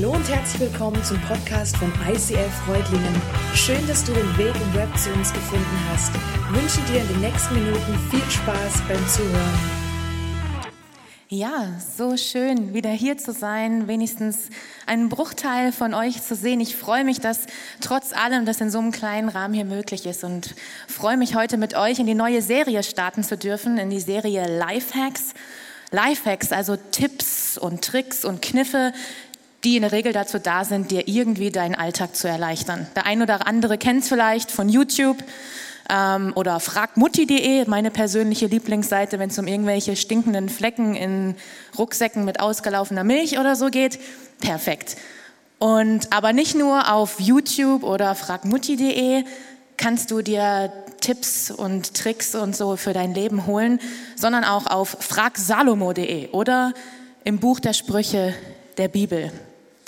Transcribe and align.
Hallo 0.00 0.12
und 0.12 0.28
herzlich 0.28 0.70
willkommen 0.70 1.02
zum 1.02 1.20
Podcast 1.22 1.76
von 1.76 1.92
ICF 2.08 2.54
Freudlingen. 2.64 3.20
Schön, 3.52 3.84
dass 3.88 4.04
du 4.04 4.12
den 4.12 4.38
Weg 4.38 4.54
im 4.54 4.74
Web 4.74 4.96
zu 4.96 5.10
uns 5.10 5.32
gefunden 5.32 5.76
hast. 5.90 6.12
Ich 6.14 6.62
wünsche 6.62 6.92
dir 6.92 7.00
in 7.00 7.08
den 7.08 7.20
nächsten 7.20 7.54
Minuten 7.56 7.98
viel 8.08 8.30
Spaß 8.30 8.74
beim 8.86 9.08
Zuhören. 9.08 9.58
Ja, 11.28 11.80
so 11.96 12.16
schön, 12.16 12.74
wieder 12.74 12.90
hier 12.90 13.18
zu 13.18 13.32
sein, 13.32 13.88
wenigstens 13.88 14.50
einen 14.86 15.08
Bruchteil 15.08 15.72
von 15.72 15.94
euch 15.94 16.22
zu 16.22 16.36
sehen. 16.36 16.60
Ich 16.60 16.76
freue 16.76 17.02
mich, 17.02 17.18
dass 17.18 17.46
trotz 17.80 18.12
allem 18.12 18.46
das 18.46 18.60
in 18.60 18.70
so 18.70 18.78
einem 18.78 18.92
kleinen 18.92 19.28
Rahmen 19.28 19.54
hier 19.54 19.64
möglich 19.64 20.06
ist 20.06 20.22
und 20.22 20.54
freue 20.86 21.16
mich 21.16 21.34
heute 21.34 21.56
mit 21.56 21.76
euch 21.76 21.98
in 21.98 22.06
die 22.06 22.14
neue 22.14 22.40
Serie 22.40 22.84
starten 22.84 23.24
zu 23.24 23.36
dürfen, 23.36 23.78
in 23.78 23.90
die 23.90 23.98
Serie 23.98 24.46
Lifehacks. 24.46 25.34
Lifehacks, 25.90 26.52
also 26.52 26.76
Tipps 26.76 27.56
und 27.56 27.82
Tricks 27.82 28.24
und 28.24 28.42
Kniffe, 28.42 28.92
die 29.64 29.76
in 29.76 29.82
der 29.82 29.92
Regel 29.92 30.12
dazu 30.12 30.38
da 30.38 30.64
sind, 30.64 30.90
dir 30.90 31.08
irgendwie 31.08 31.50
deinen 31.50 31.74
Alltag 31.74 32.14
zu 32.14 32.28
erleichtern. 32.28 32.86
Der 32.94 33.06
ein 33.06 33.22
oder 33.22 33.46
andere 33.46 33.78
kennt 33.78 34.02
es 34.02 34.08
vielleicht 34.08 34.50
von 34.50 34.68
YouTube 34.68 35.16
ähm, 35.90 36.32
oder 36.36 36.60
fragmutti.de, 36.60 37.66
meine 37.68 37.90
persönliche 37.90 38.46
Lieblingsseite, 38.46 39.18
wenn 39.18 39.30
es 39.30 39.38
um 39.38 39.46
irgendwelche 39.46 39.96
stinkenden 39.96 40.48
Flecken 40.48 40.94
in 40.94 41.34
Rucksäcken 41.76 42.24
mit 42.24 42.40
ausgelaufener 42.40 43.04
Milch 43.04 43.38
oder 43.38 43.56
so 43.56 43.66
geht. 43.66 43.98
Perfekt. 44.40 44.96
Und 45.58 46.12
aber 46.12 46.32
nicht 46.32 46.54
nur 46.54 46.92
auf 46.92 47.18
YouTube 47.18 47.82
oder 47.82 48.14
fragmutti.de 48.14 49.24
kannst 49.76 50.10
du 50.10 50.22
dir 50.22 50.72
Tipps 51.00 51.50
und 51.50 51.94
Tricks 51.94 52.34
und 52.34 52.54
so 52.54 52.76
für 52.76 52.92
dein 52.92 53.14
Leben 53.14 53.46
holen, 53.46 53.80
sondern 54.14 54.44
auch 54.44 54.66
auf 54.66 54.96
fragsalomo.de 55.00 56.30
oder 56.30 56.74
im 57.24 57.38
Buch 57.38 57.60
der 57.60 57.72
Sprüche 57.72 58.34
der 58.76 58.88
Bibel. 58.88 59.32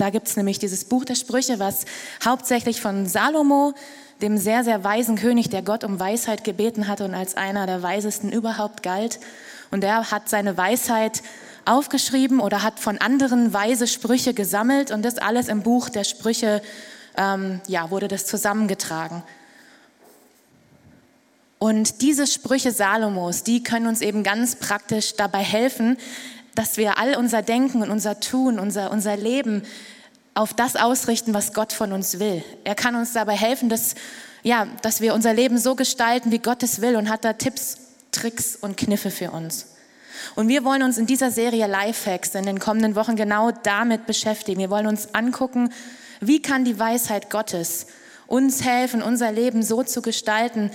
Da 0.01 0.09
gibt 0.09 0.29
es 0.29 0.37
nämlich 0.39 0.59
dieses 0.59 0.87
Buch 0.87 1.05
der 1.05 1.15
Sprüche, 1.15 1.59
was 1.59 1.85
hauptsächlich 2.25 2.81
von 2.81 3.05
Salomo, 3.05 3.75
dem 4.23 4.39
sehr, 4.39 4.65
sehr 4.65 4.83
weisen 4.83 5.17
König, 5.17 5.51
der 5.51 5.61
Gott 5.61 5.85
um 5.85 6.01
Weisheit 6.01 6.43
gebeten 6.43 6.89
hatte 6.89 7.05
und 7.05 7.13
als 7.13 7.37
einer 7.37 7.67
der 7.67 7.83
weisesten 7.83 8.33
überhaupt 8.33 8.83
galt. 8.83 9.21
Und 9.71 9.85
er 9.85 10.11
hat 10.11 10.31
seine 10.31 10.57
Weisheit 10.57 11.23
aufgeschrieben 11.67 12.41
oder 12.41 12.63
hat 12.63 12.81
von 12.81 12.97
anderen 12.97 13.53
weise 13.53 13.87
Sprüche 13.87 14.33
gesammelt 14.33 14.91
und 14.91 15.03
das 15.03 15.19
alles 15.19 15.49
im 15.49 15.63
Buch 15.63 15.91
der 15.91 16.05
Sprüche, 16.05 16.63
ähm, 17.19 17.61
ja, 17.67 17.91
wurde 17.91 18.09
das 18.09 18.25
zusammengetragen. 18.25 19.23
Und 21.59 22.01
diese 22.01 22.27
Sprüche 22.27 22.73
Salomos, 22.73 23.43
die 23.43 23.63
können 23.63 23.87
uns 23.87 24.01
eben 24.01 24.23
ganz 24.23 24.57
praktisch 24.57 25.17
dabei 25.17 25.41
helfen, 25.41 25.99
dass 26.55 26.77
wir 26.77 26.99
all 26.99 27.17
unser 27.17 27.43
Denken 27.43 27.83
und 27.83 27.91
unser 27.91 28.21
Tun, 28.21 28.59
unser, 28.59 28.91
unser 28.91 29.17
Leben 29.17 29.63
auf 30.35 30.55
das 30.55 30.77
ausrichten, 30.77 31.35
was 31.35 31.53
Gott 31.53 31.73
von 31.73 31.93
uns 31.93 32.19
will. 32.19 32.43
Er 32.65 32.75
kann 32.75 32.95
uns 32.95 33.13
dabei 33.13 33.37
helfen, 33.37 33.69
dass, 33.69 33.95
ja, 34.43 34.67
dass 34.83 35.01
wir 35.01 35.15
unser 35.15 35.35
Leben 35.35 35.59
so 35.59 35.75
gestalten, 35.75 36.31
wie 36.31 36.39
Gott 36.39 36.63
es 36.63 36.81
will 36.81 36.97
und 36.97 37.09
hat 37.09 37.25
da 37.25 37.33
Tipps, 37.33 37.79
Tricks 38.13 38.57
und 38.57 38.77
Kniffe 38.77 39.11
für 39.11 39.31
uns. 39.31 39.67
Und 40.35 40.49
wir 40.49 40.65
wollen 40.65 40.83
uns 40.83 40.99
in 40.99 41.07
dieser 41.07 41.31
Serie 41.31 41.67
Lifehacks 41.67 42.35
in 42.35 42.45
den 42.45 42.59
kommenden 42.59 42.95
Wochen 42.95 43.17
genau 43.17 43.51
damit 43.51 44.07
beschäftigen. 44.07 44.61
Wir 44.61 44.71
wollen 44.71 44.87
uns 44.87 45.15
angucken, 45.15 45.73
wie 46.21 46.43
kann 46.43 46.65
die 46.65 46.79
Weisheit 46.79 47.31
Gottes 47.31 47.87
uns 48.27 48.63
helfen, 48.63 49.03
unser 49.03 49.33
Leben 49.33 49.63
so 49.63 49.83
zu 49.83 50.03
gestalten, 50.03 50.71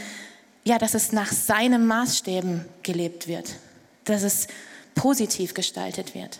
ja, 0.63 0.77
dass 0.77 0.93
es 0.93 1.11
nach 1.11 1.31
seinen 1.31 1.85
Maßstäben 1.85 2.65
gelebt 2.83 3.27
wird, 3.27 3.55
dass 4.03 4.23
es 4.23 4.47
positiv 4.95 5.53
gestaltet 5.53 6.15
wird. 6.15 6.39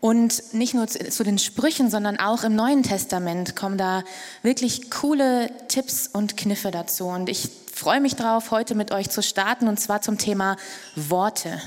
Und 0.00 0.52
nicht 0.52 0.74
nur 0.74 0.88
zu, 0.88 1.22
den 1.22 1.38
Sprüchen, 1.38 1.88
sondern 1.88 2.18
auch 2.18 2.42
im 2.42 2.56
Neuen 2.56 2.82
Testament 2.82 3.54
kommen 3.54 3.78
da 3.78 4.02
wirklich 4.42 4.90
coole 4.90 5.48
Tipps 5.68 6.08
und 6.08 6.36
Kniffe 6.36 6.72
dazu. 6.72 7.06
Und 7.06 7.28
ich 7.28 7.48
freue 7.72 8.00
mich 8.00 8.16
darauf, 8.16 8.50
heute 8.50 8.74
mit 8.74 8.90
euch 8.90 9.10
zu 9.10 9.22
starten, 9.22 9.68
und 9.68 9.78
zwar 9.78 10.02
zum 10.02 10.18
Thema 10.18 10.56
Worte. 10.96 11.62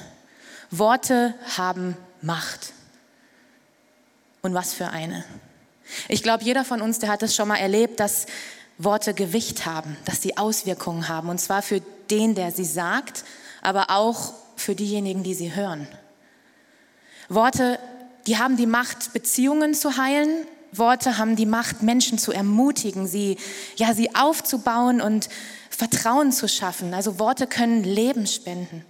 Worte 0.69 1.33
haben 1.57 1.95
Macht. 2.21 2.73
Und 4.41 4.53
was 4.53 4.73
für 4.73 4.89
eine. 4.89 5.23
Ich 6.09 6.21
glaube, 6.21 6.43
jeder 6.43 6.65
von 6.65 6.81
uns, 6.81 6.99
der 6.99 7.09
hat 7.09 7.23
es 7.23 7.35
schon 7.35 7.47
mal 7.47 7.55
erlebt, 7.55 8.01
dass 8.01 8.25
Worte 8.77 9.13
Gewicht 9.13 9.65
haben, 9.65 9.95
dass 10.03 10.21
sie 10.21 10.35
Auswirkungen 10.35 11.07
haben. 11.07 11.29
Und 11.29 11.39
zwar 11.39 11.61
für 11.61 11.81
den, 12.09 12.35
der 12.35 12.51
sie 12.51 12.65
sagt, 12.65 13.23
aber 13.61 13.91
auch 13.91 14.33
für 14.55 14.75
diejenigen, 14.75 15.23
die 15.23 15.33
sie 15.33 15.55
hören. 15.55 15.88
Worte, 17.29 17.79
die 18.27 18.38
haben 18.38 18.57
die 18.57 18.67
Macht, 18.67 19.13
Beziehungen 19.13 19.73
zu 19.73 19.97
heilen. 19.97 20.45
Worte 20.71 21.17
haben 21.17 21.35
die 21.35 21.45
Macht, 21.45 21.83
Menschen 21.83 22.17
zu 22.17 22.31
ermutigen, 22.31 23.07
sie, 23.07 23.38
ja, 23.77 23.93
sie 23.93 24.16
aufzubauen 24.16 25.01
und 25.01 25.29
Vertrauen 25.69 26.31
zu 26.31 26.47
schaffen. 26.47 26.93
Also 26.93 27.19
Worte 27.19 27.47
können 27.47 27.83
Leben 27.83 28.27
spenden. 28.27 28.83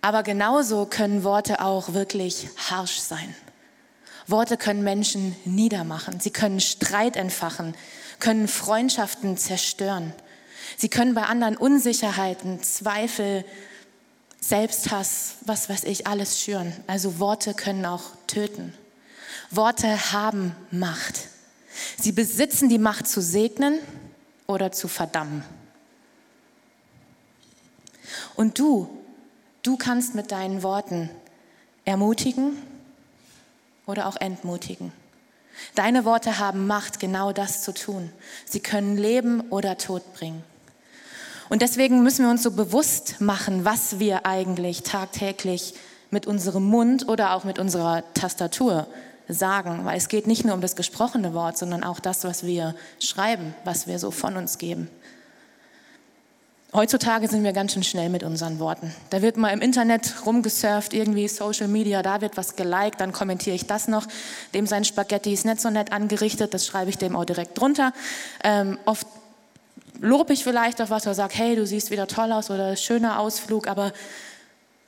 Aber 0.00 0.22
genauso 0.22 0.86
können 0.86 1.24
Worte 1.24 1.60
auch 1.60 1.94
wirklich 1.94 2.48
harsch 2.70 2.98
sein. 2.98 3.34
Worte 4.26 4.56
können 4.56 4.82
Menschen 4.82 5.36
niedermachen. 5.44 6.20
Sie 6.20 6.30
können 6.30 6.60
Streit 6.60 7.16
entfachen, 7.16 7.74
können 8.18 8.48
Freundschaften 8.48 9.36
zerstören. 9.36 10.12
Sie 10.76 10.88
können 10.88 11.14
bei 11.14 11.22
anderen 11.22 11.56
Unsicherheiten, 11.56 12.62
Zweifel, 12.62 13.44
Selbsthass, 14.42 15.36
was 15.46 15.68
weiß 15.68 15.84
ich, 15.84 16.08
alles 16.08 16.40
schüren. 16.40 16.72
Also 16.88 17.20
Worte 17.20 17.54
können 17.54 17.86
auch 17.86 18.02
töten. 18.26 18.74
Worte 19.50 20.12
haben 20.12 20.56
Macht. 20.72 21.28
Sie 21.96 22.10
besitzen 22.10 22.68
die 22.68 22.78
Macht 22.78 23.06
zu 23.06 23.22
segnen 23.22 23.78
oder 24.48 24.72
zu 24.72 24.88
verdammen. 24.88 25.44
Und 28.34 28.58
du, 28.58 28.90
du 29.62 29.76
kannst 29.76 30.16
mit 30.16 30.32
deinen 30.32 30.64
Worten 30.64 31.08
ermutigen 31.84 32.56
oder 33.86 34.06
auch 34.08 34.16
entmutigen. 34.16 34.92
Deine 35.76 36.04
Worte 36.04 36.38
haben 36.38 36.66
Macht, 36.66 36.98
genau 36.98 37.32
das 37.32 37.62
zu 37.62 37.72
tun. 37.72 38.10
Sie 38.44 38.60
können 38.60 38.96
Leben 38.96 39.40
oder 39.50 39.78
Tod 39.78 40.14
bringen. 40.14 40.42
Und 41.52 41.60
deswegen 41.60 42.02
müssen 42.02 42.24
wir 42.24 42.30
uns 42.30 42.42
so 42.42 42.52
bewusst 42.52 43.20
machen, 43.20 43.66
was 43.66 43.98
wir 43.98 44.24
eigentlich 44.24 44.84
tagtäglich 44.84 45.74
mit 46.10 46.26
unserem 46.26 46.64
Mund 46.64 47.06
oder 47.08 47.34
auch 47.34 47.44
mit 47.44 47.58
unserer 47.58 48.04
Tastatur 48.14 48.86
sagen, 49.28 49.84
weil 49.84 49.98
es 49.98 50.08
geht 50.08 50.26
nicht 50.26 50.46
nur 50.46 50.54
um 50.54 50.62
das 50.62 50.76
gesprochene 50.76 51.34
Wort, 51.34 51.58
sondern 51.58 51.84
auch 51.84 52.00
das, 52.00 52.24
was 52.24 52.46
wir 52.46 52.74
schreiben, 52.98 53.54
was 53.64 53.86
wir 53.86 53.98
so 53.98 54.10
von 54.10 54.38
uns 54.38 54.56
geben. 54.56 54.88
Heutzutage 56.72 57.28
sind 57.28 57.44
wir 57.44 57.52
ganz 57.52 57.74
schön 57.74 57.82
schnell 57.82 58.08
mit 58.08 58.22
unseren 58.22 58.58
Worten. 58.58 58.90
Da 59.10 59.20
wird 59.20 59.36
mal 59.36 59.50
im 59.50 59.60
Internet 59.60 60.24
rumgesurft, 60.24 60.94
irgendwie 60.94 61.28
Social 61.28 61.68
Media, 61.68 62.02
da 62.02 62.22
wird 62.22 62.38
was 62.38 62.56
geliked, 62.56 62.98
dann 62.98 63.12
kommentiere 63.12 63.56
ich 63.56 63.66
das 63.66 63.88
noch. 63.88 64.06
Dem 64.54 64.66
sein 64.66 64.86
Spaghetti 64.86 65.34
ist 65.34 65.44
nicht 65.44 65.60
so 65.60 65.68
nett 65.68 65.92
angerichtet, 65.92 66.54
das 66.54 66.66
schreibe 66.66 66.88
ich 66.88 66.96
dem 66.96 67.14
auch 67.14 67.26
direkt 67.26 67.60
drunter. 67.60 67.92
Ähm, 68.42 68.78
oft 68.86 69.06
lobe 70.02 70.32
ich 70.32 70.42
vielleicht 70.42 70.82
auf 70.82 70.90
was 70.90 71.06
oder 71.06 71.14
sage, 71.14 71.34
hey, 71.36 71.56
du 71.56 71.64
siehst 71.64 71.90
wieder 71.90 72.08
toll 72.08 72.32
aus 72.32 72.50
oder 72.50 72.76
schöner 72.76 73.20
Ausflug, 73.20 73.68
aber 73.68 73.92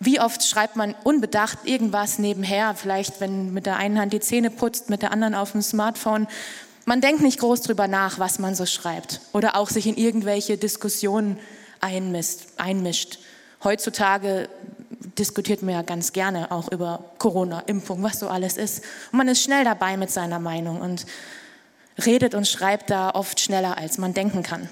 wie 0.01 0.21
oft 0.21 0.45
schreibt 0.45 0.77
man 0.77 0.95
unbedacht 1.05 1.59
irgendwas 1.65 2.19
nebenher, 2.19 2.75
vielleicht 2.75 3.21
wenn 3.21 3.55
mit 3.55 3.65
der 3.65 3.77
einen 3.77 3.99
Hand 3.99 4.13
die 4.13 4.21
Zähne 4.21 4.51
putzt, 4.51 4.91
mit 4.91 5.03
der 5.03 5.13
anderen 5.13 5.35
auf 5.35 5.53
dem 5.53 5.63
Smartphone. 5.63 6.27
Man 6.85 7.01
denkt 7.01 7.23
nicht 7.23 7.39
groß 7.39 7.63
drüber 7.63 7.87
nach, 7.87 8.19
was 8.19 8.39
man 8.41 8.55
so 8.57 8.67
schreibt 8.67 9.21
oder 9.33 9.57
auch 9.57 9.71
sich 9.71 9.87
in 9.87 9.97
irgendwelche 9.97 10.59
Diskussionen 10.59 11.39
einmischt. 11.81 13.19
Heutzutage 13.63 14.49
diskutiert 15.17 15.63
man 15.63 15.75
ja 15.75 15.83
ganz 15.83 16.13
gerne 16.13 16.51
auch 16.51 16.71
über 16.73 17.05
Corona, 17.19 17.61
Impfung, 17.61 18.03
was 18.03 18.19
so 18.19 18.29
alles 18.29 18.57
ist. 18.57 18.83
Und 19.13 19.19
man 19.19 19.29
ist 19.29 19.43
schnell 19.43 19.65
dabei 19.65 19.97
mit 19.97 20.11
seiner 20.11 20.41
Meinung 20.41 20.81
und 20.81 21.07
redet 22.05 22.35
und 22.35 22.49
schreibt 22.49 22.91
da 22.91 23.11
oft 23.11 23.39
schneller, 23.39 23.79
als 23.79 23.97
man 23.99 24.13
denken 24.13 24.43
kann. 24.43 24.69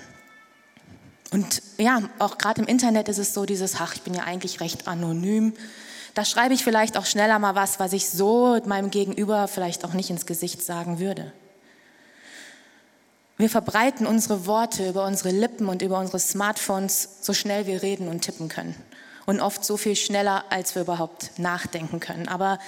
Und 1.32 1.62
ja, 1.78 2.02
auch 2.18 2.36
gerade 2.36 2.60
im 2.60 2.68
Internet 2.68 3.08
ist 3.08 3.18
es 3.18 3.32
so 3.32 3.46
dieses, 3.46 3.76
ach, 3.80 3.94
ich 3.94 4.02
bin 4.02 4.12
ja 4.12 4.24
eigentlich 4.24 4.60
recht 4.60 4.86
anonym. 4.86 5.54
Da 6.14 6.26
schreibe 6.26 6.52
ich 6.52 6.62
vielleicht 6.62 6.98
auch 6.98 7.06
schneller 7.06 7.38
mal 7.38 7.54
was, 7.54 7.80
was 7.80 7.94
ich 7.94 8.10
so 8.10 8.60
meinem 8.66 8.90
Gegenüber 8.90 9.48
vielleicht 9.48 9.84
auch 9.86 9.94
nicht 9.94 10.10
ins 10.10 10.26
Gesicht 10.26 10.62
sagen 10.62 10.98
würde. 10.98 11.32
Wir 13.38 13.48
verbreiten 13.48 14.06
unsere 14.06 14.46
Worte 14.46 14.86
über 14.86 15.06
unsere 15.06 15.30
Lippen 15.30 15.68
und 15.68 15.80
über 15.80 15.98
unsere 15.98 16.18
Smartphones 16.18 17.08
so 17.22 17.32
schnell 17.32 17.66
wir 17.66 17.82
reden 17.82 18.08
und 18.08 18.20
tippen 18.20 18.48
können. 18.48 18.76
Und 19.24 19.40
oft 19.40 19.64
so 19.64 19.78
viel 19.78 19.96
schneller, 19.96 20.44
als 20.50 20.74
wir 20.74 20.82
überhaupt 20.82 21.38
nachdenken 21.38 21.98
können. 21.98 22.28
Aber 22.28 22.58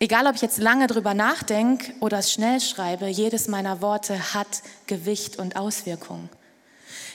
egal, 0.00 0.26
ob 0.26 0.34
ich 0.34 0.42
jetzt 0.42 0.58
lange 0.58 0.86
drüber 0.86 1.14
nachdenke 1.14 1.94
oder 2.00 2.18
es 2.18 2.30
schnell 2.30 2.60
schreibe, 2.60 3.06
jedes 3.06 3.48
meiner 3.48 3.80
Worte 3.80 4.34
hat 4.34 4.62
Gewicht 4.86 5.38
und 5.38 5.56
Auswirkungen. 5.56 6.28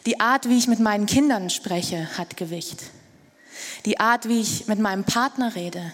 Die 0.06 0.20
Art, 0.20 0.50
wie 0.50 0.58
ich 0.58 0.68
mit 0.68 0.80
meinen 0.80 1.06
Kindern 1.08 1.50
spreche, 1.50 2.18
hat 2.18 2.38
Gewicht. 2.38 2.84
Die 3.86 4.00
Art, 4.00 4.28
wie 4.28 4.40
ich 4.40 4.68
mit 4.68 4.80
meinem 4.80 5.04
Partner 5.04 5.56
rede, 5.56 5.94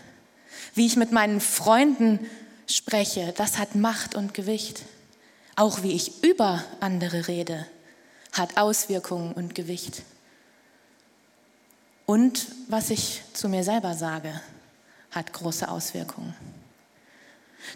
wie 0.74 0.86
ich 0.86 0.98
mit 0.98 1.12
meinen 1.12 1.40
Freunden 1.40 2.20
spreche, 2.68 3.34
das 3.38 3.58
hat 3.58 3.76
Macht 3.76 4.16
und 4.16 4.34
Gewicht. 4.34 4.84
Auch 5.56 5.84
wie 5.84 5.92
ich 5.92 6.24
über 6.24 6.64
andere 6.80 7.28
rede, 7.28 7.66
hat 8.34 8.58
Auswirkungen 8.58 9.34
und 9.34 9.56
Gewicht. 9.56 10.04
Und 12.06 12.48
was 12.68 12.90
ich 12.90 13.22
zu 13.34 13.48
mir 13.48 13.64
selber 13.64 13.94
sage, 13.94 14.42
hat 15.12 15.32
große 15.34 15.70
Auswirkungen. 15.70 16.34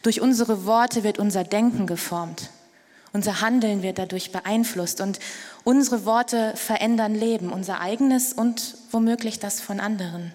Durch 0.01 0.19
unsere 0.19 0.65
Worte 0.65 1.03
wird 1.03 1.19
unser 1.19 1.43
Denken 1.43 1.85
geformt. 1.85 2.49
Unser 3.15 3.39
Handeln 3.39 3.81
wird 3.81 3.97
dadurch 3.97 4.33
beeinflusst 4.33 4.99
und 4.99 5.19
unsere 5.63 6.03
Worte 6.03 6.51
verändern 6.57 7.15
Leben, 7.15 7.49
unser 7.49 7.79
eigenes 7.79 8.33
und 8.33 8.75
womöglich 8.91 9.39
das 9.39 9.61
von 9.61 9.79
anderen. 9.79 10.33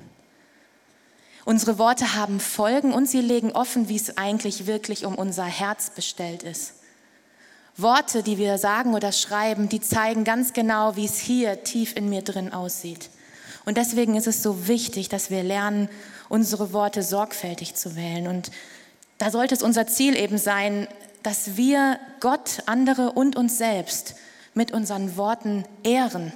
Unsere 1.45 1.77
Worte 1.77 2.15
haben 2.15 2.41
Folgen 2.41 2.95
und 2.95 3.07
sie 3.07 3.21
legen 3.21 3.53
offen, 3.53 3.91
wie 3.91 3.97
es 3.97 4.17
eigentlich 4.17 4.67
wirklich 4.67 5.05
um 5.05 5.15
unser 5.17 5.45
Herz 5.45 5.91
bestellt 5.91 6.43
ist. 6.43 6.73
Worte, 7.77 8.23
die 8.23 8.39
wir 8.39 8.57
sagen 8.57 8.95
oder 8.95 9.13
schreiben, 9.13 9.69
die 9.69 9.83
zeigen 9.83 10.25
ganz 10.25 10.55
genau, 10.55 10.97
wie 10.97 11.05
es 11.05 11.19
hier 11.19 11.63
tief 11.63 11.95
in 11.95 12.09
mir 12.09 12.23
drin 12.23 12.51
aussieht. 12.51 13.11
Und 13.67 13.77
deswegen 13.77 14.17
ist 14.17 14.27
es 14.27 14.43
so 14.43 14.69
wichtig, 14.69 15.11
dass 15.11 15.29
wir 15.29 15.43
lernen, 15.43 15.91
unsere 16.31 16.73
Worte 16.73 17.03
sorgfältig 17.03 17.75
zu 17.75 17.95
wählen. 17.95 18.27
Und 18.27 18.51
da 19.19 19.31
sollte 19.31 19.55
es 19.55 19.63
unser 19.63 19.87
Ziel 19.87 20.17
eben 20.17 20.39
sein, 20.39 20.89
dass 21.23 21.57
wir 21.57 21.99
Gott, 22.21 22.63
andere 22.67 23.13
und 23.13 23.37
uns 23.37 23.59
selbst 23.59 24.15
mit 24.55 24.73
unseren 24.73 25.17
Worten 25.17 25.65
ehren 25.83 26.33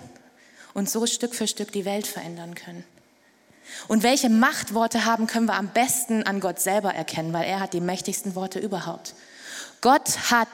und 0.73 0.89
so 0.89 1.07
Stück 1.07 1.35
für 1.35 1.47
Stück 1.47 1.73
die 1.73 1.85
Welt 1.85 2.07
verändern 2.07 2.55
können. 2.55 2.85
Und 3.89 4.03
welche 4.03 4.29
Machtworte 4.29 5.05
haben, 5.05 5.27
können 5.27 5.47
wir 5.47 5.55
am 5.55 5.69
besten 5.69 6.23
an 6.25 6.41
Gott 6.41 6.61
selber 6.61 6.95
erkennen, 6.95 7.33
weil 7.33 7.45
er 7.45 7.61
hat 7.61 7.73
die 7.73 7.81
mächtigsten 7.81 8.35
Worte 8.35 8.59
überhaupt. 8.59 9.15
Gott 9.81 10.31
hat 10.31 10.49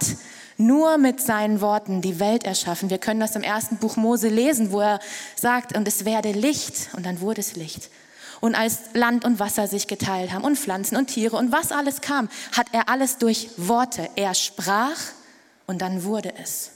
nur 0.57 0.99
mit 0.99 1.21
seinen 1.21 1.61
Worten 1.61 2.03
die 2.03 2.21
Welt 2.21 2.45
erschaffen. 2.45 2.91
Wir 2.91 2.99
können 2.99 3.21
das 3.21 3.35
im 3.35 3.43
ersten 3.43 3.77
Buch 3.77 3.97
Mose 3.97 4.29
lesen, 4.29 4.73
wo 4.73 4.81
er 4.81 5.01
sagt, 5.35 5.77
und 5.77 5.89
es 5.89 6.05
werde 6.05 6.33
Licht, 6.33 6.91
und 6.95 7.07
dann 7.07 7.21
wurde 7.21 7.41
es 7.41 7.57
Licht. 7.57 7.91
Und 8.41 8.55
als 8.55 8.95
Land 8.95 9.25
und 9.25 9.39
Wasser 9.39 9.67
sich 9.67 9.87
geteilt 9.87 10.33
haben 10.33 10.45
und 10.45 10.59
Pflanzen 10.59 10.97
und 10.97 11.09
Tiere 11.09 11.37
und 11.37 11.53
was 11.53 11.73
alles 11.73 12.01
kam, 12.01 12.29
hat 12.53 12.69
er 12.73 12.89
alles 12.89 13.19
durch 13.19 13.51
Worte. 13.57 14.09
Er 14.17 14.35
sprach 14.35 14.97
und 15.67 15.83
dann 15.83 16.05
wurde 16.05 16.33
es. 16.43 16.71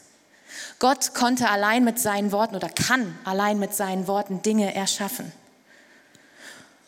Gott 0.79 1.15
konnte 1.15 1.49
allein 1.49 1.85
mit 1.85 1.99
seinen 1.99 2.33
Worten 2.33 2.55
oder 2.55 2.69
kann 2.69 3.19
allein 3.25 3.59
mit 3.59 3.75
seinen 3.75 4.07
Worten 4.07 4.43
Dinge 4.43 4.75
erschaffen. 4.75 5.33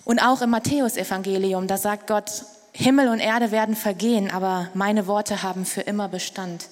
Und 0.04 0.20
auch 0.20 0.42
im 0.42 0.50
Matthäusevangelium, 0.50 1.66
da 1.66 1.78
sagt 1.78 2.06
Gott, 2.06 2.30
Himmel 2.72 3.08
und 3.08 3.20
Erde 3.20 3.50
werden 3.50 3.74
vergehen, 3.74 4.30
aber 4.30 4.68
meine 4.74 5.06
Worte 5.06 5.42
haben 5.42 5.64
für 5.64 5.80
immer 5.80 6.08
Bestand. 6.08 6.68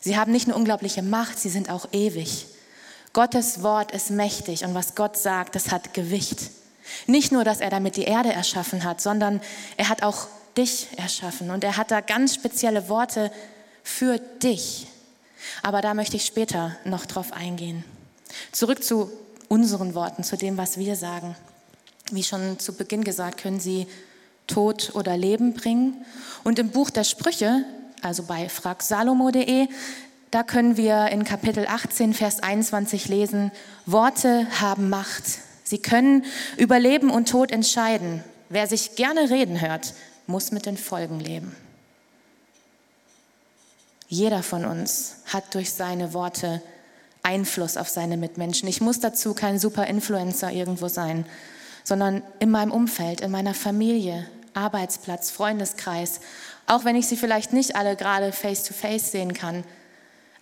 Sie 0.00 0.18
haben 0.18 0.32
nicht 0.32 0.48
nur 0.48 0.56
unglaubliche 0.56 1.02
Macht, 1.02 1.38
sie 1.38 1.48
sind 1.48 1.70
auch 1.70 1.86
ewig. 1.92 2.46
Gottes 3.12 3.62
Wort 3.62 3.92
ist 3.92 4.10
mächtig 4.10 4.64
und 4.64 4.74
was 4.74 4.96
Gott 4.96 5.16
sagt, 5.16 5.54
das 5.54 5.70
hat 5.70 5.94
Gewicht. 5.94 6.50
Nicht 7.06 7.32
nur, 7.32 7.44
dass 7.44 7.60
er 7.60 7.70
damit 7.70 7.96
die 7.96 8.04
Erde 8.04 8.32
erschaffen 8.32 8.84
hat, 8.84 9.00
sondern 9.00 9.40
er 9.76 9.88
hat 9.88 10.02
auch 10.02 10.26
dich 10.56 10.88
erschaffen 10.96 11.50
und 11.50 11.64
er 11.64 11.76
hat 11.76 11.90
da 11.90 12.00
ganz 12.00 12.34
spezielle 12.34 12.88
Worte 12.88 13.30
für 13.82 14.18
dich. 14.18 14.86
Aber 15.62 15.80
da 15.80 15.94
möchte 15.94 16.16
ich 16.16 16.24
später 16.24 16.76
noch 16.84 17.06
drauf 17.06 17.32
eingehen. 17.32 17.84
Zurück 18.52 18.84
zu 18.84 19.10
unseren 19.48 19.94
Worten, 19.94 20.24
zu 20.24 20.36
dem, 20.36 20.56
was 20.56 20.78
wir 20.78 20.96
sagen. 20.96 21.36
Wie 22.10 22.22
schon 22.22 22.58
zu 22.58 22.74
Beginn 22.74 23.04
gesagt, 23.04 23.40
können 23.40 23.60
sie 23.60 23.86
Tod 24.46 24.92
oder 24.94 25.16
Leben 25.16 25.54
bringen. 25.54 26.04
Und 26.44 26.58
im 26.58 26.70
Buch 26.70 26.90
der 26.90 27.04
Sprüche, 27.04 27.64
also 28.02 28.24
bei 28.24 28.48
fragsalomo.de, 28.48 29.68
da 30.30 30.42
können 30.42 30.76
wir 30.76 31.08
in 31.08 31.24
Kapitel 31.24 31.66
18, 31.66 32.14
Vers 32.14 32.42
21 32.42 33.08
lesen, 33.08 33.52
Worte 33.84 34.46
haben 34.60 34.88
Macht, 34.88 35.24
Sie 35.72 35.78
können 35.78 36.26
über 36.58 36.78
Leben 36.78 37.08
und 37.08 37.30
Tod 37.30 37.50
entscheiden. 37.50 38.22
Wer 38.50 38.66
sich 38.66 38.94
gerne 38.94 39.30
reden 39.30 39.62
hört, 39.62 39.94
muss 40.26 40.52
mit 40.52 40.66
den 40.66 40.76
Folgen 40.76 41.18
leben. 41.18 41.56
Jeder 44.06 44.42
von 44.42 44.66
uns 44.66 45.14
hat 45.32 45.54
durch 45.54 45.72
seine 45.72 46.12
Worte 46.12 46.60
Einfluss 47.22 47.78
auf 47.78 47.88
seine 47.88 48.18
Mitmenschen. 48.18 48.68
Ich 48.68 48.82
muss 48.82 49.00
dazu 49.00 49.32
kein 49.32 49.58
super 49.58 49.86
Influencer 49.86 50.52
irgendwo 50.52 50.88
sein, 50.88 51.24
sondern 51.84 52.22
in 52.38 52.50
meinem 52.50 52.70
Umfeld, 52.70 53.22
in 53.22 53.30
meiner 53.30 53.54
Familie, 53.54 54.28
Arbeitsplatz, 54.52 55.30
Freundeskreis, 55.30 56.20
auch 56.66 56.84
wenn 56.84 56.96
ich 56.96 57.06
sie 57.06 57.16
vielleicht 57.16 57.54
nicht 57.54 57.76
alle 57.76 57.96
gerade 57.96 58.32
face-to-face 58.32 59.10
sehen 59.10 59.32
kann, 59.32 59.64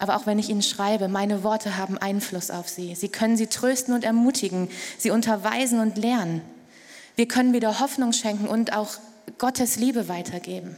aber 0.01 0.17
auch 0.17 0.25
wenn 0.25 0.39
ich 0.39 0.49
ihnen 0.49 0.63
schreibe, 0.63 1.09
meine 1.09 1.45
Worte 1.45 1.77
haben 1.77 1.99
Einfluss 1.99 2.51
auf 2.51 2.69
sie. 2.71 2.95
Sie 2.95 3.11
können 3.11 3.37
sie 3.37 3.49
trösten 3.49 3.95
und 3.95 4.03
ermutigen, 4.03 4.71
sie 4.99 5.11
unterweisen 5.11 5.79
und 5.79 5.99
lernen. 5.99 6.41
Wir 7.17 7.29
können 7.29 7.53
wieder 7.53 7.81
Hoffnung 7.81 8.15
schenken 8.15 8.49
und 8.49 8.73
auch 8.73 8.95
Gottes 9.37 9.77
Liebe 9.77 10.09
weitergeben. 10.09 10.77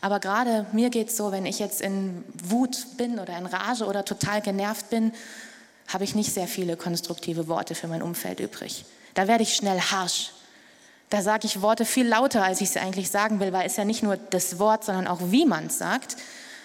Aber 0.00 0.18
gerade 0.18 0.66
mir 0.72 0.90
geht 0.90 1.10
es 1.10 1.16
so, 1.16 1.30
wenn 1.30 1.46
ich 1.46 1.60
jetzt 1.60 1.80
in 1.80 2.24
Wut 2.42 2.96
bin 2.96 3.20
oder 3.20 3.38
in 3.38 3.46
Rage 3.46 3.86
oder 3.86 4.04
total 4.04 4.40
genervt 4.40 4.90
bin, 4.90 5.12
habe 5.86 6.02
ich 6.02 6.16
nicht 6.16 6.34
sehr 6.34 6.48
viele 6.48 6.76
konstruktive 6.76 7.46
Worte 7.46 7.76
für 7.76 7.86
mein 7.86 8.02
Umfeld 8.02 8.40
übrig. 8.40 8.84
Da 9.14 9.28
werde 9.28 9.44
ich 9.44 9.54
schnell 9.54 9.80
harsh. 9.80 10.32
Da 11.08 11.22
sage 11.22 11.46
ich 11.46 11.62
Worte 11.62 11.84
viel 11.84 12.06
lauter, 12.06 12.42
als 12.42 12.60
ich 12.60 12.70
sie 12.70 12.80
eigentlich 12.80 13.10
sagen 13.10 13.38
will, 13.38 13.52
weil 13.52 13.66
es 13.66 13.76
ja 13.76 13.84
nicht 13.84 14.02
nur 14.02 14.16
das 14.16 14.58
Wort, 14.58 14.84
sondern 14.84 15.06
auch 15.06 15.20
wie 15.30 15.46
man 15.46 15.66
es 15.66 15.78
sagt. 15.78 16.16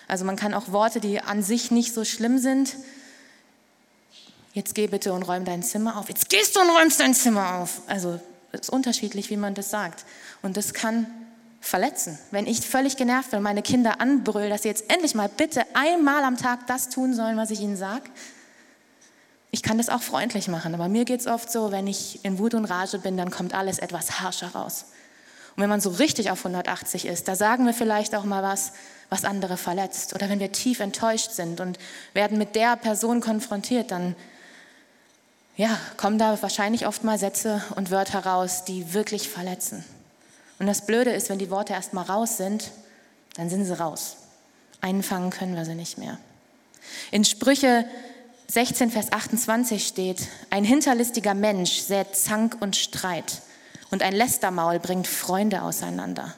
Also 0.08 0.26
man 0.26 0.36
kann 0.36 0.54
auch 0.54 0.72
Worte, 0.72 1.00
die 1.00 1.20
an 1.20 1.44
sich 1.44 1.72
nicht 1.72 1.94
so 1.94 2.06
schlimm 2.06 2.38
sind, 2.38 2.76
jetzt 4.54 4.76
geh 4.76 4.88
bitte 4.88 5.14
und 5.14 5.24
räum 5.24 5.46
dein 5.46 5.64
Zimmer 5.64 5.98
auf. 5.98 6.10
Jetzt 6.10 6.30
gehst 6.30 6.56
du 6.56 6.62
und 6.62 6.70
räumst 6.70 7.00
dein 7.00 7.14
Zimmer 7.14 7.56
auf. 7.56 7.82
Also 7.88 8.20
es 8.52 8.62
ist 8.62 8.70
unterschiedlich, 8.70 9.30
wie 9.30 9.38
man 9.38 9.56
das 9.56 9.70
sagt. 9.70 10.06
Und 10.42 10.58
das 10.58 10.74
kann 10.74 11.08
verletzen. 11.60 12.20
Wenn 12.32 12.46
ich 12.46 12.62
völlig 12.62 12.98
genervt 12.98 13.32
bin, 13.32 13.42
meine 13.42 13.62
Kinder 13.62 14.02
anbrülle, 14.02 14.50
dass 14.50 14.64
sie 14.64 14.68
jetzt 14.68 14.92
endlich 14.92 15.16
mal 15.16 15.30
bitte 15.30 15.64
einmal 15.74 16.24
am 16.24 16.38
Tag 16.38 16.68
das 16.68 16.90
tun 16.90 17.14
sollen, 17.14 17.38
was 17.38 17.52
ich 17.52 17.62
ihnen 17.62 17.78
sage. 17.78 18.04
Ich 19.50 19.64
kann 19.64 19.78
das 19.78 19.90
auch 19.90 20.02
freundlich 20.02 20.48
machen, 20.48 20.74
aber 20.74 20.88
mir 20.88 21.06
geht 21.06 21.22
es 21.22 21.28
oft 21.28 21.52
so, 21.52 21.72
wenn 21.72 21.88
ich 21.88 22.26
in 22.26 22.38
Wut 22.40 22.54
und 22.54 22.66
Rage 22.66 23.00
bin, 23.00 23.18
dann 23.18 23.32
kommt 23.32 23.54
alles 23.54 23.80
etwas 23.80 24.20
harscher 24.20 24.50
raus. 24.50 24.86
Und 25.56 25.62
wenn 25.62 25.70
man 25.70 25.80
so 25.80 25.92
richtig 25.92 26.32
auf 26.32 26.40
180 26.40 27.06
ist, 27.06 27.28
da 27.28 27.36
sagen 27.36 27.66
wir 27.66 27.74
vielleicht 27.74 28.16
auch 28.16 28.24
mal 28.24 28.44
was, 28.44 28.74
was 29.14 29.26
andere 29.26 29.58
verletzt. 29.58 30.16
Oder 30.16 30.28
wenn 30.28 30.40
wir 30.40 30.52
tief 30.52 30.80
enttäuscht 30.80 31.32
sind 31.32 31.62
und 31.62 31.78
werden 32.14 32.40
mit 32.40 32.56
der 32.56 32.76
Person 32.76 33.22
konfrontiert, 33.22 33.92
dann 33.92 34.16
ja, 35.56 35.78
kommen 35.98 36.18
da 36.18 36.42
wahrscheinlich 36.42 36.88
oft 36.88 37.04
mal 37.04 37.20
Sätze 37.20 37.62
und 37.76 37.92
Wörter 37.92 38.26
raus, 38.26 38.66
die 38.66 38.96
wirklich 38.96 39.30
verletzen. 39.30 39.86
Und 40.58 40.66
das 40.66 40.88
Blöde 40.88 41.12
ist, 41.12 41.30
wenn 41.30 41.38
die 41.38 41.52
Worte 41.52 41.74
erst 41.74 41.94
mal 41.94 42.02
raus 42.02 42.38
sind, 42.38 42.72
dann 43.36 43.52
sind 43.52 43.66
sie 43.66 43.78
raus. 43.78 44.18
Einfangen 44.82 45.30
können 45.30 45.56
wir 45.56 45.66
sie 45.66 45.76
nicht 45.76 46.00
mehr. 46.00 46.18
In 47.12 47.24
Sprüche 47.24 47.86
16, 48.48 48.90
Vers 48.90 49.12
28 49.12 49.86
steht, 49.86 50.28
ein 50.50 50.64
hinterlistiger 50.64 51.36
Mensch 51.36 51.82
sät 51.82 52.16
Zank 52.16 52.58
und 52.60 52.76
Streit 52.76 53.44
und 53.92 54.02
ein 54.02 54.14
Lästermaul 54.14 54.80
bringt 54.80 55.06
Freunde 55.06 55.62
auseinander. 55.62 56.34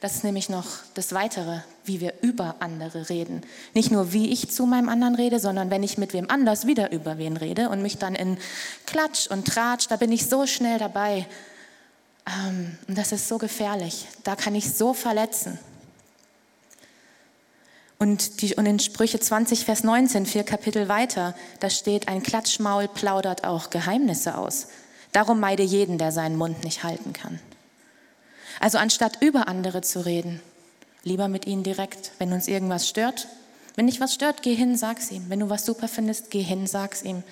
Das 0.00 0.14
ist 0.14 0.24
nämlich 0.24 0.48
noch 0.48 0.66
das 0.94 1.12
Weitere, 1.12 1.60
wie 1.84 2.00
wir 2.00 2.14
über 2.22 2.56
andere 2.60 3.10
reden. 3.10 3.42
Nicht 3.74 3.90
nur, 3.90 4.14
wie 4.14 4.30
ich 4.32 4.50
zu 4.50 4.64
meinem 4.64 4.88
anderen 4.88 5.14
rede, 5.14 5.38
sondern 5.38 5.70
wenn 5.70 5.82
ich 5.82 5.98
mit 5.98 6.14
wem 6.14 6.30
anders 6.30 6.66
wieder 6.66 6.90
über 6.90 7.18
wen 7.18 7.36
rede 7.36 7.68
und 7.68 7.82
mich 7.82 7.98
dann 7.98 8.14
in 8.14 8.38
Klatsch 8.86 9.26
und 9.26 9.46
Tratsch, 9.46 9.88
da 9.88 9.96
bin 9.96 10.10
ich 10.10 10.26
so 10.26 10.46
schnell 10.46 10.78
dabei. 10.78 11.26
Ähm, 12.26 12.78
und 12.88 12.96
das 12.96 13.12
ist 13.12 13.28
so 13.28 13.36
gefährlich. 13.36 14.06
Da 14.24 14.36
kann 14.36 14.54
ich 14.54 14.72
so 14.72 14.94
verletzen. 14.94 15.58
Und, 17.98 18.40
die, 18.40 18.54
und 18.54 18.64
in 18.64 18.78
Sprüche 18.78 19.20
20, 19.20 19.66
Vers 19.66 19.84
19, 19.84 20.24
vier 20.24 20.44
Kapitel 20.44 20.88
weiter, 20.88 21.34
da 21.60 21.68
steht, 21.68 22.08
ein 22.08 22.22
Klatschmaul 22.22 22.88
plaudert 22.88 23.44
auch 23.44 23.68
Geheimnisse 23.68 24.38
aus. 24.38 24.68
Darum 25.12 25.40
meide 25.40 25.62
jeden, 25.62 25.98
der 25.98 26.10
seinen 26.10 26.38
Mund 26.38 26.64
nicht 26.64 26.82
halten 26.84 27.12
kann. 27.12 27.38
Also 28.60 28.78
anstatt 28.78 29.20
über 29.22 29.48
andere 29.48 29.80
zu 29.80 30.04
reden, 30.04 30.40
lieber 31.02 31.26
mit 31.26 31.46
ihnen 31.46 31.64
direkt. 31.64 32.12
Wenn 32.18 32.32
uns 32.32 32.46
irgendwas 32.46 32.88
stört, 32.88 33.26
wenn 33.74 33.86
dich 33.86 34.00
was 34.00 34.14
stört, 34.14 34.42
geh 34.42 34.54
hin, 34.54 34.76
sag's 34.76 35.10
ihm. 35.10 35.30
Wenn 35.30 35.40
du 35.40 35.48
was 35.48 35.64
super 35.64 35.88
findest, 35.88 36.30
geh 36.30 36.42
hin, 36.42 36.66
sag's 36.66 37.02
ihm. 37.02 37.22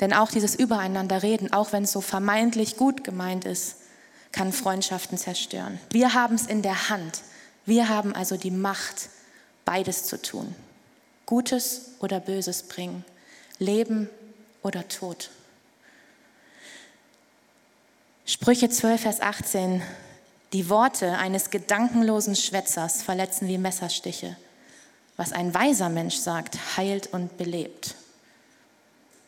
Denn 0.00 0.12
auch 0.12 0.30
dieses 0.30 0.54
Übereinander 0.54 1.22
reden, 1.22 1.52
auch 1.52 1.72
wenn 1.72 1.84
es 1.84 1.92
so 1.92 2.00
vermeintlich 2.00 2.76
gut 2.76 3.04
gemeint 3.04 3.46
ist, 3.46 3.76
kann 4.32 4.52
Freundschaften 4.52 5.16
zerstören. 5.16 5.80
Wir 5.90 6.12
haben 6.12 6.34
es 6.34 6.46
in 6.46 6.60
der 6.60 6.90
Hand. 6.90 7.22
Wir 7.64 7.88
haben 7.88 8.14
also 8.14 8.36
die 8.36 8.50
Macht, 8.50 9.08
beides 9.64 10.04
zu 10.04 10.20
tun. 10.20 10.54
Gutes 11.24 11.92
oder 12.00 12.20
Böses 12.20 12.64
bringen. 12.64 13.04
Leben 13.58 14.10
oder 14.62 14.86
Tod. 14.88 15.30
Sprüche 18.26 18.68
12, 18.68 19.00
Vers 19.00 19.20
18. 19.20 19.80
Die 20.52 20.68
Worte 20.68 21.18
eines 21.18 21.50
gedankenlosen 21.50 22.36
Schwätzers 22.36 23.02
verletzen 23.02 23.48
wie 23.48 23.58
Messerstiche. 23.58 24.36
Was 25.16 25.32
ein 25.32 25.54
weiser 25.54 25.88
Mensch 25.88 26.16
sagt, 26.16 26.76
heilt 26.76 27.12
und 27.12 27.36
belebt. 27.38 27.94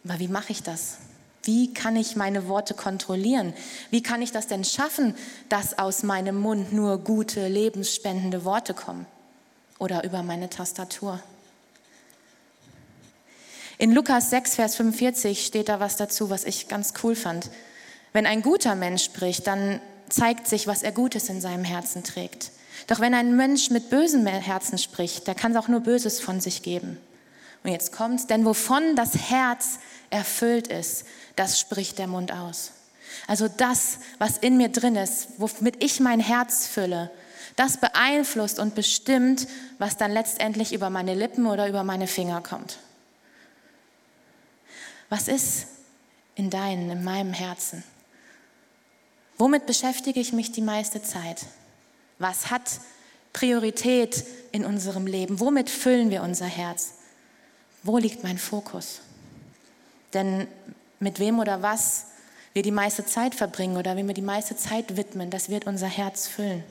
Aber 0.04 0.18
wie 0.18 0.28
mache 0.28 0.52
ich 0.52 0.62
das? 0.62 0.98
Wie 1.42 1.72
kann 1.72 1.94
ich 1.96 2.16
meine 2.16 2.48
Worte 2.48 2.74
kontrollieren? 2.74 3.54
Wie 3.90 4.02
kann 4.02 4.20
ich 4.20 4.32
das 4.32 4.48
denn 4.48 4.64
schaffen, 4.64 5.14
dass 5.48 5.78
aus 5.78 6.02
meinem 6.02 6.36
Mund 6.36 6.72
nur 6.72 6.98
gute, 6.98 7.46
lebensspendende 7.46 8.44
Worte 8.44 8.74
kommen? 8.74 9.06
Oder 9.78 10.02
über 10.04 10.22
meine 10.22 10.50
Tastatur? 10.50 11.20
In 13.78 13.92
Lukas 13.92 14.30
6, 14.30 14.54
Vers 14.56 14.76
45 14.76 15.44
steht 15.44 15.68
da 15.68 15.78
was 15.80 15.96
dazu, 15.96 16.30
was 16.30 16.44
ich 16.44 16.66
ganz 16.66 16.94
cool 17.02 17.14
fand. 17.14 17.50
Wenn 18.12 18.26
ein 18.26 18.42
guter 18.42 18.74
Mensch 18.74 19.04
spricht, 19.04 19.46
dann 19.46 19.80
zeigt 20.08 20.46
sich, 20.46 20.66
was 20.66 20.82
er 20.82 20.92
Gutes 20.92 21.28
in 21.28 21.40
seinem 21.40 21.64
Herzen 21.64 22.04
trägt. 22.04 22.50
Doch 22.86 23.00
wenn 23.00 23.14
ein 23.14 23.36
Mensch 23.36 23.70
mit 23.70 23.90
bösem 23.90 24.26
Herzen 24.26 24.78
spricht, 24.78 25.26
der 25.26 25.34
kann 25.34 25.56
auch 25.56 25.68
nur 25.68 25.80
Böses 25.80 26.20
von 26.20 26.40
sich 26.40 26.62
geben. 26.62 26.98
Und 27.64 27.72
jetzt 27.72 27.92
kommt's, 27.92 28.26
denn 28.26 28.44
wovon 28.44 28.94
das 28.94 29.30
Herz 29.30 29.78
erfüllt 30.10 30.68
ist, 30.68 31.04
das 31.34 31.58
spricht 31.58 31.98
der 31.98 32.06
Mund 32.06 32.32
aus. 32.32 32.72
Also 33.26 33.48
das, 33.48 33.98
was 34.18 34.38
in 34.38 34.56
mir 34.56 34.68
drin 34.68 34.94
ist, 34.96 35.28
womit 35.38 35.82
ich 35.82 36.00
mein 36.00 36.20
Herz 36.20 36.66
fülle, 36.66 37.10
das 37.56 37.78
beeinflusst 37.78 38.58
und 38.58 38.74
bestimmt, 38.74 39.48
was 39.78 39.96
dann 39.96 40.12
letztendlich 40.12 40.72
über 40.72 40.90
meine 40.90 41.14
Lippen 41.14 41.46
oder 41.46 41.68
über 41.68 41.82
meine 41.82 42.06
Finger 42.06 42.42
kommt. 42.42 42.78
Was 45.08 45.28
ist 45.28 45.66
in 46.34 46.50
deinem, 46.50 46.90
in 46.90 47.04
meinem 47.04 47.32
Herzen? 47.32 47.82
Womit 49.38 49.66
beschäftige 49.66 50.20
ich 50.20 50.32
mich 50.32 50.52
die 50.52 50.62
meiste 50.62 51.02
Zeit? 51.02 51.46
Was 52.18 52.50
hat 52.50 52.80
Priorität 53.32 54.24
in 54.52 54.64
unserem 54.64 55.06
Leben? 55.06 55.40
Womit 55.40 55.68
füllen 55.68 56.10
wir 56.10 56.22
unser 56.22 56.46
Herz? 56.46 56.94
Wo 57.82 57.98
liegt 57.98 58.22
mein 58.22 58.38
Fokus? 58.38 59.00
Denn 60.14 60.46
mit 61.00 61.18
wem 61.18 61.38
oder 61.38 61.62
was 61.62 62.06
wir 62.54 62.62
die 62.62 62.70
meiste 62.70 63.04
Zeit 63.04 63.34
verbringen 63.34 63.76
oder 63.76 63.96
wem 63.96 64.06
wir 64.06 64.14
die 64.14 64.22
meiste 64.22 64.56
Zeit 64.56 64.96
widmen, 64.96 65.28
das 65.30 65.50
wird 65.50 65.66
unser 65.66 65.88
Herz 65.88 66.26
füllen. 66.26 66.64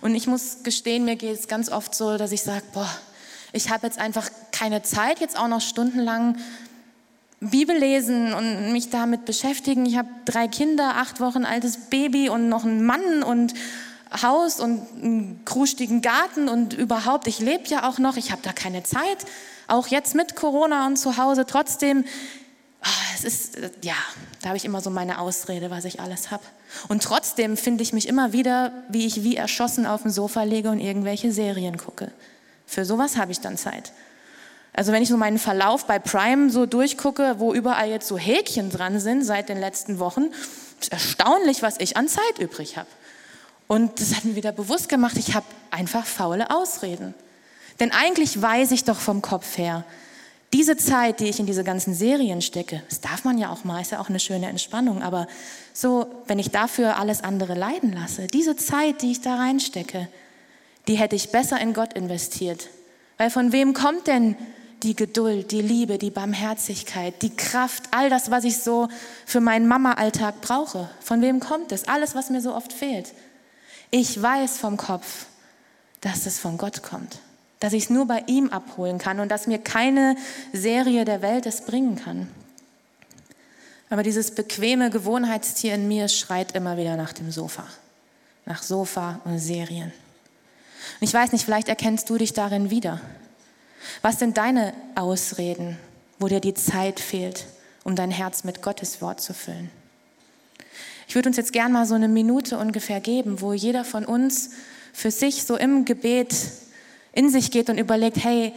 Und 0.00 0.14
ich 0.14 0.26
muss 0.26 0.62
gestehen, 0.62 1.04
mir 1.04 1.16
geht 1.16 1.38
es 1.38 1.46
ganz 1.46 1.70
oft 1.70 1.94
so, 1.94 2.16
dass 2.16 2.32
ich 2.32 2.42
sage, 2.42 2.64
boah, 2.72 2.90
ich 3.52 3.68
habe 3.68 3.86
jetzt 3.86 3.98
einfach 3.98 4.30
keine 4.52 4.82
Zeit, 4.82 5.20
jetzt 5.20 5.38
auch 5.38 5.48
noch 5.48 5.60
stundenlang 5.60 6.38
Bibel 7.40 7.76
lesen 7.76 8.34
und 8.34 8.72
mich 8.72 8.90
damit 8.90 9.24
beschäftigen. 9.24 9.86
Ich 9.86 9.96
habe 9.96 10.08
drei 10.26 10.46
Kinder, 10.46 10.96
acht 10.96 11.20
Wochen 11.20 11.44
altes 11.46 11.88
Baby 11.88 12.28
und 12.28 12.48
noch 12.48 12.64
einen 12.64 12.84
Mann 12.84 13.22
und 13.22 13.54
Haus 14.22 14.60
und 14.60 14.86
einen 15.02 15.44
krustigen 15.44 16.02
Garten 16.02 16.48
und 16.48 16.74
überhaupt, 16.74 17.26
ich 17.26 17.38
lebe 17.38 17.66
ja 17.68 17.88
auch 17.88 17.98
noch, 17.98 18.16
ich 18.16 18.32
habe 18.32 18.42
da 18.42 18.52
keine 18.52 18.82
Zeit, 18.82 19.18
auch 19.68 19.86
jetzt 19.86 20.14
mit 20.14 20.36
Corona 20.36 20.86
und 20.86 20.96
zu 20.96 21.16
Hause. 21.16 21.46
Trotzdem, 21.46 22.04
ah, 22.82 22.88
es 23.14 23.24
ist, 23.24 23.58
ja, 23.82 23.94
da 24.42 24.48
habe 24.48 24.56
ich 24.56 24.64
immer 24.64 24.80
so 24.80 24.90
meine 24.90 25.18
Ausrede, 25.20 25.70
was 25.70 25.84
ich 25.84 26.00
alles 26.00 26.30
habe. 26.30 26.42
Und 26.88 27.02
trotzdem 27.02 27.56
finde 27.56 27.82
ich 27.82 27.92
mich 27.92 28.08
immer 28.08 28.32
wieder, 28.32 28.72
wie 28.88 29.06
ich 29.06 29.22
wie 29.22 29.36
erschossen 29.36 29.86
auf 29.86 30.02
dem 30.02 30.10
Sofa 30.10 30.42
lege 30.42 30.70
und 30.70 30.80
irgendwelche 30.80 31.32
Serien 31.32 31.78
gucke. 31.78 32.10
Für 32.66 32.84
sowas 32.84 33.16
habe 33.16 33.32
ich 33.32 33.40
dann 33.40 33.56
Zeit. 33.56 33.92
Also 34.72 34.92
wenn 34.92 35.02
ich 35.02 35.08
so 35.08 35.16
meinen 35.16 35.38
Verlauf 35.38 35.86
bei 35.86 35.98
Prime 35.98 36.50
so 36.50 36.66
durchgucke, 36.66 37.36
wo 37.38 37.52
überall 37.52 37.90
jetzt 37.90 38.08
so 38.08 38.16
Häkchen 38.16 38.70
dran 38.70 39.00
sind 39.00 39.24
seit 39.24 39.48
den 39.48 39.58
letzten 39.58 39.98
Wochen, 39.98 40.28
ist 40.80 40.92
erstaunlich, 40.92 41.62
was 41.62 41.78
ich 41.78 41.96
an 41.96 42.08
Zeit 42.08 42.38
übrig 42.38 42.76
habe. 42.76 42.88
Und 43.66 44.00
das 44.00 44.16
hat 44.16 44.24
mir 44.24 44.36
wieder 44.36 44.52
bewusst 44.52 44.88
gemacht, 44.88 45.16
ich 45.16 45.34
habe 45.34 45.46
einfach 45.70 46.06
faule 46.06 46.50
Ausreden. 46.50 47.14
Denn 47.78 47.92
eigentlich 47.92 48.40
weiß 48.40 48.72
ich 48.72 48.84
doch 48.84 48.98
vom 48.98 49.22
Kopf 49.22 49.58
her, 49.58 49.84
diese 50.52 50.76
Zeit, 50.76 51.20
die 51.20 51.28
ich 51.28 51.38
in 51.38 51.46
diese 51.46 51.62
ganzen 51.62 51.94
Serien 51.94 52.42
stecke, 52.42 52.82
das 52.88 53.00
darf 53.00 53.22
man 53.22 53.38
ja 53.38 53.52
auch 53.52 53.62
mal, 53.62 53.80
ist 53.80 53.92
ja 53.92 54.00
auch 54.00 54.08
eine 54.08 54.18
schöne 54.18 54.48
Entspannung, 54.48 55.00
aber 55.00 55.28
so, 55.72 56.06
wenn 56.26 56.40
ich 56.40 56.50
dafür 56.50 56.96
alles 56.96 57.22
andere 57.22 57.54
leiden 57.54 57.92
lasse, 57.92 58.26
diese 58.26 58.56
Zeit, 58.56 59.02
die 59.02 59.12
ich 59.12 59.20
da 59.20 59.36
reinstecke, 59.36 60.08
die 60.88 60.96
hätte 60.96 61.14
ich 61.14 61.30
besser 61.30 61.60
in 61.60 61.72
Gott 61.72 61.92
investiert. 61.92 62.68
Weil 63.16 63.30
von 63.30 63.52
wem 63.52 63.74
kommt 63.74 64.08
denn 64.08 64.34
die 64.82 64.96
Geduld, 64.96 65.50
die 65.52 65.62
Liebe, 65.62 65.98
die 65.98 66.10
Barmherzigkeit, 66.10 67.22
die 67.22 67.34
Kraft, 67.34 67.84
all 67.90 68.10
das, 68.10 68.30
was 68.30 68.44
ich 68.44 68.58
so 68.58 68.88
für 69.26 69.40
meinen 69.40 69.68
Mama-Alltag 69.68 70.40
brauche. 70.40 70.88
Von 71.00 71.22
wem 71.22 71.40
kommt 71.40 71.72
es? 71.72 71.86
Alles, 71.86 72.14
was 72.14 72.30
mir 72.30 72.40
so 72.40 72.54
oft 72.54 72.72
fehlt. 72.72 73.12
Ich 73.90 74.20
weiß 74.20 74.58
vom 74.58 74.76
Kopf, 74.76 75.26
dass 76.00 76.26
es 76.26 76.38
von 76.38 76.56
Gott 76.56 76.82
kommt, 76.82 77.18
dass 77.58 77.72
ich 77.72 77.84
es 77.84 77.90
nur 77.90 78.06
bei 78.06 78.24
ihm 78.26 78.48
abholen 78.50 78.98
kann 78.98 79.20
und 79.20 79.28
dass 79.28 79.46
mir 79.46 79.58
keine 79.58 80.16
Serie 80.52 81.04
der 81.04 81.22
Welt 81.22 81.46
es 81.46 81.62
bringen 81.62 81.96
kann. 81.96 82.28
Aber 83.90 84.04
dieses 84.04 84.34
bequeme 84.34 84.88
Gewohnheitstier 84.88 85.74
in 85.74 85.88
mir 85.88 86.08
schreit 86.08 86.52
immer 86.52 86.76
wieder 86.76 86.96
nach 86.96 87.12
dem 87.12 87.32
Sofa, 87.32 87.66
nach 88.46 88.62
Sofa 88.62 89.20
und 89.24 89.40
Serien. 89.40 89.92
Und 91.00 91.08
ich 91.08 91.12
weiß 91.12 91.32
nicht, 91.32 91.44
vielleicht 91.44 91.68
erkennst 91.68 92.08
du 92.08 92.16
dich 92.16 92.32
darin 92.32 92.70
wieder. 92.70 93.00
Was 94.02 94.18
sind 94.18 94.36
deine 94.36 94.74
Ausreden, 94.94 95.78
wo 96.18 96.28
dir 96.28 96.40
die 96.40 96.54
Zeit 96.54 97.00
fehlt, 97.00 97.46
um 97.84 97.96
dein 97.96 98.10
Herz 98.10 98.44
mit 98.44 98.62
Gottes 98.62 99.00
Wort 99.00 99.20
zu 99.20 99.34
füllen? 99.34 99.70
Ich 101.08 101.14
würde 101.14 101.28
uns 101.28 101.36
jetzt 101.36 101.52
gern 101.52 101.72
mal 101.72 101.86
so 101.86 101.94
eine 101.94 102.08
Minute 102.08 102.58
ungefähr 102.58 103.00
geben, 103.00 103.40
wo 103.40 103.52
jeder 103.52 103.84
von 103.84 104.04
uns 104.04 104.50
für 104.92 105.10
sich 105.10 105.44
so 105.44 105.56
im 105.56 105.84
Gebet 105.84 106.34
in 107.12 107.30
sich 107.30 107.50
geht 107.50 107.68
und 107.68 107.78
überlegt, 107.78 108.22
hey, 108.22 108.52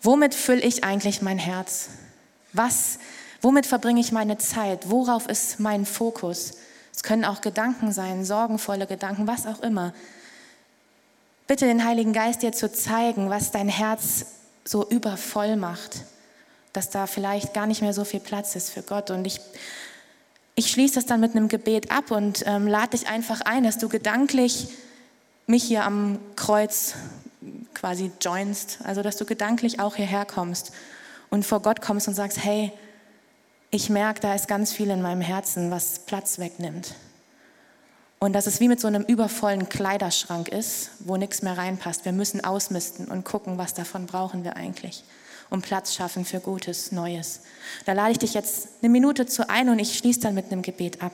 womit 0.00 0.34
fülle 0.34 0.62
ich 0.62 0.84
eigentlich 0.84 1.22
mein 1.22 1.38
Herz? 1.38 1.90
Was, 2.52 2.98
womit 3.42 3.66
verbringe 3.66 4.00
ich 4.00 4.12
meine 4.12 4.38
Zeit? 4.38 4.90
Worauf 4.90 5.28
ist 5.28 5.60
mein 5.60 5.84
Fokus? 5.84 6.54
Es 6.94 7.02
können 7.02 7.24
auch 7.24 7.40
Gedanken 7.40 7.92
sein, 7.92 8.24
sorgenvolle 8.24 8.86
Gedanken, 8.86 9.26
was 9.26 9.46
auch 9.46 9.60
immer. 9.60 9.92
Bitte 11.46 11.66
den 11.66 11.84
Heiligen 11.84 12.12
Geist 12.12 12.42
dir 12.42 12.52
zu 12.52 12.72
zeigen, 12.72 13.28
was 13.28 13.50
dein 13.50 13.68
Herz 13.68 14.26
so 14.64 14.88
übervoll 14.88 15.56
macht, 15.56 16.04
dass 16.72 16.90
da 16.90 17.06
vielleicht 17.06 17.54
gar 17.54 17.66
nicht 17.66 17.82
mehr 17.82 17.92
so 17.92 18.04
viel 18.04 18.20
Platz 18.20 18.56
ist 18.56 18.70
für 18.70 18.82
Gott. 18.82 19.10
Und 19.10 19.26
ich, 19.26 19.40
ich 20.54 20.70
schließe 20.70 20.94
das 20.94 21.06
dann 21.06 21.20
mit 21.20 21.34
einem 21.34 21.48
Gebet 21.48 21.90
ab 21.90 22.10
und 22.10 22.44
ähm, 22.46 22.66
lade 22.66 22.96
dich 22.96 23.08
einfach 23.08 23.40
ein, 23.42 23.64
dass 23.64 23.78
du 23.78 23.88
gedanklich 23.88 24.68
mich 25.46 25.64
hier 25.64 25.84
am 25.84 26.18
Kreuz 26.36 26.94
quasi 27.74 28.12
joinst, 28.20 28.78
also 28.84 29.02
dass 29.02 29.16
du 29.16 29.24
gedanklich 29.24 29.80
auch 29.80 29.96
hierher 29.96 30.24
kommst 30.24 30.72
und 31.30 31.44
vor 31.44 31.60
Gott 31.60 31.80
kommst 31.80 32.08
und 32.08 32.14
sagst, 32.14 32.42
hey, 32.42 32.72
ich 33.70 33.90
merke, 33.90 34.20
da 34.20 34.34
ist 34.34 34.48
ganz 34.48 34.72
viel 34.72 34.90
in 34.90 35.02
meinem 35.02 35.22
Herzen, 35.22 35.70
was 35.70 36.00
Platz 36.00 36.38
wegnimmt. 36.38 36.94
Und 38.22 38.34
dass 38.34 38.46
es 38.46 38.60
wie 38.60 38.68
mit 38.68 38.78
so 38.78 38.86
einem 38.86 39.02
übervollen 39.02 39.68
Kleiderschrank 39.68 40.46
ist, 40.46 40.90
wo 41.00 41.16
nichts 41.16 41.42
mehr 41.42 41.58
reinpasst. 41.58 42.04
Wir 42.04 42.12
müssen 42.12 42.44
ausmisten 42.44 43.06
und 43.06 43.24
gucken, 43.24 43.58
was 43.58 43.74
davon 43.74 44.06
brauchen 44.06 44.44
wir 44.44 44.54
eigentlich, 44.54 45.02
um 45.50 45.60
Platz 45.60 45.92
schaffen 45.92 46.24
für 46.24 46.38
Gutes, 46.38 46.92
Neues. 46.92 47.40
Da 47.84 47.94
lade 47.94 48.12
ich 48.12 48.18
dich 48.18 48.32
jetzt 48.32 48.68
eine 48.80 48.90
Minute 48.90 49.26
zu 49.26 49.50
ein 49.50 49.68
und 49.70 49.80
ich 49.80 49.98
schließe 49.98 50.20
dann 50.20 50.36
mit 50.36 50.52
einem 50.52 50.62
Gebet 50.62 51.02
ab. 51.02 51.10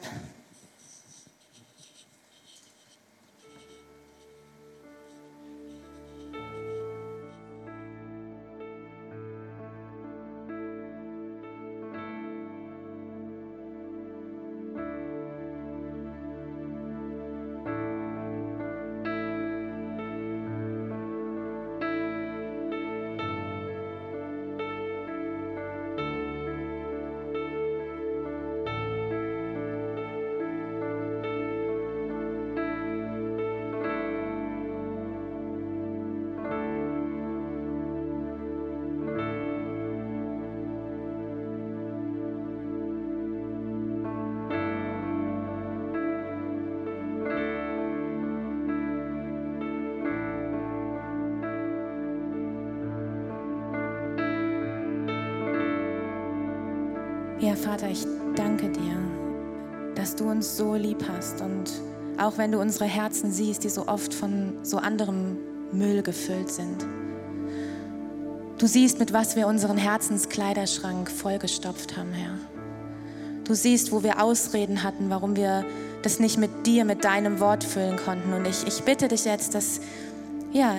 Vater, 57.78 57.92
ich 57.92 58.04
danke 58.35 58.70
dir, 58.70 58.97
dass 59.94 60.16
du 60.16 60.28
uns 60.28 60.56
so 60.56 60.75
lieb 60.75 61.04
hast 61.08 61.40
und 61.40 61.70
auch 62.18 62.37
wenn 62.37 62.50
du 62.50 62.61
unsere 62.61 62.87
Herzen 62.87 63.30
siehst, 63.30 63.62
die 63.62 63.68
so 63.68 63.87
oft 63.87 64.12
von 64.12 64.58
so 64.64 64.78
anderem 64.78 65.37
Müll 65.70 66.02
gefüllt 66.02 66.50
sind. 66.50 66.85
Du 68.58 68.66
siehst, 68.66 68.99
mit 68.99 69.12
was 69.12 69.37
wir 69.37 69.47
unseren 69.47 69.76
Herzenskleiderschrank 69.76 71.08
vollgestopft 71.08 71.97
haben, 71.97 72.12
Herr. 72.12 72.35
Du 73.44 73.54
siehst, 73.54 73.92
wo 73.92 74.02
wir 74.02 74.20
Ausreden 74.20 74.82
hatten, 74.82 75.08
warum 75.08 75.37
wir 75.37 75.64
das 76.02 76.18
nicht 76.18 76.37
mit 76.37 76.66
dir, 76.66 76.85
mit 76.85 77.04
deinem 77.04 77.38
Wort 77.38 77.62
füllen 77.62 77.97
konnten. 77.97 78.32
Und 78.32 78.49
ich, 78.49 78.66
ich 78.66 78.82
bitte 78.82 79.06
dich 79.06 79.25
jetzt, 79.25 79.54
dass, 79.54 79.80
ja, 80.52 80.78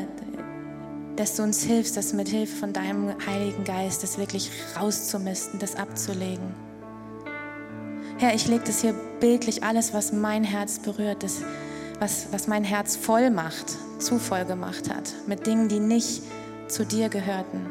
dass 1.15 1.37
du 1.37 1.43
uns 1.43 1.63
hilfst, 1.63 1.95
das 1.95 2.11
mit 2.11 2.27
Hilfe 2.27 2.57
von 2.57 2.73
deinem 2.73 3.13
Heiligen 3.25 3.63
Geist, 3.63 4.03
das 4.03 4.17
wirklich 4.17 4.51
rauszumisten, 4.77 5.59
das 5.59 5.77
abzulegen. 5.77 6.68
Herr, 8.19 8.35
ich 8.35 8.49
lege 8.49 8.65
das 8.65 8.81
hier 8.81 8.93
bildlich 9.21 9.63
alles, 9.63 9.93
was 9.93 10.11
mein 10.11 10.43
Herz 10.43 10.79
berührt, 10.79 11.23
das, 11.23 11.41
was, 11.99 12.27
was 12.31 12.47
mein 12.47 12.65
Herz 12.65 12.97
voll 12.97 13.29
macht, 13.29 13.77
zu 13.97 14.19
voll 14.19 14.43
gemacht 14.43 14.93
hat, 14.93 15.13
mit 15.25 15.47
Dingen, 15.47 15.69
die 15.69 15.79
nicht 15.79 16.23
zu 16.67 16.85
dir 16.85 17.07
gehörten. 17.07 17.65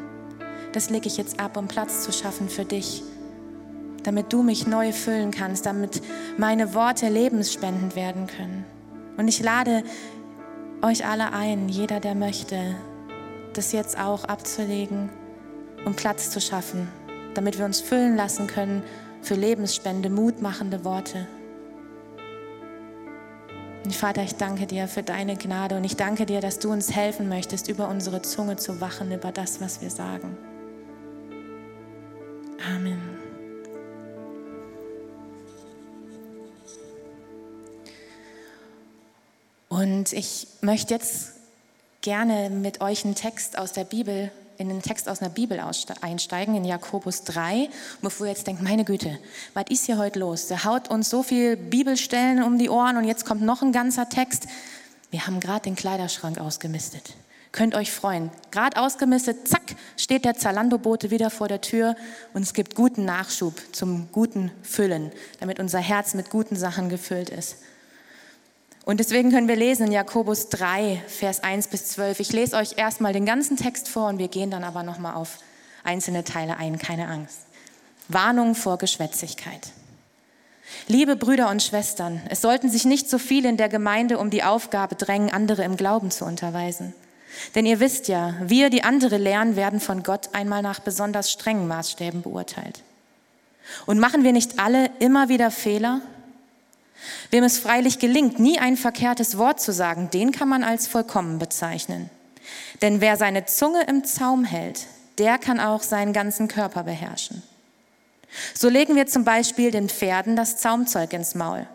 Das 0.71 0.89
lege 0.89 1.05
ich 1.05 1.17
jetzt 1.17 1.39
ab, 1.39 1.55
um 1.55 1.67
Platz 1.67 2.01
zu 2.01 2.11
schaffen 2.11 2.49
für 2.49 2.65
dich, 2.65 3.03
damit 4.01 4.33
du 4.33 4.41
mich 4.41 4.65
neu 4.65 4.91
füllen 4.91 5.29
kannst, 5.29 5.67
damit 5.67 6.01
meine 6.39 6.73
Worte 6.73 7.09
lebensspendend 7.09 7.95
werden 7.95 8.25
können. 8.25 8.65
Und 9.17 9.27
ich 9.27 9.43
lade 9.43 9.83
euch 10.81 11.05
alle 11.05 11.31
ein, 11.31 11.69
jeder, 11.69 11.99
der 11.99 12.15
möchte, 12.15 12.75
das 13.53 13.71
jetzt 13.71 13.99
auch 13.99 14.23
abzulegen, 14.23 15.11
um 15.85 15.93
Platz 15.93 16.31
zu 16.31 16.41
schaffen, 16.41 16.87
damit 17.35 17.59
wir 17.59 17.65
uns 17.65 17.81
füllen 17.81 18.15
lassen 18.15 18.47
können 18.47 18.81
für 19.21 19.35
Lebensspende, 19.35 20.09
mutmachende 20.09 20.83
Worte. 20.83 21.27
Und 23.83 23.95
Vater, 23.95 24.23
ich 24.23 24.35
danke 24.35 24.67
dir 24.67 24.87
für 24.87 25.03
deine 25.03 25.35
Gnade 25.35 25.77
und 25.77 25.83
ich 25.83 25.95
danke 25.95 26.25
dir, 26.25 26.41
dass 26.41 26.59
du 26.59 26.71
uns 26.71 26.95
helfen 26.95 27.29
möchtest, 27.29 27.69
über 27.69 27.87
unsere 27.87 28.21
Zunge 28.21 28.55
zu 28.57 28.81
wachen, 28.81 29.11
über 29.11 29.31
das, 29.31 29.61
was 29.61 29.81
wir 29.81 29.89
sagen. 29.89 30.37
Amen. 32.75 33.01
Und 39.69 40.13
ich 40.13 40.47
möchte 40.61 40.93
jetzt 40.93 41.33
gerne 42.01 42.49
mit 42.49 42.81
euch 42.81 43.05
einen 43.05 43.15
Text 43.15 43.57
aus 43.57 43.71
der 43.71 43.85
Bibel, 43.85 44.31
in 44.59 44.67
den 44.67 44.81
Text 44.81 45.07
aus 45.07 45.21
einer 45.21 45.29
Bibel 45.29 45.57
einsteigen, 46.01 46.53
in 46.53 46.65
Jakobus 46.65 47.23
3, 47.23 47.69
bevor 48.01 48.25
ihr 48.27 48.33
jetzt 48.33 48.45
denkt, 48.45 48.61
meine 48.61 48.83
Güte, 48.83 49.17
was 49.53 49.63
ist 49.69 49.85
hier 49.85 49.97
heute 49.97 50.19
los? 50.19 50.47
Der 50.47 50.65
haut 50.65 50.89
uns 50.89 51.09
so 51.09 51.23
viel 51.23 51.55
Bibelstellen 51.55 52.43
um 52.43 52.57
die 52.57 52.69
Ohren 52.69 52.97
und 52.97 53.05
jetzt 53.05 53.25
kommt 53.25 53.41
noch 53.41 53.61
ein 53.61 53.71
ganzer 53.71 54.09
Text. 54.09 54.47
Wir 55.11 55.25
haben 55.25 55.39
gerade 55.39 55.61
den 55.61 55.77
Kleiderschrank 55.77 56.39
ausgemistet. 56.39 57.15
Könnt 57.53 57.73
euch 57.73 57.89
freuen. 57.89 58.31
Gerade 58.51 58.75
ausgemistet, 58.81 59.47
zack, 59.47 59.63
steht 59.95 60.25
der 60.25 60.35
Zalando-Bote 60.35 61.09
wieder 61.09 61.29
vor 61.29 61.47
der 61.47 61.61
Tür 61.61 61.95
und 62.33 62.41
es 62.41 62.53
gibt 62.53 62.75
guten 62.75 63.05
Nachschub 63.05 63.53
zum 63.71 64.11
guten 64.11 64.51
Füllen, 64.61 65.13
damit 65.39 65.61
unser 65.61 65.79
Herz 65.79 66.15
mit 66.15 66.29
guten 66.29 66.57
Sachen 66.57 66.89
gefüllt 66.89 67.29
ist. 67.29 67.55
Und 68.89 68.99
deswegen 68.99 69.29
können 69.29 69.47
wir 69.47 69.55
lesen 69.55 69.85
in 69.85 69.91
Jakobus 69.91 70.49
3, 70.49 71.03
Vers 71.05 71.43
1 71.43 71.67
bis 71.67 71.89
12. 71.89 72.21
Ich 72.21 72.33
lese 72.33 72.57
euch 72.57 72.75
erstmal 72.75 73.13
den 73.13 73.23
ganzen 73.23 73.55
Text 73.55 73.87
vor 73.87 74.07
und 74.07 74.17
wir 74.17 74.29
gehen 74.29 74.49
dann 74.49 74.63
aber 74.63 74.81
nochmal 74.81 75.13
auf 75.13 75.37
einzelne 75.83 76.23
Teile 76.23 76.57
ein, 76.57 76.79
keine 76.79 77.07
Angst. 77.07 77.41
Warnung 78.07 78.55
vor 78.55 78.79
Geschwätzigkeit. 78.79 79.73
Liebe 80.87 81.15
Brüder 81.15 81.51
und 81.51 81.61
Schwestern, 81.61 82.19
es 82.31 82.41
sollten 82.41 82.67
sich 82.67 82.83
nicht 82.83 83.11
so 83.11 83.19
viele 83.19 83.49
in 83.49 83.57
der 83.57 83.69
Gemeinde 83.69 84.17
um 84.17 84.31
die 84.31 84.41
Aufgabe 84.41 84.95
drängen, 84.95 85.29
andere 85.29 85.63
im 85.65 85.77
Glauben 85.77 86.09
zu 86.09 86.25
unterweisen. 86.25 86.95
Denn 87.53 87.67
ihr 87.67 87.79
wisst 87.79 88.07
ja, 88.07 88.37
wir, 88.41 88.71
die 88.71 88.81
andere 88.81 89.17
lehren, 89.17 89.55
werden 89.55 89.79
von 89.79 90.01
Gott 90.01 90.29
einmal 90.33 90.63
nach 90.63 90.79
besonders 90.79 91.31
strengen 91.31 91.67
Maßstäben 91.67 92.23
beurteilt. 92.23 92.81
Und 93.85 93.99
machen 93.99 94.23
wir 94.23 94.31
nicht 94.31 94.57
alle 94.57 94.89
immer 94.97 95.29
wieder 95.29 95.51
Fehler? 95.51 96.01
Wem 97.31 97.43
es 97.43 97.57
freilich 97.57 97.99
gelingt, 97.99 98.39
nie 98.39 98.59
ein 98.59 98.77
verkehrtes 98.77 99.37
Wort 99.37 99.61
zu 99.61 99.71
sagen, 99.71 100.09
den 100.11 100.31
kann 100.31 100.49
man 100.49 100.63
als 100.63 100.87
vollkommen 100.87 101.39
bezeichnen. 101.39 102.09
Denn 102.81 103.01
wer 103.01 103.17
seine 103.17 103.45
Zunge 103.45 103.83
im 103.87 104.03
Zaum 104.03 104.43
hält, 104.43 104.87
der 105.17 105.37
kann 105.37 105.59
auch 105.59 105.83
seinen 105.83 106.13
ganzen 106.13 106.47
Körper 106.47 106.83
beherrschen. 106.83 107.43
So 108.53 108.69
legen 108.69 108.95
wir 108.95 109.07
zum 109.07 109.23
Beispiel 109.23 109.71
den 109.71 109.89
Pferden 109.89 110.35
das 110.35 110.57
Zaumzeug 110.57 111.13
ins 111.13 111.35
Maul. 111.35 111.67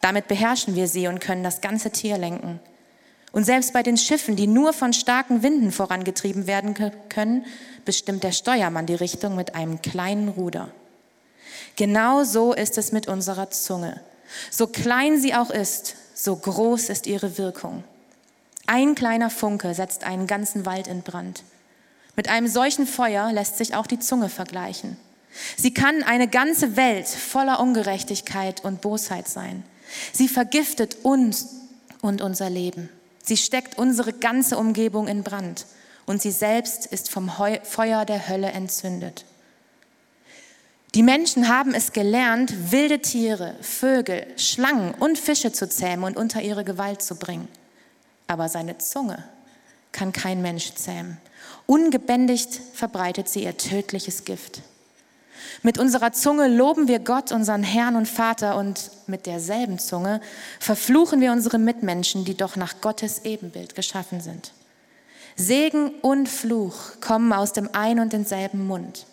Damit 0.00 0.28
beherrschen 0.28 0.76
wir 0.76 0.86
sie 0.86 1.08
und 1.08 1.20
können 1.20 1.42
das 1.42 1.60
ganze 1.60 1.90
Tier 1.90 2.18
lenken. 2.18 2.60
Und 3.32 3.44
selbst 3.44 3.72
bei 3.72 3.82
den 3.82 3.96
Schiffen, 3.96 4.36
die 4.36 4.46
nur 4.46 4.72
von 4.72 4.92
starken 4.92 5.42
Winden 5.42 5.72
vorangetrieben 5.72 6.46
werden 6.46 6.74
können, 7.08 7.44
bestimmt 7.84 8.22
der 8.22 8.32
Steuermann 8.32 8.86
die 8.86 8.94
Richtung 8.94 9.34
mit 9.34 9.54
einem 9.56 9.82
kleinen 9.82 10.28
Ruder. 10.28 10.68
Genau 11.74 12.22
so 12.22 12.52
ist 12.52 12.78
es 12.78 12.92
mit 12.92 13.08
unserer 13.08 13.50
Zunge. 13.50 14.00
So 14.50 14.66
klein 14.66 15.20
sie 15.20 15.34
auch 15.34 15.50
ist, 15.50 15.96
so 16.14 16.36
groß 16.36 16.88
ist 16.88 17.06
ihre 17.06 17.38
Wirkung. 17.38 17.84
Ein 18.66 18.94
kleiner 18.94 19.30
Funke 19.30 19.74
setzt 19.74 20.04
einen 20.04 20.26
ganzen 20.26 20.64
Wald 20.64 20.86
in 20.86 21.02
Brand. 21.02 21.42
Mit 22.16 22.28
einem 22.28 22.48
solchen 22.48 22.86
Feuer 22.86 23.32
lässt 23.32 23.58
sich 23.58 23.74
auch 23.74 23.86
die 23.86 23.98
Zunge 23.98 24.28
vergleichen. 24.28 24.96
Sie 25.56 25.74
kann 25.74 26.02
eine 26.02 26.28
ganze 26.28 26.76
Welt 26.76 27.08
voller 27.08 27.60
Ungerechtigkeit 27.60 28.64
und 28.64 28.80
Bosheit 28.80 29.28
sein. 29.28 29.64
Sie 30.12 30.28
vergiftet 30.28 30.98
uns 31.02 31.48
und 32.00 32.22
unser 32.22 32.50
Leben. 32.50 32.88
Sie 33.22 33.36
steckt 33.36 33.78
unsere 33.78 34.12
ganze 34.12 34.56
Umgebung 34.58 35.08
in 35.08 35.22
Brand 35.22 35.66
und 36.06 36.22
sie 36.22 36.30
selbst 36.30 36.86
ist 36.86 37.10
vom 37.10 37.30
Feuer 37.62 38.04
der 38.04 38.28
Hölle 38.28 38.52
entzündet. 38.52 39.24
Die 40.94 41.02
Menschen 41.02 41.48
haben 41.48 41.74
es 41.74 41.92
gelernt, 41.92 42.70
wilde 42.70 43.00
Tiere, 43.00 43.56
Vögel, 43.60 44.26
Schlangen 44.36 44.94
und 44.94 45.18
Fische 45.18 45.50
zu 45.50 45.68
zähmen 45.68 46.04
und 46.04 46.16
unter 46.16 46.40
ihre 46.40 46.62
Gewalt 46.62 47.02
zu 47.02 47.16
bringen. 47.16 47.48
Aber 48.28 48.48
seine 48.48 48.78
Zunge 48.78 49.24
kann 49.90 50.12
kein 50.12 50.40
Mensch 50.40 50.72
zähmen. 50.74 51.18
Ungebändigt 51.66 52.60
verbreitet 52.74 53.28
sie 53.28 53.42
ihr 53.42 53.56
tödliches 53.56 54.24
Gift. 54.24 54.62
Mit 55.62 55.78
unserer 55.78 56.12
Zunge 56.12 56.46
loben 56.46 56.86
wir 56.86 57.00
Gott, 57.00 57.32
unseren 57.32 57.64
Herrn 57.64 57.96
und 57.96 58.06
Vater, 58.06 58.56
und 58.56 58.90
mit 59.08 59.26
derselben 59.26 59.80
Zunge 59.80 60.20
verfluchen 60.60 61.20
wir 61.20 61.32
unsere 61.32 61.58
Mitmenschen, 61.58 62.24
die 62.24 62.36
doch 62.36 62.54
nach 62.54 62.80
Gottes 62.80 63.24
Ebenbild 63.24 63.74
geschaffen 63.74 64.20
sind. 64.20 64.52
Segen 65.34 65.90
und 66.02 66.28
Fluch 66.28 67.00
kommen 67.00 67.32
aus 67.32 67.52
dem 67.52 67.68
ein 67.72 67.98
und 67.98 68.12
denselben 68.12 68.66
Mund. 68.66 69.06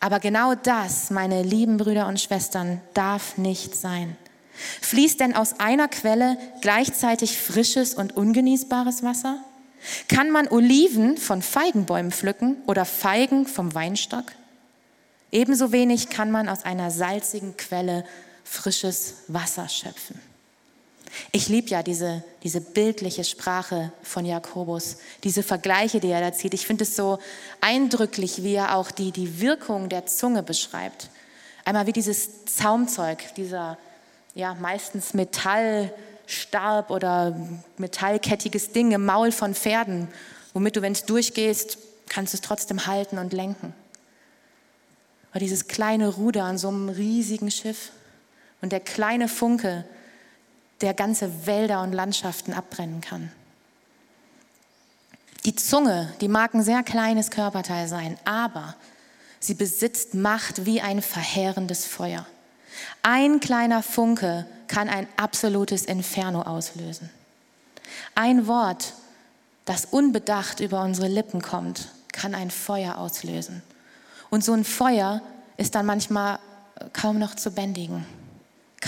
Aber 0.00 0.20
genau 0.20 0.54
das, 0.54 1.10
meine 1.10 1.42
lieben 1.42 1.76
Brüder 1.76 2.06
und 2.06 2.20
Schwestern, 2.20 2.80
darf 2.94 3.36
nicht 3.36 3.74
sein. 3.74 4.16
Fließt 4.80 5.20
denn 5.20 5.34
aus 5.34 5.60
einer 5.60 5.88
Quelle 5.88 6.36
gleichzeitig 6.60 7.38
frisches 7.38 7.94
und 7.94 8.16
ungenießbares 8.16 9.02
Wasser? 9.02 9.38
Kann 10.08 10.30
man 10.30 10.48
Oliven 10.48 11.16
von 11.16 11.42
Feigenbäumen 11.42 12.10
pflücken 12.10 12.56
oder 12.66 12.84
Feigen 12.84 13.46
vom 13.46 13.74
Weinstock? 13.74 14.24
Ebenso 15.30 15.72
wenig 15.72 16.08
kann 16.08 16.30
man 16.30 16.48
aus 16.48 16.64
einer 16.64 16.90
salzigen 16.90 17.56
Quelle 17.56 18.04
frisches 18.44 19.24
Wasser 19.28 19.68
schöpfen. 19.68 20.20
Ich 21.32 21.48
liebe 21.48 21.68
ja 21.68 21.82
diese, 21.82 22.22
diese 22.42 22.60
bildliche 22.60 23.24
Sprache 23.24 23.92
von 24.02 24.24
Jakobus, 24.24 24.98
diese 25.24 25.42
Vergleiche, 25.42 26.00
die 26.00 26.10
er 26.10 26.20
da 26.20 26.32
zieht. 26.32 26.54
Ich 26.54 26.66
finde 26.66 26.84
es 26.84 26.96
so 26.96 27.18
eindrücklich, 27.60 28.42
wie 28.42 28.54
er 28.54 28.76
auch 28.76 28.90
die, 28.90 29.12
die 29.12 29.40
Wirkung 29.40 29.88
der 29.88 30.06
Zunge 30.06 30.42
beschreibt. 30.42 31.10
Einmal 31.64 31.86
wie 31.86 31.92
dieses 31.92 32.44
Zaumzeug, 32.46 33.34
dieser 33.36 33.78
ja, 34.34 34.54
meistens 34.54 35.14
Metallstab 35.14 36.90
oder 36.90 37.36
metallkettiges 37.76 38.72
Ding 38.72 38.92
im 38.92 39.04
Maul 39.04 39.32
von 39.32 39.54
Pferden, 39.54 40.08
womit 40.54 40.76
du, 40.76 40.82
wenn 40.82 40.92
es 40.92 41.04
durchgehst, 41.04 41.78
kannst 42.08 42.32
du 42.32 42.36
es 42.36 42.40
trotzdem 42.40 42.86
halten 42.86 43.18
und 43.18 43.32
lenken. 43.32 43.74
Oder 45.30 45.40
dieses 45.40 45.68
kleine 45.68 46.08
Ruder 46.08 46.44
an 46.44 46.56
so 46.58 46.68
einem 46.68 46.88
riesigen 46.88 47.50
Schiff 47.50 47.90
und 48.60 48.72
der 48.72 48.80
kleine 48.80 49.28
Funke, 49.28 49.84
der 50.80 50.94
ganze 50.94 51.46
Wälder 51.46 51.82
und 51.82 51.92
Landschaften 51.92 52.52
abbrennen 52.52 53.00
kann. 53.00 53.32
Die 55.44 55.54
Zunge, 55.54 56.12
die 56.20 56.28
mag 56.28 56.54
ein 56.54 56.62
sehr 56.62 56.82
kleines 56.82 57.30
Körperteil 57.30 57.88
sein, 57.88 58.18
aber 58.24 58.74
sie 59.40 59.54
besitzt 59.54 60.14
Macht 60.14 60.66
wie 60.66 60.80
ein 60.80 61.00
verheerendes 61.00 61.86
Feuer. 61.86 62.26
Ein 63.02 63.40
kleiner 63.40 63.82
Funke 63.82 64.46
kann 64.66 64.88
ein 64.88 65.06
absolutes 65.16 65.84
Inferno 65.84 66.42
auslösen. 66.42 67.10
Ein 68.14 68.46
Wort, 68.46 68.94
das 69.64 69.86
unbedacht 69.86 70.60
über 70.60 70.82
unsere 70.82 71.08
Lippen 71.08 71.40
kommt, 71.40 71.88
kann 72.12 72.34
ein 72.34 72.50
Feuer 72.50 72.98
auslösen. 72.98 73.62
Und 74.30 74.44
so 74.44 74.52
ein 74.52 74.64
Feuer 74.64 75.22
ist 75.56 75.74
dann 75.74 75.86
manchmal 75.86 76.38
kaum 76.92 77.18
noch 77.18 77.34
zu 77.34 77.50
bändigen. 77.50 78.04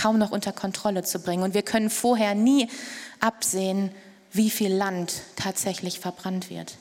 Kaum 0.01 0.19
noch 0.19 0.31
unter 0.31 0.53
Kontrolle 0.53 1.03
zu 1.03 1.21
bringen. 1.21 1.43
Und 1.43 1.55
wir 1.55 1.63
können 1.63 1.91
vorher 1.91 2.35
nie 2.35 2.69
absehen, 3.21 3.91
wie 4.33 4.51
viel 4.51 4.73
Land 4.73 5.13
tatsächlich 5.37 6.01
verbrannt 6.01 6.51
wird. 6.51 6.77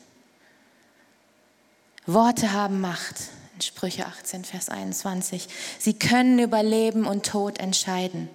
Worte 2.06 2.54
haben 2.54 2.82
Macht. 2.82 3.16
In 3.56 3.62
Sprüche 3.62 4.06
18, 4.06 4.46
Vers 4.46 4.70
21. 4.70 5.48
Sie 5.80 5.94
können 5.94 6.40
über 6.40 6.64
Leben 6.64 7.06
und 7.06 7.26
Tod 7.26 7.60
entscheiden. 7.60 8.30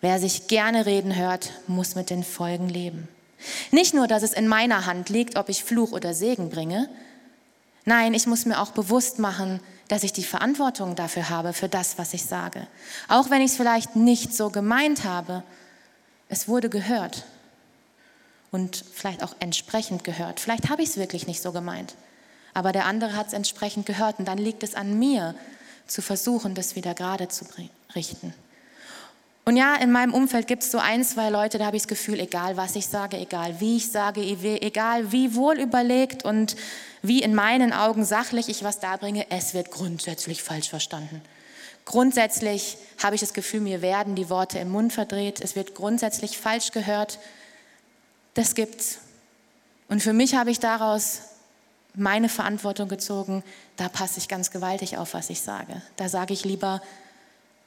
Wer 0.00 0.20
sich 0.20 0.46
gerne 0.46 0.84
reden 0.86 1.16
hört, 1.16 1.52
muss 1.66 1.94
mit 1.94 2.10
den 2.10 2.22
Folgen 2.22 2.68
leben. 2.68 3.08
Nicht 3.70 3.94
nur, 3.94 4.06
dass 4.08 4.22
es 4.22 4.32
in 4.32 4.46
meiner 4.46 4.86
Hand 4.86 5.08
liegt, 5.08 5.36
ob 5.36 5.48
ich 5.48 5.64
Fluch 5.64 5.92
oder 5.92 6.12
Segen 6.12 6.50
bringe. 6.50 6.88
Nein, 7.88 8.12
ich 8.12 8.26
muss 8.26 8.44
mir 8.44 8.60
auch 8.60 8.72
bewusst 8.72 9.18
machen, 9.18 9.60
dass 9.88 10.02
ich 10.02 10.12
die 10.12 10.22
Verantwortung 10.22 10.94
dafür 10.94 11.30
habe, 11.30 11.54
für 11.54 11.70
das, 11.70 11.96
was 11.96 12.12
ich 12.12 12.22
sage. 12.22 12.66
Auch 13.08 13.30
wenn 13.30 13.40
ich 13.40 13.52
es 13.52 13.56
vielleicht 13.56 13.96
nicht 13.96 14.34
so 14.34 14.50
gemeint 14.50 15.04
habe, 15.04 15.42
es 16.28 16.48
wurde 16.48 16.68
gehört 16.68 17.24
und 18.50 18.84
vielleicht 18.92 19.22
auch 19.22 19.34
entsprechend 19.40 20.04
gehört. 20.04 20.38
Vielleicht 20.38 20.68
habe 20.68 20.82
ich 20.82 20.90
es 20.90 20.96
wirklich 20.98 21.26
nicht 21.26 21.40
so 21.40 21.50
gemeint, 21.50 21.94
aber 22.52 22.72
der 22.72 22.84
andere 22.84 23.16
hat 23.16 23.28
es 23.28 23.32
entsprechend 23.32 23.86
gehört 23.86 24.18
und 24.18 24.28
dann 24.28 24.36
liegt 24.36 24.62
es 24.62 24.74
an 24.74 24.98
mir, 24.98 25.34
zu 25.86 26.02
versuchen, 26.02 26.54
das 26.54 26.76
wieder 26.76 26.92
gerade 26.92 27.28
zu 27.28 27.46
richten. 27.94 28.34
Und 29.46 29.56
ja, 29.56 29.76
in 29.76 29.90
meinem 29.90 30.12
Umfeld 30.12 30.46
gibt 30.46 30.62
es 30.62 30.70
so 30.70 30.76
ein, 30.76 31.02
zwei 31.02 31.30
Leute, 31.30 31.56
da 31.56 31.64
habe 31.64 31.76
ich 31.78 31.84
das 31.84 31.88
Gefühl, 31.88 32.20
egal 32.20 32.58
was 32.58 32.76
ich 32.76 32.86
sage, 32.86 33.16
egal 33.16 33.60
wie 33.60 33.78
ich 33.78 33.90
sage, 33.90 34.20
egal 34.20 35.10
wie 35.10 35.34
wohl 35.34 35.58
überlegt 35.58 36.26
und 36.26 36.54
wie 37.02 37.22
in 37.22 37.34
meinen 37.34 37.72
Augen 37.72 38.04
sachlich 38.04 38.48
ich 38.48 38.64
was 38.64 38.80
darbringe, 38.80 39.26
es 39.30 39.54
wird 39.54 39.70
grundsätzlich 39.70 40.42
falsch 40.42 40.68
verstanden. 40.68 41.22
Grundsätzlich 41.84 42.76
habe 43.02 43.14
ich 43.14 43.20
das 43.20 43.32
Gefühl, 43.32 43.60
mir 43.60 43.80
werden 43.80 44.14
die 44.14 44.28
Worte 44.28 44.58
im 44.58 44.68
Mund 44.68 44.92
verdreht, 44.92 45.40
es 45.40 45.56
wird 45.56 45.74
grundsätzlich 45.74 46.36
falsch 46.36 46.72
gehört. 46.72 47.18
Das 48.34 48.54
gibt's. 48.54 48.98
Und 49.88 50.02
für 50.02 50.12
mich 50.12 50.34
habe 50.34 50.50
ich 50.50 50.60
daraus 50.60 51.20
meine 51.94 52.28
Verantwortung 52.28 52.88
gezogen, 52.88 53.42
da 53.76 53.88
passe 53.88 54.18
ich 54.18 54.28
ganz 54.28 54.50
gewaltig 54.50 54.98
auf, 54.98 55.14
was 55.14 55.30
ich 55.30 55.40
sage. 55.40 55.80
Da 55.96 56.08
sage 56.08 56.34
ich 56.34 56.44
lieber, 56.44 56.82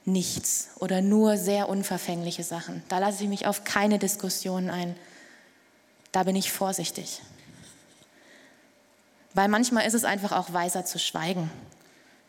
nichts 0.05 0.69
oder 0.79 1.01
nur 1.01 1.37
sehr 1.37 1.69
unverfängliche 1.69 2.43
Sachen. 2.43 2.83
Da 2.89 2.99
lasse 2.99 3.23
ich 3.23 3.29
mich 3.29 3.47
auf 3.47 3.63
keine 3.63 3.99
Diskussionen 3.99 4.69
ein. 4.69 4.95
Da 6.11 6.23
bin 6.23 6.35
ich 6.35 6.51
vorsichtig. 6.51 7.21
Weil 9.33 9.47
manchmal 9.47 9.85
ist 9.85 9.93
es 9.93 10.03
einfach 10.03 10.31
auch 10.31 10.53
weiser 10.53 10.85
zu 10.85 10.99
schweigen, 10.99 11.49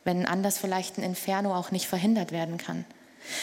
wenn 0.05 0.27
anders 0.27 0.59
vielleicht 0.59 0.99
ein 0.99 1.03
Inferno 1.03 1.55
auch 1.55 1.71
nicht 1.71 1.87
verhindert 1.87 2.33
werden 2.33 2.59
kann. 2.59 2.85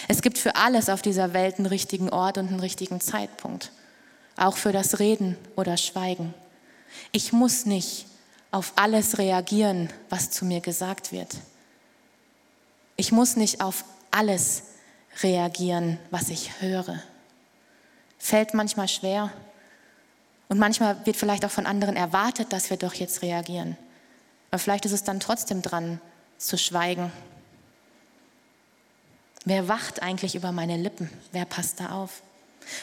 Es 0.08 0.22
gibt 0.22 0.38
für 0.38 0.56
alles 0.56 0.89
auf 0.89 1.02
dieser 1.02 1.34
Welt 1.34 1.58
einen 1.58 1.65
richtigen 1.65 2.10
Ort 2.10 2.38
und 2.38 2.48
einen 2.48 2.60
richtigen 2.60 3.02
Zeitpunkt. 3.02 3.72
Auch 4.36 4.58
für 4.58 4.72
das 4.72 5.00
Reden 5.00 5.38
oder 5.56 5.78
Schweigen. 5.78 6.34
Ich 7.12 7.34
muss 7.34 7.65
nicht 7.65 8.06
auf 8.52 8.74
alles 8.76 9.17
reagieren, 9.17 9.89
was 10.10 10.32
zu 10.32 10.45
mir 10.45 10.62
gesagt 10.62 11.12
wird. 11.12 11.36
Ich 12.95 13.12
muss 13.12 13.36
nicht 13.36 13.62
auf 13.62 13.86
alles 14.12 14.63
reagieren, 15.22 16.00
was 16.12 16.30
ich 16.30 16.62
höre. 16.62 17.02
Fällt 18.17 18.54
manchmal 18.54 18.88
schwer 18.88 19.32
und 20.50 20.58
manchmal 20.58 21.06
wird 21.06 21.16
vielleicht 21.16 21.46
auch 21.46 21.52
von 21.52 21.66
anderen 21.66 21.96
erwartet, 21.96 22.52
dass 22.52 22.70
wir 22.70 22.78
doch 22.78 22.96
jetzt 22.96 23.22
reagieren. 23.22 23.78
Aber 24.52 24.60
vielleicht 24.60 24.86
ist 24.86 24.92
es 24.92 25.04
dann 25.04 25.20
trotzdem 25.20 25.62
dran, 25.62 26.02
zu 26.38 26.58
schweigen. 26.58 27.12
Wer 29.46 29.68
wacht 29.68 30.02
eigentlich 30.02 30.36
über 30.36 30.52
meine 30.52 30.78
Lippen? 30.78 31.10
Wer 31.32 31.46
passt 31.46 31.80
da 31.80 31.92
auf? 31.92 32.22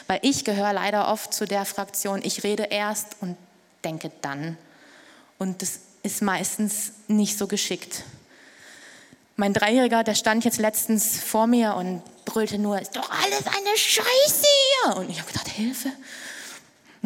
Weil 0.07 0.19
ich 0.21 0.45
gehöre 0.45 0.73
leider 0.73 1.09
oft 1.09 1.33
zu 1.33 1.45
der 1.45 1.65
Fraktion, 1.65 2.21
ich 2.23 2.43
rede 2.43 2.63
erst 2.63 3.17
und 3.19 3.37
denke 3.83 4.11
dann. 4.21 4.57
Und 5.37 5.61
das 5.61 5.79
ist 6.03 6.21
meistens 6.21 6.93
nicht 7.07 7.37
so 7.37 7.47
geschickt. 7.47 8.03
Mein 9.35 9.53
Dreijähriger, 9.53 10.03
der 10.03 10.15
stand 10.15 10.45
jetzt 10.45 10.57
letztens 10.57 11.19
vor 11.19 11.47
mir 11.47 11.75
und 11.75 12.01
brüllte 12.25 12.57
nur, 12.57 12.81
ist 12.81 12.95
doch 12.95 13.09
alles 13.11 13.45
eine 13.45 13.77
Scheiße 13.77 14.47
hier. 14.85 14.97
Und 14.97 15.09
ich 15.09 15.19
habe 15.19 15.31
gedacht, 15.31 15.47
Hilfe. 15.47 15.89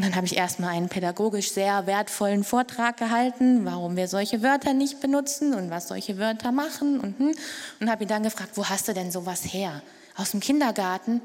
Und 0.01 0.07
dann 0.07 0.15
habe 0.15 0.25
ich 0.25 0.35
erstmal 0.35 0.71
einen 0.71 0.89
pädagogisch 0.89 1.51
sehr 1.51 1.85
wertvollen 1.85 2.43
Vortrag 2.43 2.97
gehalten, 2.97 3.65
warum 3.65 3.95
wir 3.95 4.07
solche 4.07 4.41
Wörter 4.41 4.73
nicht 4.73 4.99
benutzen 4.99 5.53
und 5.53 5.69
was 5.69 5.89
solche 5.89 6.17
Wörter 6.17 6.51
machen. 6.51 6.99
Und, 6.99 7.19
hm. 7.19 7.35
und 7.79 7.91
habe 7.91 8.03
ihn 8.03 8.09
dann 8.09 8.23
gefragt, 8.23 8.49
wo 8.55 8.67
hast 8.67 8.87
du 8.87 8.93
denn 8.93 9.11
sowas 9.11 9.43
her? 9.45 9.83
Aus 10.17 10.31
dem 10.31 10.39
Kindergarten? 10.39 11.21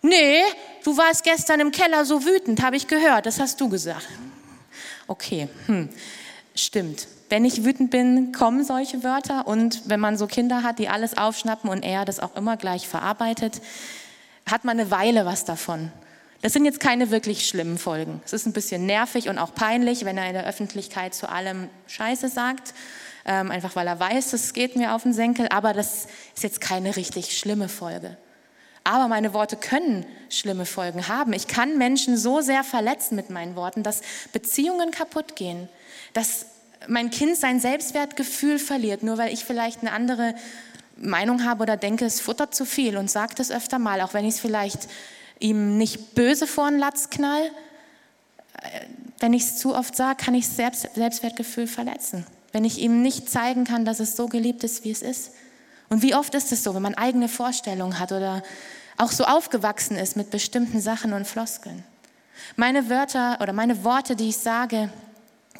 Nee, 0.00 0.42
du 0.84 0.96
warst 0.96 1.24
gestern 1.24 1.58
im 1.58 1.72
Keller 1.72 2.04
so 2.04 2.24
wütend, 2.24 2.62
habe 2.62 2.76
ich 2.76 2.86
gehört, 2.86 3.26
das 3.26 3.40
hast 3.40 3.60
du 3.60 3.68
gesagt. 3.68 4.06
Okay, 5.08 5.48
hm. 5.66 5.88
stimmt 6.54 7.08
wenn 7.30 7.44
ich 7.44 7.64
wütend 7.64 7.90
bin, 7.90 8.30
kommen 8.30 8.62
solche 8.62 9.02
Wörter. 9.02 9.48
Und 9.48 9.88
wenn 9.88 9.98
man 9.98 10.16
so 10.16 10.28
Kinder 10.28 10.62
hat, 10.62 10.78
die 10.78 10.88
alles 10.88 11.18
aufschnappen 11.18 11.68
und 11.68 11.82
er 11.82 12.04
das 12.04 12.20
auch 12.20 12.36
immer 12.36 12.56
gleich 12.56 12.86
verarbeitet, 12.86 13.60
hat 14.48 14.64
man 14.64 14.78
eine 14.78 14.92
Weile 14.92 15.26
was 15.26 15.44
davon. 15.44 15.90
Das 16.44 16.52
sind 16.52 16.66
jetzt 16.66 16.78
keine 16.78 17.10
wirklich 17.10 17.48
schlimmen 17.48 17.78
Folgen. 17.78 18.20
Es 18.26 18.34
ist 18.34 18.44
ein 18.44 18.52
bisschen 18.52 18.84
nervig 18.84 19.30
und 19.30 19.38
auch 19.38 19.54
peinlich, 19.54 20.04
wenn 20.04 20.18
er 20.18 20.26
in 20.26 20.34
der 20.34 20.46
Öffentlichkeit 20.46 21.14
zu 21.14 21.26
allem 21.30 21.70
Scheiße 21.86 22.28
sagt, 22.28 22.74
ähm, 23.24 23.50
einfach 23.50 23.74
weil 23.76 23.86
er 23.86 23.98
weiß, 23.98 24.34
es 24.34 24.52
geht 24.52 24.76
mir 24.76 24.94
auf 24.94 25.04
den 25.04 25.14
Senkel. 25.14 25.48
Aber 25.48 25.72
das 25.72 26.06
ist 26.34 26.42
jetzt 26.42 26.60
keine 26.60 26.96
richtig 26.96 27.38
schlimme 27.38 27.70
Folge. 27.70 28.18
Aber 28.84 29.08
meine 29.08 29.32
Worte 29.32 29.56
können 29.56 30.04
schlimme 30.28 30.66
Folgen 30.66 31.08
haben. 31.08 31.32
Ich 31.32 31.46
kann 31.46 31.78
Menschen 31.78 32.18
so 32.18 32.42
sehr 32.42 32.62
verletzen 32.62 33.16
mit 33.16 33.30
meinen 33.30 33.56
Worten, 33.56 33.82
dass 33.82 34.02
Beziehungen 34.34 34.90
kaputt 34.90 35.36
gehen, 35.36 35.70
dass 36.12 36.44
mein 36.88 37.08
Kind 37.08 37.38
sein 37.38 37.58
Selbstwertgefühl 37.58 38.58
verliert, 38.58 39.02
nur 39.02 39.16
weil 39.16 39.32
ich 39.32 39.46
vielleicht 39.46 39.80
eine 39.80 39.92
andere 39.92 40.34
Meinung 40.98 41.46
habe 41.46 41.62
oder 41.62 41.78
denke, 41.78 42.04
es 42.04 42.20
futtert 42.20 42.54
zu 42.54 42.66
viel 42.66 42.98
und 42.98 43.10
sage 43.10 43.34
das 43.34 43.50
öfter 43.50 43.78
mal, 43.78 44.02
auch 44.02 44.12
wenn 44.12 44.26
ich 44.26 44.34
es 44.34 44.40
vielleicht 44.40 44.88
ihm 45.40 45.78
nicht 45.78 46.14
böse 46.14 46.46
vor 46.46 46.70
den 46.70 46.78
Latz 46.78 47.10
knall. 47.10 47.50
Äh, 48.62 48.80
wenn 49.20 49.32
ich 49.32 49.42
es 49.44 49.58
zu 49.58 49.74
oft 49.74 49.96
sage, 49.96 50.22
kann 50.22 50.34
ich 50.34 50.48
Selbst, 50.48 50.88
Selbstwertgefühl 50.94 51.66
verletzen. 51.66 52.26
Wenn 52.52 52.64
ich 52.64 52.78
ihm 52.78 53.02
nicht 53.02 53.28
zeigen 53.28 53.64
kann, 53.64 53.84
dass 53.84 54.00
es 54.00 54.16
so 54.16 54.28
geliebt 54.28 54.64
ist, 54.64 54.84
wie 54.84 54.90
es 54.90 55.02
ist. 55.02 55.32
Und 55.88 56.02
wie 56.02 56.14
oft 56.14 56.34
ist 56.34 56.52
es 56.52 56.62
so, 56.62 56.74
wenn 56.74 56.82
man 56.82 56.94
eigene 56.94 57.28
Vorstellungen 57.28 57.98
hat 57.98 58.12
oder 58.12 58.42
auch 58.96 59.10
so 59.10 59.24
aufgewachsen 59.24 59.96
ist 59.96 60.16
mit 60.16 60.30
bestimmten 60.30 60.80
Sachen 60.80 61.12
und 61.12 61.26
Floskeln. 61.26 61.84
Meine 62.56 62.88
Wörter 62.88 63.38
oder 63.40 63.52
meine 63.52 63.84
Worte, 63.84 64.16
die 64.16 64.28
ich 64.28 64.36
sage, 64.36 64.90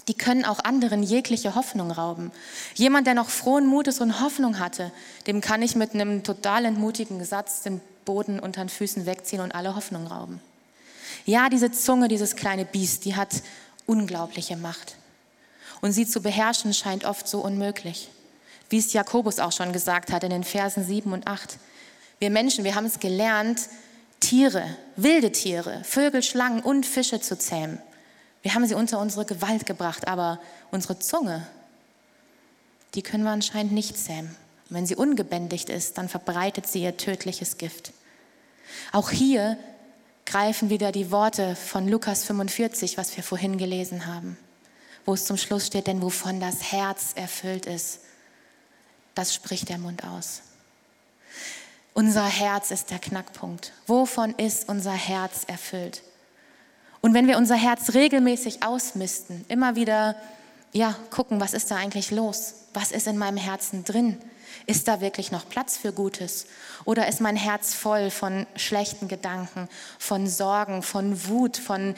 die 0.09 0.15
können 0.15 0.45
auch 0.45 0.61
anderen 0.61 1.03
jegliche 1.03 1.55
Hoffnung 1.55 1.91
rauben. 1.91 2.31
Jemand, 2.75 3.07
der 3.07 3.15
noch 3.15 3.31
frohen 3.31 3.67
Mutes 3.67 4.01
und 4.01 4.21
Hoffnung 4.21 4.59
hatte, 4.59 4.93
dem 5.27 5.41
kann 5.41 5.63
ich 5.63 5.77
mit 5.77 5.95
einem 5.95 6.23
total 6.23 6.65
entmutigen 6.65 7.25
Satz 7.25 7.63
den 7.63 7.81
Boden 8.05 8.41
unter 8.41 8.63
den 8.63 8.69
Füßen 8.69 9.07
wegziehen 9.07 9.41
und 9.41 9.55
alle 9.55 9.77
Hoffnung 9.77 10.07
rauben. 10.07 10.41
Ja, 11.27 11.49
diese 11.49 11.73
Zunge, 11.73 12.09
dieses 12.09 12.37
kleine 12.37 12.65
Biest, 12.65 13.05
die 13.05 13.17
hat 13.17 13.43
unglaubliche 13.87 14.57
Macht. 14.57 14.97
Und 15.81 15.93
sie 15.93 16.07
zu 16.07 16.23
beherrschen 16.23 16.73
scheint 16.73 17.05
oft 17.05 17.29
so 17.29 17.41
unmöglich. 17.41 18.11
Wie 18.71 18.79
es 18.79 18.93
Jakobus 18.93 19.39
auch 19.39 19.53
schon 19.53 19.73
gesagt 19.73 20.13
hat 20.13 20.25
in 20.25 20.31
den 20.31 20.45
Versen 20.45 20.85
7 20.85 21.13
und 21.13 21.27
8. 21.27 21.59
Wir 22.19 22.31
Menschen, 22.31 22.65
wir 22.65 22.75
haben 22.75 22.87
es 22.87 23.01
gelernt, 23.01 23.69
Tiere, 24.21 24.65
wilde 24.97 25.33
Tiere, 25.33 25.83
Vögel, 25.85 26.23
Schlangen 26.23 26.63
und 26.63 26.87
Fische 26.87 27.21
zu 27.21 27.39
zähmen. 27.39 27.79
Wir 28.43 28.55
haben 28.55 28.67
sie 28.67 28.75
unter 28.75 28.99
unsere 28.99 29.25
Gewalt 29.25 29.67
gebracht, 29.67 30.09
aber 30.09 30.41
unsere 30.71 30.99
Zunge, 30.99 31.47
die 32.95 33.03
können 33.03 33.25
wir 33.25 33.31
anscheinend 33.31 33.73
nicht 33.73 33.99
zähmen. 33.99 34.35
Und 34.69 34.77
wenn 34.77 34.87
sie 34.87 34.97
ungebändigt 34.97 35.69
ist, 35.69 35.99
dann 35.99 36.09
verbreitet 36.09 36.67
sie 36.67 36.83
ihr 36.83 36.97
tödliches 36.97 37.59
Gift. 37.59 37.93
Auch 38.93 39.11
hier 39.11 39.59
greifen 40.27 40.71
wieder 40.71 40.93
die 40.93 41.11
Worte 41.11 41.55
von 41.55 41.89
Lukas 41.89 42.25
45, 42.25 42.97
was 42.97 43.17
wir 43.17 43.23
vorhin 43.23 43.59
gelesen 43.59 44.07
haben, 44.07 44.39
wo 45.05 45.15
es 45.15 45.27
zum 45.27 45.37
Schluss 45.37 45.67
steht, 45.67 45.87
denn 45.87 46.03
wovon 46.03 46.41
das 46.41 46.73
Herz 46.73 47.13
erfüllt 47.15 47.67
ist, 47.67 48.01
das 49.15 49.35
spricht 49.35 49.69
der 49.69 49.79
Mund 49.79 50.05
aus. 50.05 50.43
Unser 51.93 52.25
Herz 52.25 52.73
ist 52.73 52.91
der 52.91 52.99
Knackpunkt. 52.99 53.73
Wovon 53.87 54.35
ist 54.35 54.69
unser 54.69 54.93
Herz 54.93 55.45
erfüllt? 55.47 56.03
Und 57.01 57.15
wenn 57.15 57.29
wir 57.29 57.37
unser 57.37 57.55
Herz 57.55 57.95
regelmäßig 57.95 58.65
ausmisten, 58.65 59.45
immer 59.49 59.77
wieder 59.77 60.17
ja, 60.73 60.97
gucken, 61.11 61.41
was 61.41 61.55
ist 61.55 61.71
da 61.71 61.77
eigentlich 61.77 62.11
los? 62.11 62.55
Was 62.73 62.91
ist 62.91 63.07
in 63.07 63.17
meinem 63.17 63.37
Herzen 63.37 63.85
drin? 63.85 64.19
Ist 64.67 64.89
da 64.89 65.01
wirklich 65.01 65.31
noch 65.31 65.49
Platz 65.49 65.77
für 65.77 65.93
Gutes? 65.93 66.47
Oder 66.85 67.07
ist 67.09 67.21
mein 67.21 67.37
Herz 67.37 67.75
voll 67.75 68.11
von 68.11 68.47
schlechten 68.57 69.09
Gedanken, 69.09 69.69
von 69.99 70.27
Sorgen, 70.27 70.83
von 70.83 71.29
Wut, 71.29 71.57
von 71.57 71.95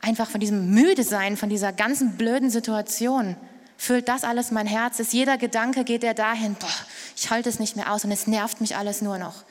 einfach 0.00 0.30
von 0.30 0.40
diesem 0.40 0.70
Müdesein, 0.70 1.36
von 1.36 1.48
dieser 1.48 1.72
ganzen 1.72 2.16
blöden 2.16 2.50
Situation? 2.50 3.36
Füllt 3.76 4.08
das 4.08 4.24
alles 4.24 4.50
mein 4.50 4.66
Herz? 4.66 4.98
Ist 4.98 5.12
jeder 5.12 5.36
Gedanke, 5.38 5.84
geht 5.84 6.04
er 6.04 6.14
dahin, 6.14 6.54
boah, 6.54 6.68
ich 7.16 7.30
halte 7.30 7.48
es 7.48 7.58
nicht 7.58 7.76
mehr 7.76 7.92
aus 7.92 8.04
und 8.04 8.12
es 8.12 8.26
nervt 8.26 8.60
mich 8.60 8.76
alles 8.76 9.02
nur 9.02 9.18
noch. 9.18 9.44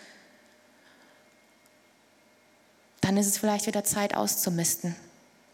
dann 3.10 3.18
ist 3.18 3.26
es 3.26 3.40
vielleicht 3.40 3.66
wieder 3.66 3.84
Zeit 3.84 4.14
auszumisten, 4.14 4.96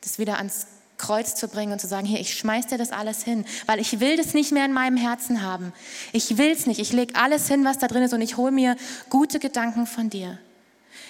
das 0.01 0.19
wieder 0.19 0.37
ans 0.39 0.67
Kreuz 0.97 1.35
zu 1.35 1.47
bringen 1.47 1.73
und 1.73 1.79
zu 1.79 1.87
sagen, 1.87 2.05
hier, 2.05 2.19
ich 2.19 2.33
schmeiß 2.33 2.67
dir 2.67 2.77
das 2.77 2.91
alles 2.91 3.23
hin, 3.23 3.45
weil 3.65 3.79
ich 3.79 3.99
will 3.99 4.17
das 4.17 4.33
nicht 4.33 4.51
mehr 4.51 4.65
in 4.65 4.73
meinem 4.73 4.97
Herzen 4.97 5.41
haben. 5.41 5.73
Ich 6.13 6.37
will 6.37 6.51
es 6.51 6.65
nicht. 6.67 6.79
Ich 6.79 6.93
lege 6.93 7.15
alles 7.15 7.47
hin, 7.47 7.65
was 7.65 7.77
da 7.77 7.87
drin 7.87 8.03
ist 8.03 8.13
und 8.13 8.21
ich 8.21 8.37
hole 8.37 8.51
mir 8.51 8.75
gute 9.09 9.39
Gedanken 9.39 9.87
von 9.87 10.09
dir. 10.09 10.37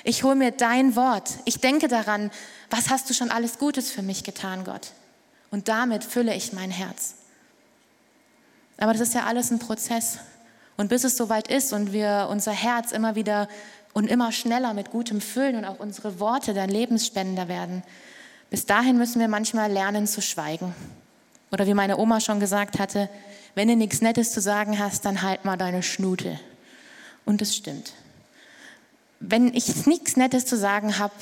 Ich 0.03 0.23
hole 0.23 0.35
mir 0.35 0.51
dein 0.51 0.95
Wort. 0.95 1.29
Ich 1.45 1.59
denke 1.59 1.87
daran, 1.87 2.31
was 2.69 2.89
hast 2.89 3.09
du 3.09 3.13
schon 3.13 3.31
alles 3.31 3.57
Gutes 3.59 3.91
für 3.91 4.01
mich 4.01 4.23
getan, 4.23 4.63
Gott? 4.63 4.91
Und 5.51 5.67
damit 5.67 6.03
fülle 6.03 6.35
ich 6.35 6.53
mein 6.53 6.71
Herz. 6.71 7.15
Aber 8.77 8.91
das 8.91 9.01
ist 9.01 9.13
ja 9.13 9.23
alles 9.23 9.51
ein 9.51 9.59
Prozess. 9.59 10.19
Und 10.77 10.89
bis 10.89 11.03
es 11.03 11.15
soweit 11.15 11.47
ist 11.47 11.73
und 11.73 11.93
wir 11.93 12.27
unser 12.29 12.51
Herz 12.51 12.91
immer 12.91 13.15
wieder 13.15 13.47
und 13.93 14.07
immer 14.07 14.31
schneller 14.31 14.73
mit 14.73 14.91
Gutem 14.91 15.21
füllen 15.21 15.55
und 15.55 15.65
auch 15.65 15.79
unsere 15.79 16.19
Worte 16.19 16.53
dann 16.53 16.69
Lebensspender 16.69 17.47
werden, 17.47 17.81
bis 18.49 18.65
dahin 18.65 18.97
müssen 18.97 19.19
wir 19.19 19.27
manchmal 19.27 19.71
lernen 19.71 20.07
zu 20.07 20.21
schweigen. 20.21 20.73
Oder 21.51 21.67
wie 21.67 21.73
meine 21.73 21.97
Oma 21.97 22.19
schon 22.19 22.39
gesagt 22.39 22.79
hatte, 22.79 23.09
wenn 23.55 23.67
du 23.67 23.75
nichts 23.75 24.01
Nettes 24.01 24.31
zu 24.31 24.41
sagen 24.41 24.79
hast, 24.79 25.05
dann 25.05 25.21
halt 25.21 25.45
mal 25.45 25.57
deine 25.57 25.83
Schnute. 25.83 26.39
Und 27.23 27.41
es 27.41 27.55
stimmt. 27.55 27.93
Wenn 29.19 29.53
ich 29.53 29.85
nichts 29.85 30.17
Nettes 30.17 30.45
zu 30.45 30.57
sagen 30.57 30.99
habe, 30.99 31.13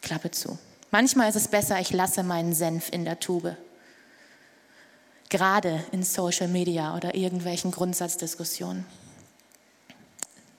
Klappe 0.00 0.30
zu. 0.30 0.58
Manchmal 0.90 1.28
ist 1.28 1.36
es 1.36 1.48
besser, 1.48 1.80
ich 1.80 1.92
lasse 1.92 2.22
meinen 2.22 2.54
Senf 2.54 2.88
in 2.90 3.04
der 3.04 3.18
Tube. 3.18 3.56
Gerade 5.28 5.82
in 5.90 6.04
Social 6.04 6.46
Media 6.46 6.96
oder 6.96 7.14
irgendwelchen 7.14 7.72
Grundsatzdiskussionen. 7.72 8.86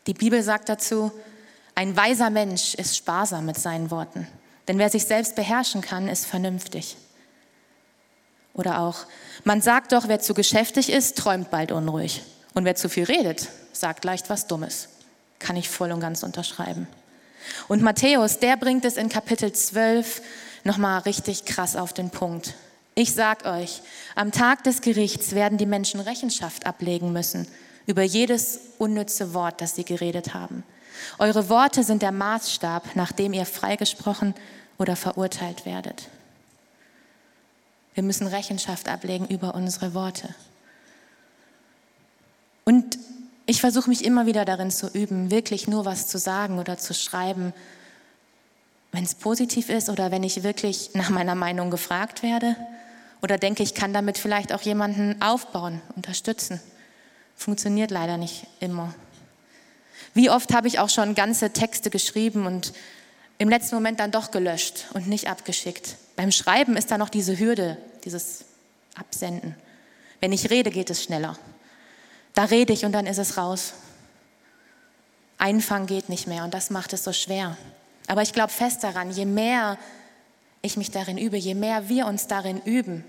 Die 0.08 0.14
Bibel 0.14 0.44
sagt 0.44 0.68
dazu, 0.68 1.12
ein 1.74 1.96
weiser 1.96 2.30
Mensch 2.30 2.76
ist 2.76 2.98
sparsam 2.98 3.46
mit 3.46 3.58
seinen 3.58 3.90
Worten. 3.92 4.28
Denn 4.68 4.78
wer 4.78 4.90
sich 4.90 5.06
selbst 5.06 5.36
beherrschen 5.36 5.82
kann, 5.82 6.08
ist 6.08 6.26
vernünftig. 6.26 6.98
Oder 8.54 8.80
auch, 8.80 9.06
man 9.44 9.62
sagt 9.62 9.92
doch, 9.92 10.08
wer 10.08 10.20
zu 10.20 10.34
geschäftig 10.34 10.90
ist, 10.90 11.18
träumt 11.18 11.52
bald 11.52 11.72
unruhig. 11.72 12.24
Und 12.54 12.64
wer 12.66 12.76
zu 12.76 12.88
viel 12.90 13.04
redet, 13.04 13.50
sagt 13.74 14.06
leicht 14.06 14.30
was 14.30 14.48
Dummes. 14.48 14.90
Kann 15.40 15.58
ich 15.58 15.70
voll 15.70 15.92
und 15.92 16.00
ganz 16.00 16.24
unterschreiben. 16.24 16.88
Und 17.68 17.82
Matthäus, 17.82 18.40
der 18.40 18.58
bringt 18.58 18.86
es 18.86 18.98
in 18.98 19.10
Kapitel 19.10 19.52
12 19.52 20.22
nochmal 20.64 21.02
richtig 21.02 21.46
krass 21.46 21.76
auf 21.76 21.94
den 21.94 22.10
Punkt. 22.10 22.56
Ich 22.96 23.14
sag 23.14 23.46
euch, 23.46 23.82
am 24.16 24.32
Tag 24.32 24.64
des 24.64 24.82
Gerichts 24.82 25.36
werden 25.36 25.58
die 25.58 25.66
Menschen 25.66 26.00
Rechenschaft 26.00 26.66
ablegen 26.66 27.12
müssen 27.12 27.48
über 27.86 28.02
jedes 28.02 28.60
unnütze 28.78 29.34
Wort, 29.34 29.62
das 29.62 29.76
sie 29.76 29.84
geredet 29.84 30.34
haben. 30.34 30.64
Eure 31.18 31.50
Worte 31.50 31.84
sind 31.84 32.02
der 32.02 32.12
Maßstab, 32.12 32.96
nach 32.96 33.12
dem 33.12 33.34
ihr 33.34 33.46
freigesprochen 33.46 34.34
oder 34.78 34.96
verurteilt 34.96 35.66
werdet. 35.66 36.10
Wir 37.94 38.04
müssen 38.04 38.28
Rechenschaft 38.28 38.90
ablegen 38.90 39.28
über 39.28 39.56
unsere 39.56 39.94
Worte. 39.94 40.36
Und 42.66 42.98
ich 43.46 43.62
versuche 43.62 43.90
mich 43.90 44.04
immer 44.04 44.26
wieder 44.26 44.44
darin 44.44 44.72
zu 44.72 44.88
üben, 44.88 45.32
wirklich 45.32 45.68
nur 45.68 45.86
was 45.86 46.08
zu 46.08 46.18
sagen 46.18 46.60
oder 46.60 46.78
zu 46.78 46.94
schreiben, 46.94 47.54
wenn 48.92 49.04
es 49.04 49.16
positiv 49.16 49.70
ist 49.70 49.90
oder 49.90 50.12
wenn 50.12 50.24
ich 50.24 50.44
wirklich 50.44 50.92
nach 50.94 51.10
meiner 51.10 51.36
Meinung 51.36 51.70
gefragt 51.70 52.24
werde 52.24 52.56
oder 53.22 53.38
denke, 53.38 53.62
ich 53.62 53.76
kann 53.76 53.94
damit 53.94 54.18
vielleicht 54.18 54.52
auch 54.52 54.62
jemanden 54.62 55.22
aufbauen, 55.22 55.82
unterstützen. 55.96 56.60
Funktioniert 57.36 57.92
leider 57.92 58.18
nicht 58.18 58.48
immer. 58.60 58.94
Wie 60.16 60.30
oft 60.30 60.54
habe 60.54 60.68
ich 60.68 60.80
auch 60.80 60.90
schon 60.90 61.14
ganze 61.14 61.52
Texte 61.52 61.92
geschrieben 61.92 62.48
und 62.48 62.74
im 63.38 63.50
letzten 63.50 63.76
Moment 63.76 64.00
dann 64.00 64.12
doch 64.12 64.32
gelöscht 64.32 64.86
und 64.94 65.08
nicht 65.08 65.30
abgeschickt. 65.30 65.98
Beim 66.16 66.32
Schreiben 66.32 66.78
ist 66.78 66.90
da 66.90 66.98
noch 66.98 67.10
diese 67.10 67.38
Hürde, 67.38 67.78
dieses 68.06 68.46
Absenden. 68.96 69.56
Wenn 70.22 70.32
ich 70.32 70.50
rede, 70.50 70.72
geht 70.72 70.90
es 70.90 71.04
schneller. 71.04 71.38
Da 72.34 72.46
rede 72.46 72.72
ich 72.72 72.86
und 72.86 72.94
dann 72.94 73.08
ist 73.08 73.18
es 73.18 73.38
raus. 73.38 73.74
Einfangen 75.38 75.86
geht 75.86 76.08
nicht 76.08 76.28
mehr 76.28 76.46
und 76.46 76.54
das 76.54 76.70
macht 76.70 76.94
es 76.94 77.04
so 77.04 77.12
schwer. 77.12 77.58
Aber 78.08 78.22
ich 78.22 78.32
glaube 78.32 78.54
fest 78.54 78.86
daran, 78.86 79.12
je 79.12 79.26
mehr 79.26 79.78
ich 80.62 80.78
mich 80.78 80.92
darin 80.92 81.18
übe, 81.18 81.36
je 81.36 81.56
mehr 81.56 81.90
wir 81.90 82.08
uns 82.08 82.28
darin 82.28 82.62
üben, 82.62 83.04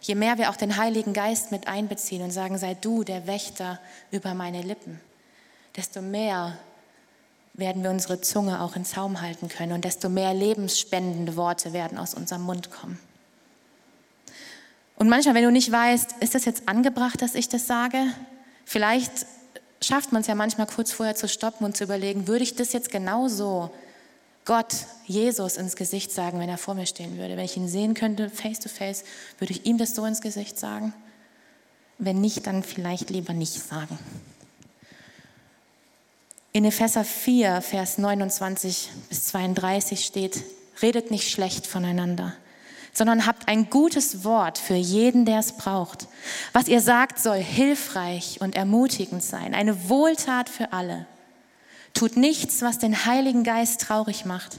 je 0.00 0.14
mehr 0.14 0.38
wir 0.38 0.48
auch 0.48 0.56
den 0.56 0.76
Heiligen 0.76 1.12
Geist 1.12 1.50
mit 1.50 1.66
einbeziehen 1.66 2.22
und 2.22 2.30
sagen, 2.30 2.56
sei 2.56 2.74
du 2.74 3.02
der 3.02 3.26
Wächter 3.26 3.80
über 4.12 4.34
meine 4.34 4.62
Lippen, 4.62 5.00
desto 5.76 6.02
mehr 6.02 6.58
werden 7.54 7.82
wir 7.82 7.90
unsere 7.90 8.20
Zunge 8.20 8.60
auch 8.60 8.76
in 8.76 8.84
Zaum 8.84 9.20
halten 9.20 9.48
können 9.48 9.72
und 9.72 9.84
desto 9.84 10.08
mehr 10.08 10.32
lebensspendende 10.32 11.36
Worte 11.36 11.72
werden 11.72 11.98
aus 11.98 12.14
unserem 12.14 12.42
Mund 12.42 12.70
kommen. 12.70 12.98
Und 14.96 15.08
manchmal, 15.08 15.34
wenn 15.34 15.44
du 15.44 15.50
nicht 15.50 15.70
weißt, 15.70 16.16
ist 16.20 16.34
das 16.34 16.44
jetzt 16.44 16.68
angebracht, 16.68 17.20
dass 17.20 17.34
ich 17.34 17.48
das 17.48 17.66
sage? 17.66 17.98
Vielleicht 18.64 19.26
schafft 19.80 20.12
man 20.12 20.20
es 20.20 20.28
ja 20.28 20.34
manchmal 20.34 20.66
kurz 20.66 20.92
vorher 20.92 21.14
zu 21.14 21.28
stoppen 21.28 21.64
und 21.64 21.76
zu 21.76 21.84
überlegen, 21.84 22.28
würde 22.28 22.44
ich 22.44 22.54
das 22.54 22.72
jetzt 22.72 22.90
genauso 22.90 23.70
Gott, 24.44 24.74
Jesus 25.06 25.56
ins 25.56 25.76
Gesicht 25.76 26.10
sagen, 26.10 26.38
wenn 26.40 26.48
er 26.48 26.58
vor 26.58 26.74
mir 26.74 26.86
stehen 26.86 27.18
würde? 27.18 27.36
Wenn 27.36 27.44
ich 27.44 27.56
ihn 27.56 27.68
sehen 27.68 27.94
könnte, 27.94 28.30
face 28.30 28.60
to 28.60 28.68
face, 28.68 29.04
würde 29.38 29.52
ich 29.52 29.66
ihm 29.66 29.78
das 29.78 29.94
so 29.94 30.04
ins 30.04 30.20
Gesicht 30.20 30.58
sagen? 30.58 30.94
Wenn 31.98 32.20
nicht, 32.20 32.46
dann 32.46 32.62
vielleicht 32.62 33.10
lieber 33.10 33.32
nicht 33.32 33.54
sagen. 33.54 33.98
In 36.54 36.66
Epheser 36.66 37.02
4, 37.02 37.62
Vers 37.62 37.96
29 37.96 38.90
bis 39.08 39.24
32 39.28 40.04
steht, 40.04 40.44
redet 40.82 41.10
nicht 41.10 41.30
schlecht 41.30 41.66
voneinander, 41.66 42.34
sondern 42.92 43.24
habt 43.24 43.48
ein 43.48 43.70
gutes 43.70 44.22
Wort 44.22 44.58
für 44.58 44.74
jeden, 44.74 45.24
der 45.24 45.38
es 45.38 45.52
braucht. 45.52 46.08
Was 46.52 46.68
ihr 46.68 46.82
sagt, 46.82 47.18
soll 47.18 47.38
hilfreich 47.38 48.42
und 48.42 48.54
ermutigend 48.54 49.22
sein, 49.22 49.54
eine 49.54 49.88
Wohltat 49.88 50.50
für 50.50 50.74
alle. 50.74 51.06
Tut 51.94 52.18
nichts, 52.18 52.60
was 52.60 52.78
den 52.78 53.06
Heiligen 53.06 53.44
Geist 53.44 53.80
traurig 53.80 54.26
macht. 54.26 54.58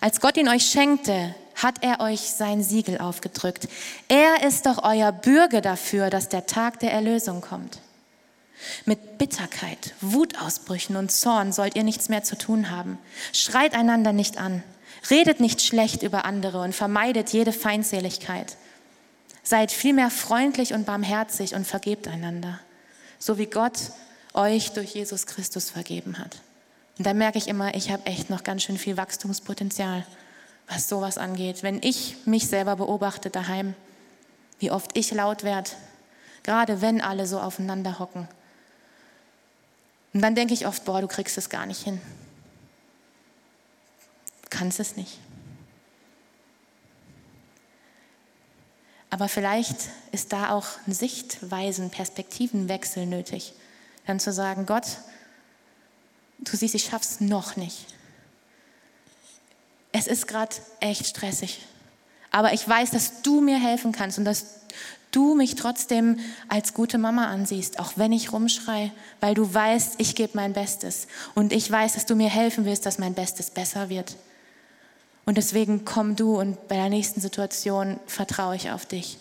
Als 0.00 0.20
Gott 0.20 0.36
ihn 0.36 0.48
euch 0.48 0.66
schenkte, 0.70 1.34
hat 1.56 1.82
er 1.82 1.98
euch 1.98 2.20
sein 2.20 2.62
Siegel 2.62 2.98
aufgedrückt. 2.98 3.66
Er 4.06 4.46
ist 4.46 4.66
doch 4.66 4.84
euer 4.84 5.10
Bürger 5.10 5.62
dafür, 5.62 6.10
dass 6.10 6.28
der 6.28 6.46
Tag 6.46 6.78
der 6.78 6.92
Erlösung 6.92 7.40
kommt. 7.40 7.80
Mit 8.84 9.18
Bitterkeit, 9.18 9.94
Wutausbrüchen 10.00 10.96
und 10.96 11.10
Zorn 11.10 11.52
sollt 11.52 11.76
ihr 11.76 11.84
nichts 11.84 12.08
mehr 12.08 12.24
zu 12.24 12.36
tun 12.36 12.70
haben. 12.70 12.98
Schreit 13.32 13.74
einander 13.74 14.12
nicht 14.12 14.38
an, 14.38 14.62
redet 15.10 15.40
nicht 15.40 15.62
schlecht 15.62 16.02
über 16.02 16.24
andere 16.24 16.60
und 16.62 16.74
vermeidet 16.74 17.30
jede 17.30 17.52
Feindseligkeit. 17.52 18.56
Seid 19.42 19.72
vielmehr 19.72 20.10
freundlich 20.10 20.74
und 20.74 20.86
barmherzig 20.86 21.54
und 21.54 21.66
vergebt 21.66 22.08
einander, 22.08 22.60
so 23.18 23.38
wie 23.38 23.46
Gott 23.46 23.78
euch 24.34 24.72
durch 24.72 24.94
Jesus 24.94 25.26
Christus 25.26 25.70
vergeben 25.70 26.18
hat. 26.18 26.40
Und 26.98 27.06
da 27.06 27.14
merke 27.14 27.38
ich 27.38 27.48
immer, 27.48 27.74
ich 27.74 27.90
habe 27.90 28.06
echt 28.06 28.28
noch 28.28 28.42
ganz 28.42 28.64
schön 28.64 28.76
viel 28.76 28.96
Wachstumspotenzial, 28.96 30.04
was 30.68 30.88
sowas 30.88 31.16
angeht. 31.16 31.62
Wenn 31.62 31.80
ich 31.82 32.16
mich 32.26 32.48
selber 32.48 32.76
beobachte 32.76 33.30
daheim, 33.30 33.74
wie 34.58 34.70
oft 34.70 34.96
ich 34.98 35.12
laut 35.12 35.44
werde, 35.44 35.70
gerade 36.42 36.82
wenn 36.82 37.00
alle 37.00 37.26
so 37.26 37.40
aufeinander 37.40 38.00
hocken 38.00 38.28
und 40.12 40.22
dann 40.22 40.34
denke 40.34 40.54
ich 40.54 40.66
oft, 40.66 40.84
boah, 40.84 41.00
du 41.00 41.08
kriegst 41.08 41.36
es 41.38 41.48
gar 41.48 41.66
nicht 41.66 41.82
hin. 41.82 42.00
Du 44.42 44.48
kannst 44.50 44.80
es 44.80 44.96
nicht. 44.96 45.18
Aber 49.10 49.28
vielleicht 49.28 49.76
ist 50.12 50.32
da 50.32 50.50
auch 50.50 50.66
ein 50.86 50.92
Sichtweisen, 50.92 51.90
Perspektivenwechsel 51.90 53.06
nötig. 53.06 53.54
Dann 54.06 54.20
zu 54.20 54.32
sagen, 54.32 54.66
Gott, 54.66 54.98
du 56.38 56.56
siehst, 56.56 56.74
ich 56.74 56.84
schaff's 56.84 57.20
noch 57.20 57.56
nicht. 57.56 57.86
Es 59.92 60.06
ist 60.06 60.26
gerade 60.28 60.54
echt 60.80 61.06
stressig. 61.06 61.64
Aber 62.30 62.52
ich 62.52 62.68
weiß, 62.68 62.90
dass 62.90 63.22
du 63.22 63.40
mir 63.40 63.58
helfen 63.58 63.92
kannst 63.92 64.18
und 64.18 64.24
dass 64.24 64.57
du 65.10 65.34
mich 65.34 65.54
trotzdem 65.54 66.18
als 66.48 66.74
gute 66.74 66.98
Mama 66.98 67.26
ansiehst, 67.26 67.78
auch 67.78 67.92
wenn 67.96 68.12
ich 68.12 68.32
rumschrei, 68.32 68.92
weil 69.20 69.34
du 69.34 69.52
weißt, 69.52 69.94
ich 69.98 70.14
gebe 70.14 70.32
mein 70.34 70.52
Bestes 70.52 71.06
und 71.34 71.52
ich 71.52 71.70
weiß, 71.70 71.94
dass 71.94 72.06
du 72.06 72.14
mir 72.14 72.28
helfen 72.28 72.64
willst, 72.64 72.86
dass 72.86 72.98
mein 72.98 73.14
Bestes 73.14 73.50
besser 73.50 73.88
wird. 73.88 74.16
Und 75.24 75.36
deswegen 75.36 75.84
komm 75.84 76.16
du 76.16 76.38
und 76.38 76.68
bei 76.68 76.76
der 76.76 76.88
nächsten 76.88 77.20
Situation 77.20 78.00
vertraue 78.06 78.56
ich 78.56 78.70
auf 78.70 78.86
dich. 78.86 79.18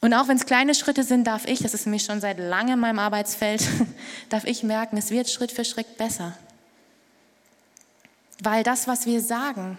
Und 0.00 0.12
auch 0.12 0.28
wenn 0.28 0.36
es 0.36 0.46
kleine 0.46 0.74
Schritte 0.74 1.04
sind, 1.04 1.24
darf 1.26 1.46
ich, 1.46 1.60
das 1.60 1.74
ist 1.74 1.86
nämlich 1.86 2.04
schon 2.04 2.20
seit 2.20 2.38
langem 2.38 2.74
in 2.74 2.80
meinem 2.80 2.98
Arbeitsfeld, 2.98 3.66
darf 4.28 4.44
ich 4.44 4.62
merken, 4.62 4.96
es 4.96 5.10
wird 5.10 5.30
Schritt 5.30 5.52
für 5.52 5.64
Schritt 5.64 5.96
besser. 5.96 6.36
Weil 8.42 8.62
das, 8.62 8.86
was 8.86 9.06
wir 9.06 9.20
sagen 9.20 9.78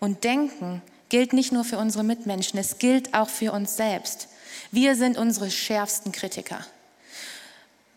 und 0.00 0.24
denken, 0.24 0.82
gilt 1.08 1.32
nicht 1.32 1.52
nur 1.52 1.64
für 1.64 1.78
unsere 1.78 2.04
Mitmenschen, 2.04 2.58
es 2.58 2.78
gilt 2.78 3.14
auch 3.14 3.28
für 3.28 3.52
uns 3.52 3.76
selbst. 3.76 4.28
Wir 4.70 4.96
sind 4.96 5.16
unsere 5.16 5.50
schärfsten 5.50 6.12
Kritiker. 6.12 6.64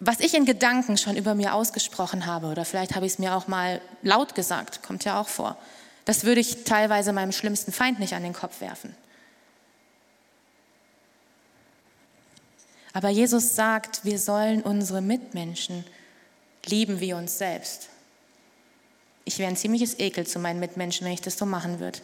was 0.03 0.19
ich 0.19 0.33
in 0.33 0.45
Gedanken 0.45 0.97
schon 0.97 1.15
über 1.15 1.35
mir 1.35 1.53
ausgesprochen 1.53 2.25
habe, 2.25 2.47
oder 2.47 2.65
vielleicht 2.65 2.95
habe 2.95 3.05
ich 3.05 3.13
es 3.13 3.19
mir 3.19 3.35
auch 3.35 3.47
mal 3.47 3.79
laut 4.01 4.33
gesagt, 4.33 4.81
kommt 4.81 5.05
ja 5.05 5.21
auch 5.21 5.27
vor, 5.27 5.57
das 6.05 6.23
würde 6.23 6.41
ich 6.41 6.63
teilweise 6.63 7.13
meinem 7.13 7.31
schlimmsten 7.31 7.71
Feind 7.71 7.99
nicht 7.99 8.13
an 8.15 8.23
den 8.23 8.33
Kopf 8.33 8.61
werfen. 8.61 8.95
Aber 12.93 13.09
Jesus 13.09 13.55
sagt, 13.55 14.03
wir 14.03 14.17
sollen 14.17 14.63
unsere 14.63 15.01
Mitmenschen 15.01 15.85
lieben 16.65 16.99
wie 16.99 17.13
uns 17.13 17.37
selbst. 17.37 17.89
Ich 19.23 19.37
wäre 19.37 19.49
ein 19.49 19.55
ziemliches 19.55 19.99
Ekel 19.99 20.25
zu 20.25 20.39
meinen 20.39 20.59
Mitmenschen, 20.59 21.05
wenn 21.05 21.13
ich 21.13 21.21
das 21.21 21.37
so 21.37 21.45
machen 21.45 21.79
würde. 21.79 21.99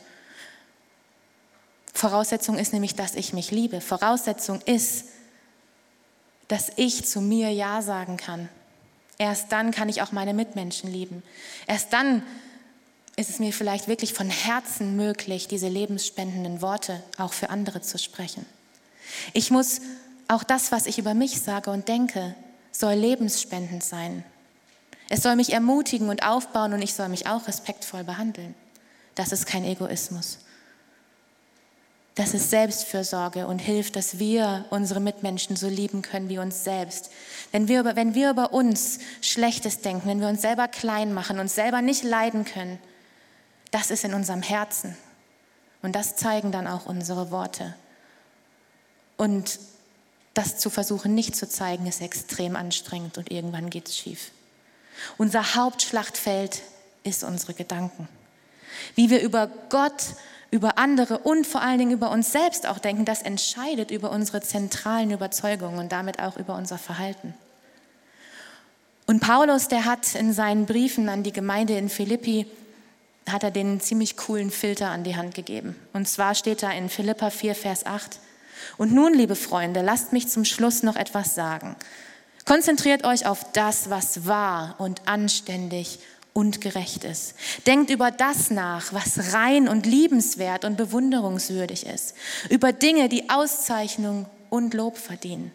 Voraussetzung 1.97 2.59
ist 2.59 2.73
nämlich, 2.73 2.93
dass 2.93 3.15
ich 3.15 3.33
mich 3.33 3.49
liebe. 3.49 3.81
Voraussetzung 3.81 4.61
ist, 4.61 5.05
dass 6.47 6.71
ich 6.75 7.07
zu 7.07 7.21
mir 7.21 7.49
Ja 7.49 7.81
sagen 7.81 8.17
kann. 8.17 8.49
Erst 9.17 9.51
dann 9.51 9.71
kann 9.71 9.89
ich 9.89 10.03
auch 10.03 10.11
meine 10.11 10.35
Mitmenschen 10.35 10.93
lieben. 10.93 11.23
Erst 11.65 11.91
dann 11.93 12.21
ist 13.15 13.31
es 13.31 13.39
mir 13.39 13.51
vielleicht 13.51 13.87
wirklich 13.87 14.13
von 14.13 14.29
Herzen 14.29 14.95
möglich, 14.95 15.47
diese 15.47 15.69
lebensspendenden 15.69 16.61
Worte 16.61 17.01
auch 17.17 17.33
für 17.33 17.49
andere 17.49 17.81
zu 17.81 17.97
sprechen. 17.97 18.45
Ich 19.33 19.49
muss 19.49 19.81
auch 20.27 20.43
das, 20.43 20.71
was 20.71 20.85
ich 20.85 20.99
über 20.99 21.15
mich 21.15 21.41
sage 21.41 21.71
und 21.71 21.87
denke, 21.87 22.35
soll 22.71 22.93
lebensspendend 22.93 23.83
sein. 23.83 24.23
Es 25.09 25.23
soll 25.23 25.35
mich 25.35 25.51
ermutigen 25.51 26.09
und 26.09 26.21
aufbauen 26.21 26.73
und 26.73 26.81
ich 26.83 26.93
soll 26.93 27.09
mich 27.09 27.25
auch 27.25 27.47
respektvoll 27.47 28.03
behandeln. 28.03 28.53
Das 29.15 29.31
ist 29.31 29.47
kein 29.47 29.63
Egoismus. 29.63 30.37
Das 32.17 32.33
ist 32.33 32.49
Selbstfürsorge 32.49 33.45
und 33.45 33.59
hilft, 33.59 33.95
dass 33.95 34.17
wir 34.17 34.65
unsere 34.71 34.99
Mitmenschen 34.99 35.55
so 35.55 35.67
lieben 35.67 36.01
können 36.01 36.29
wie 36.29 36.39
uns 36.39 36.63
selbst. 36.63 37.11
Wenn 37.51 37.67
wir, 37.67 37.79
über, 37.79 37.95
wenn 37.95 38.15
wir 38.15 38.31
über 38.31 38.53
uns 38.53 38.97
Schlechtes 39.21 39.81
denken, 39.81 40.09
wenn 40.09 40.19
wir 40.19 40.27
uns 40.27 40.41
selber 40.41 40.67
klein 40.67 41.13
machen, 41.13 41.37
uns 41.37 41.53
selber 41.53 41.83
nicht 41.83 42.03
leiden 42.03 42.43
können, 42.43 42.79
das 43.69 43.91
ist 43.91 44.03
in 44.03 44.15
unserem 44.15 44.41
Herzen. 44.41 44.97
Und 45.83 45.95
das 45.95 46.15
zeigen 46.15 46.51
dann 46.51 46.65
auch 46.65 46.87
unsere 46.87 47.29
Worte. 47.29 47.75
Und 49.15 49.59
das 50.33 50.57
zu 50.57 50.71
versuchen 50.71 51.13
nicht 51.13 51.35
zu 51.35 51.47
zeigen, 51.47 51.85
ist 51.85 52.01
extrem 52.01 52.55
anstrengend 52.55 53.19
und 53.19 53.31
irgendwann 53.31 53.69
geht 53.69 53.89
es 53.89 53.95
schief. 53.95 54.31
Unser 55.19 55.53
Hauptschlachtfeld 55.53 56.63
ist 57.03 57.23
unsere 57.23 57.53
Gedanken. 57.53 58.09
Wie 58.95 59.11
wir 59.11 59.21
über 59.21 59.51
Gott, 59.69 60.15
über 60.51 60.77
andere 60.77 61.19
und 61.19 61.45
vor 61.45 61.61
allen 61.61 61.79
Dingen 61.79 61.91
über 61.91 62.11
uns 62.11 62.31
selbst 62.31 62.67
auch 62.67 62.79
denken, 62.79 63.05
das 63.05 63.21
entscheidet 63.21 63.91
über 63.91 64.11
unsere 64.11 64.41
zentralen 64.41 65.11
Überzeugungen 65.11 65.79
und 65.79 65.91
damit 65.91 66.19
auch 66.19 66.37
über 66.37 66.55
unser 66.55 66.77
Verhalten. 66.77 67.33
Und 69.05 69.21
Paulus, 69.21 69.67
der 69.67 69.85
hat 69.85 70.15
in 70.15 70.33
seinen 70.33 70.65
Briefen 70.65 71.09
an 71.09 71.23
die 71.23 71.31
Gemeinde 71.31 71.77
in 71.77 71.89
Philippi, 71.89 72.45
hat 73.29 73.43
er 73.43 73.51
den 73.51 73.79
ziemlich 73.79 74.17
coolen 74.17 74.51
Filter 74.51 74.89
an 74.89 75.03
die 75.03 75.15
Hand 75.15 75.35
gegeben. 75.35 75.75
Und 75.93 76.07
zwar 76.07 76.35
steht 76.35 76.63
da 76.63 76.71
in 76.71 76.89
Philippa 76.89 77.29
4, 77.29 77.55
Vers 77.55 77.85
8, 77.85 78.19
und 78.77 78.91
nun, 78.91 79.13
liebe 79.13 79.35
Freunde, 79.35 79.81
lasst 79.81 80.13
mich 80.13 80.27
zum 80.27 80.43
Schluss 80.45 80.83
noch 80.83 80.95
etwas 80.95 81.35
sagen. 81.35 81.75
Konzentriert 82.45 83.03
euch 83.03 83.27
auf 83.27 83.51
das, 83.53 83.89
was 83.89 84.25
wahr 84.25 84.75
und 84.77 85.01
anständig 85.07 85.99
und 86.37 86.61
gerecht 86.61 87.03
ist. 87.03 87.33
Denkt 87.65 87.89
über 87.89 88.11
das 88.11 88.51
nach, 88.51 88.93
was 88.93 89.33
rein 89.33 89.67
und 89.67 89.87
liebenswert 89.87 90.65
und 90.65 90.77
bewunderungswürdig 90.77 91.87
ist. 91.87 92.13
Über 92.51 92.73
Dinge, 92.73 93.09
die 93.09 93.27
Auszeichnung 93.31 94.27
und 94.51 94.75
Lob 94.75 94.97
verdienen. 94.97 95.51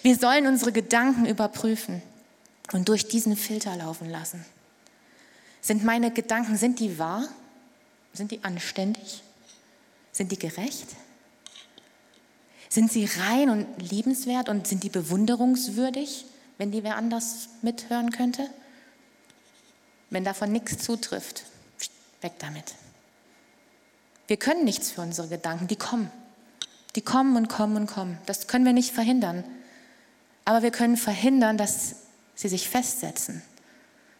Wir 0.00 0.16
sollen 0.16 0.46
unsere 0.46 0.72
Gedanken 0.72 1.26
überprüfen 1.26 2.00
und 2.72 2.88
durch 2.88 3.08
diesen 3.08 3.36
Filter 3.36 3.76
laufen 3.76 4.08
lassen. 4.08 4.46
Sind 5.60 5.84
meine 5.84 6.10
Gedanken, 6.10 6.56
sind 6.56 6.80
die 6.80 6.98
wahr? 6.98 7.28
Sind 8.14 8.30
die 8.30 8.42
anständig? 8.42 9.22
Sind 10.12 10.32
die 10.32 10.38
gerecht? 10.38 10.96
Sind 12.70 12.90
sie 12.90 13.06
rein 13.20 13.50
und 13.50 13.66
liebenswert 13.90 14.48
und 14.48 14.66
sind 14.66 14.82
die 14.82 14.88
bewunderungswürdig, 14.88 16.24
wenn 16.56 16.70
die 16.70 16.84
wer 16.84 16.96
anders 16.96 17.50
mithören 17.60 18.10
könnte? 18.10 18.48
Wenn 20.14 20.22
davon 20.22 20.52
nichts 20.52 20.78
zutrifft, 20.78 21.42
weg 22.20 22.34
damit. 22.38 22.76
Wir 24.28 24.36
können 24.36 24.64
nichts 24.64 24.92
für 24.92 25.00
unsere 25.00 25.26
Gedanken, 25.26 25.66
die 25.66 25.74
kommen. 25.74 26.08
Die 26.94 27.00
kommen 27.00 27.36
und 27.36 27.48
kommen 27.48 27.76
und 27.76 27.86
kommen. 27.88 28.18
Das 28.26 28.46
können 28.46 28.64
wir 28.64 28.72
nicht 28.72 28.94
verhindern. 28.94 29.42
Aber 30.44 30.62
wir 30.62 30.70
können 30.70 30.96
verhindern, 30.96 31.58
dass 31.58 31.96
sie 32.36 32.48
sich 32.48 32.68
festsetzen, 32.68 33.42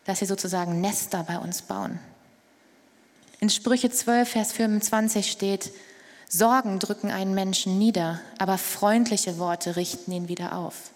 dass 0.05 0.19
sie 0.19 0.27
sozusagen 0.27 0.81
Nester 0.81 1.23
bei 1.23 1.39
uns 1.39 1.63
bauen. 1.63 2.01
In 3.39 3.49
Sprüche 3.49 3.89
12, 3.89 4.29
Vers 4.29 4.53
25 4.53 5.31
steht, 5.31 5.73
Sorgen 6.29 6.81
drücken 6.81 7.13
einen 7.13 7.35
Menschen 7.35 7.79
nieder, 7.79 8.21
aber 8.39 8.59
freundliche 8.59 9.39
Worte 9.39 9.77
richten 9.77 10.11
ihn 10.11 10.27
wieder 10.27 10.57
auf. 10.57 10.91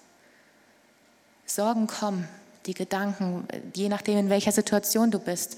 Sorgen 1.47 1.87
kommen, 1.87 2.29
die 2.67 2.75
Gedanken, 2.75 3.47
je 3.75 3.89
nachdem, 3.89 4.19
in 4.19 4.31
welcher 4.31 4.53
Situation 4.53 5.11
du 5.11 5.19
bist. 5.19 5.57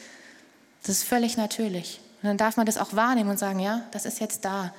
Das 0.83 0.97
ist 0.97 1.05
völlig 1.05 1.37
natürlich. 1.37 2.01
Und 2.23 2.29
dann 2.29 2.37
darf 2.37 2.57
man 2.57 2.67
das 2.67 2.79
auch 2.79 2.95
wahrnehmen 2.95 3.31
und 3.31 3.39
sagen, 3.39 3.61
ja, 3.61 3.83
das 3.93 4.05
ist 4.05 4.21
jetzt 4.21 4.45
da. 4.45 4.75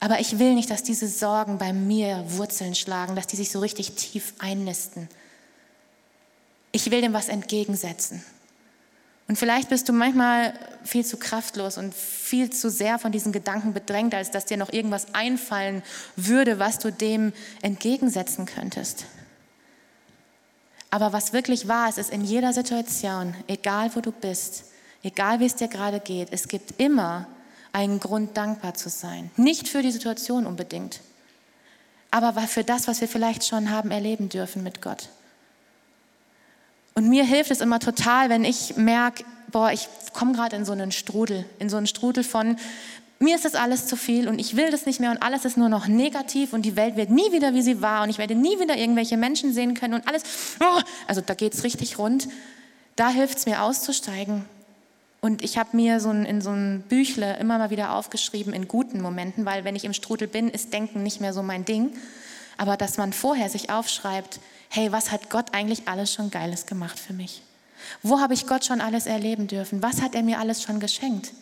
Aber 0.00 0.20
ich 0.20 0.38
will 0.38 0.54
nicht, 0.54 0.70
dass 0.70 0.82
diese 0.82 1.06
Sorgen 1.06 1.58
bei 1.58 1.72
mir 1.72 2.24
Wurzeln 2.28 2.74
schlagen, 2.74 3.14
dass 3.14 3.26
die 3.26 3.36
sich 3.36 3.50
so 3.50 3.60
richtig 3.60 3.92
tief 3.92 4.34
einnisten. 4.38 5.08
Ich 6.72 6.90
will 6.90 7.00
dem 7.00 7.12
was 7.12 7.28
entgegensetzen. 7.28 8.24
Und 9.28 9.36
vielleicht 9.36 9.68
bist 9.68 9.88
du 9.88 9.92
manchmal 9.92 10.52
viel 10.84 11.04
zu 11.04 11.16
kraftlos 11.16 11.78
und 11.78 11.94
viel 11.94 12.50
zu 12.50 12.70
sehr 12.70 12.98
von 12.98 13.12
diesen 13.12 13.32
Gedanken 13.32 13.72
bedrängt, 13.72 14.14
als 14.14 14.30
dass 14.30 14.44
dir 14.44 14.56
noch 14.56 14.72
irgendwas 14.72 15.14
einfallen 15.14 15.82
würde, 16.16 16.58
was 16.58 16.78
du 16.78 16.90
dem 16.90 17.32
entgegensetzen 17.62 18.46
könntest. 18.46 19.06
Aber 20.92 21.14
was 21.14 21.32
wirklich 21.32 21.68
wahr 21.68 21.88
ist, 21.88 21.96
ist 21.96 22.10
in 22.10 22.22
jeder 22.22 22.52
Situation, 22.52 23.34
egal 23.46 23.90
wo 23.94 24.00
du 24.00 24.12
bist, 24.12 24.66
egal 25.02 25.40
wie 25.40 25.46
es 25.46 25.56
dir 25.56 25.68
gerade 25.68 26.00
geht, 26.00 26.28
es 26.32 26.48
gibt 26.48 26.78
immer 26.78 27.26
einen 27.72 27.98
Grund, 27.98 28.36
dankbar 28.36 28.74
zu 28.74 28.90
sein. 28.90 29.30
Nicht 29.38 29.68
für 29.68 29.80
die 29.80 29.90
Situation 29.90 30.44
unbedingt, 30.44 31.00
aber 32.10 32.38
für 32.42 32.62
das, 32.62 32.88
was 32.88 33.00
wir 33.00 33.08
vielleicht 33.08 33.46
schon 33.46 33.70
haben 33.70 33.90
erleben 33.90 34.28
dürfen 34.28 34.62
mit 34.62 34.82
Gott. 34.82 35.08
Und 36.92 37.08
mir 37.08 37.24
hilft 37.24 37.50
es 37.50 37.62
immer 37.62 37.80
total, 37.80 38.28
wenn 38.28 38.44
ich 38.44 38.76
merke, 38.76 39.24
boah, 39.50 39.72
ich 39.72 39.88
komme 40.12 40.34
gerade 40.34 40.56
in 40.56 40.66
so 40.66 40.72
einen 40.72 40.92
Strudel, 40.92 41.46
in 41.58 41.70
so 41.70 41.78
einen 41.78 41.86
Strudel 41.86 42.22
von, 42.22 42.58
mir 43.22 43.36
ist 43.36 43.44
das 43.44 43.54
alles 43.54 43.86
zu 43.86 43.96
viel 43.96 44.28
und 44.28 44.38
ich 44.38 44.56
will 44.56 44.70
das 44.70 44.84
nicht 44.84 45.00
mehr 45.00 45.10
und 45.10 45.22
alles 45.22 45.44
ist 45.44 45.56
nur 45.56 45.68
noch 45.68 45.86
negativ 45.86 46.52
und 46.52 46.62
die 46.62 46.76
Welt 46.76 46.96
wird 46.96 47.10
nie 47.10 47.32
wieder, 47.32 47.54
wie 47.54 47.62
sie 47.62 47.80
war 47.80 48.02
und 48.02 48.10
ich 48.10 48.18
werde 48.18 48.34
nie 48.34 48.58
wieder 48.58 48.76
irgendwelche 48.76 49.16
Menschen 49.16 49.52
sehen 49.52 49.74
können 49.74 49.94
und 49.94 50.08
alles, 50.08 50.22
oh, 50.60 50.80
also 51.06 51.20
da 51.20 51.34
geht 51.34 51.54
es 51.54 51.64
richtig 51.64 51.98
rund. 51.98 52.28
Da 52.96 53.08
hilft 53.08 53.38
es 53.38 53.46
mir 53.46 53.62
auszusteigen. 53.62 54.44
Und 55.20 55.42
ich 55.42 55.56
habe 55.56 55.76
mir 55.76 56.00
so 56.00 56.10
in 56.10 56.40
so 56.40 56.50
einem 56.50 56.82
Büchle 56.82 57.36
immer 57.38 57.56
mal 57.56 57.70
wieder 57.70 57.94
aufgeschrieben 57.94 58.52
in 58.52 58.66
guten 58.66 59.00
Momenten, 59.00 59.44
weil 59.44 59.64
wenn 59.64 59.76
ich 59.76 59.84
im 59.84 59.92
Strudel 59.92 60.26
bin, 60.26 60.48
ist 60.48 60.72
Denken 60.72 61.02
nicht 61.04 61.20
mehr 61.20 61.32
so 61.32 61.42
mein 61.42 61.64
Ding. 61.64 61.92
Aber 62.58 62.76
dass 62.76 62.98
man 62.98 63.12
vorher 63.12 63.48
sich 63.48 63.70
aufschreibt, 63.70 64.40
hey, 64.68 64.90
was 64.90 65.12
hat 65.12 65.30
Gott 65.30 65.54
eigentlich 65.54 65.86
alles 65.86 66.12
schon 66.12 66.30
Geiles 66.30 66.66
gemacht 66.66 66.98
für 66.98 67.12
mich? 67.12 67.42
Wo 68.02 68.20
habe 68.20 68.34
ich 68.34 68.46
Gott 68.46 68.64
schon 68.64 68.80
alles 68.80 69.06
erleben 69.06 69.46
dürfen? 69.46 69.82
Was 69.82 70.02
hat 70.02 70.14
er 70.14 70.22
mir 70.22 70.40
alles 70.40 70.62
schon 70.62 70.80
geschenkt? 70.80 71.32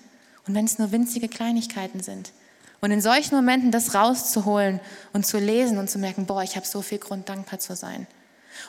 Und 0.51 0.57
wenn 0.57 0.65
es 0.65 0.81
nur 0.81 0.91
winzige 0.91 1.29
Kleinigkeiten 1.29 2.03
sind. 2.03 2.33
Und 2.81 2.91
in 2.91 3.01
solchen 3.01 3.37
Momenten 3.37 3.71
das 3.71 3.95
rauszuholen 3.95 4.81
und 5.13 5.25
zu 5.25 5.39
lesen 5.39 5.79
und 5.79 5.89
zu 5.89 6.01
merken, 6.01 6.27
boah, 6.27 6.43
ich 6.43 6.57
habe 6.57 6.67
so 6.67 6.83
viel 6.83 6.99
Grund, 6.99 7.29
dankbar 7.29 7.61
zu 7.61 7.77
sein. 7.77 8.09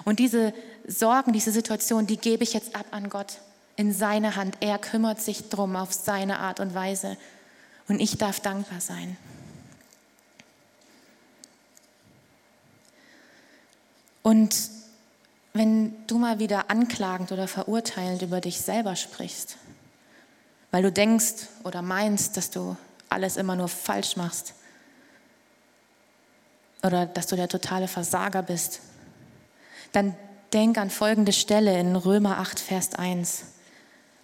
Und 0.06 0.20
diese 0.20 0.54
Sorgen, 0.86 1.34
diese 1.34 1.52
Situation, 1.52 2.06
die 2.06 2.18
gebe 2.18 2.44
ich 2.44 2.54
jetzt 2.54 2.76
ab 2.76 2.86
an 2.92 3.10
Gott 3.10 3.40
in 3.78 3.96
seine 3.96 4.36
Hand. 4.36 4.58
Er 4.60 4.78
kümmert 4.78 5.20
sich 5.22 5.50
drum 5.50 5.76
auf 5.76 5.92
seine 5.92 6.38
Art 6.38 6.60
und 6.60 6.76
Weise. 6.76 7.18
Und 7.88 8.00
ich 8.00 8.20
darf 8.20 8.40
dankbar 8.40 8.80
sein. 8.80 9.18
Und 14.22 14.56
wenn 15.54 15.96
du 16.06 16.20
mal 16.20 16.38
wieder 16.38 16.70
anklagend 16.70 17.32
oder 17.32 17.48
verurteilend 17.48 18.22
über 18.22 18.40
dich 18.40 18.62
selber 18.62 18.96
sprichst, 18.96 19.58
weil 20.72 20.84
du 20.84 20.92
denkst 20.92 21.48
oder 21.64 21.82
meinst, 21.82 22.38
dass 22.38 22.50
du 22.50 22.76
alles 23.10 23.38
immer 23.38 23.56
nur 23.56 23.68
falsch 23.68 24.16
machst 24.16 24.54
oder 26.84 27.06
dass 27.06 27.28
du 27.28 27.36
der 27.36 27.50
totale 27.50 27.88
Versager 27.88 28.42
bist, 28.42 28.80
dann 29.92 30.16
denk 30.54 30.78
an 30.78 30.90
folgende 30.90 31.34
Stelle 31.34 31.78
in 31.80 31.96
Römer 31.96 32.40
8, 32.40 32.60
Vers 32.60 32.96
1. 32.96 33.44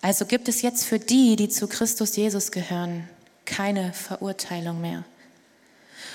Also 0.02 0.26
gibt 0.26 0.48
es 0.48 0.62
jetzt 0.62 0.86
für 0.86 1.00
die, 1.00 1.36
die 1.36 1.50
zu 1.50 1.68
Christus 1.68 2.16
Jesus 2.16 2.52
gehören, 2.52 3.08
keine 3.45 3.93
Verurteilung 3.93 4.82
mehr. 4.82 5.04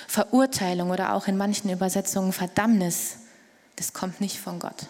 Verurteilung 0.07 0.89
oder 0.89 1.13
auch 1.13 1.27
in 1.27 1.37
manchen 1.37 1.69
Übersetzungen 1.69 2.33
Verdammnis 2.33 3.17
das 3.75 3.93
kommt 3.93 4.21
nicht 4.21 4.39
von 4.39 4.59
Gott. 4.59 4.87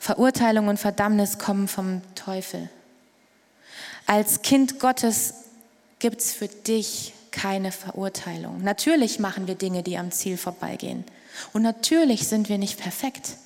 Verurteilung 0.00 0.68
und 0.68 0.78
Verdammnis 0.78 1.38
kommen 1.38 1.68
vom 1.68 2.02
Teufel. 2.14 2.68
Als 4.06 4.42
Kind 4.42 4.80
Gottes 4.80 5.34
gibt 5.98 6.20
es 6.20 6.32
für 6.32 6.48
dich 6.48 7.14
keine 7.30 7.72
Verurteilung. 7.72 8.62
Natürlich 8.62 9.18
machen 9.18 9.46
wir 9.46 9.54
Dinge, 9.54 9.82
die 9.82 9.98
am 9.98 10.12
Ziel 10.12 10.36
vorbeigehen. 10.36 11.04
Und 11.52 11.62
natürlich 11.62 12.28
sind 12.28 12.48
wir 12.48 12.58
nicht 12.58 12.78
perfekt. 12.78 13.36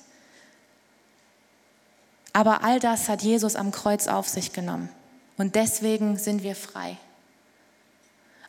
Aber 2.33 2.63
all 2.63 2.79
das 2.79 3.09
hat 3.09 3.23
Jesus 3.23 3.55
am 3.55 3.71
Kreuz 3.71 4.07
auf 4.07 4.27
sich 4.29 4.53
genommen. 4.53 4.89
Und 5.37 5.55
deswegen 5.55 6.17
sind 6.17 6.43
wir 6.43 6.55
frei. 6.55 6.97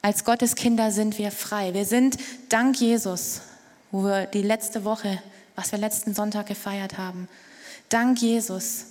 Als 0.02 0.24
Gottes 0.24 0.54
Kinder 0.54 0.90
sind 0.90 1.18
wir 1.18 1.30
frei. 1.30 1.74
Wir 1.74 1.84
sind 1.84 2.18
dank 2.48 2.80
Jesus, 2.80 3.42
wo 3.90 4.04
wir 4.04 4.26
die 4.26 4.42
letzte 4.42 4.84
Woche, 4.84 5.22
was 5.56 5.72
wir 5.72 5.78
letzten 5.78 6.14
Sonntag 6.14 6.46
gefeiert 6.46 6.98
haben, 6.98 7.28
dank 7.88 8.20
Jesus 8.20 8.86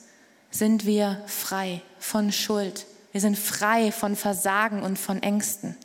sind 0.51 0.85
wir 0.85 1.21
frei 1.27 1.81
von 1.99 2.31
Schuld. 2.31 2.85
Wir 3.11 3.21
sind 3.21 3.37
frei 3.37 3.91
von 3.91 4.15
Versagen 4.15 4.83
und 4.83 4.99
von 4.99 5.21
Ängsten. 5.23 5.75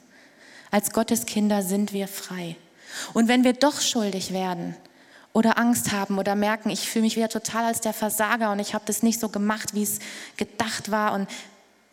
Als 0.70 0.92
Gottes 0.92 1.26
Kinder 1.26 1.62
sind 1.62 1.92
wir 1.92 2.08
frei. 2.08 2.56
Und 3.12 3.28
wenn 3.28 3.44
wir 3.44 3.54
doch 3.54 3.80
schuldig 3.80 4.32
werden 4.32 4.76
oder 5.32 5.58
Angst 5.58 5.92
haben 5.92 6.18
oder 6.18 6.34
merken, 6.34 6.70
ich 6.70 6.88
fühle 6.88 7.04
mich 7.04 7.16
wieder 7.16 7.28
total 7.28 7.64
als 7.64 7.80
der 7.80 7.92
Versager 7.92 8.52
und 8.52 8.58
ich 8.58 8.74
habe 8.74 8.84
das 8.86 9.02
nicht 9.02 9.20
so 9.20 9.28
gemacht, 9.28 9.74
wie 9.74 9.82
es 9.82 9.98
gedacht 10.36 10.90
war, 10.90 11.14
und 11.14 11.28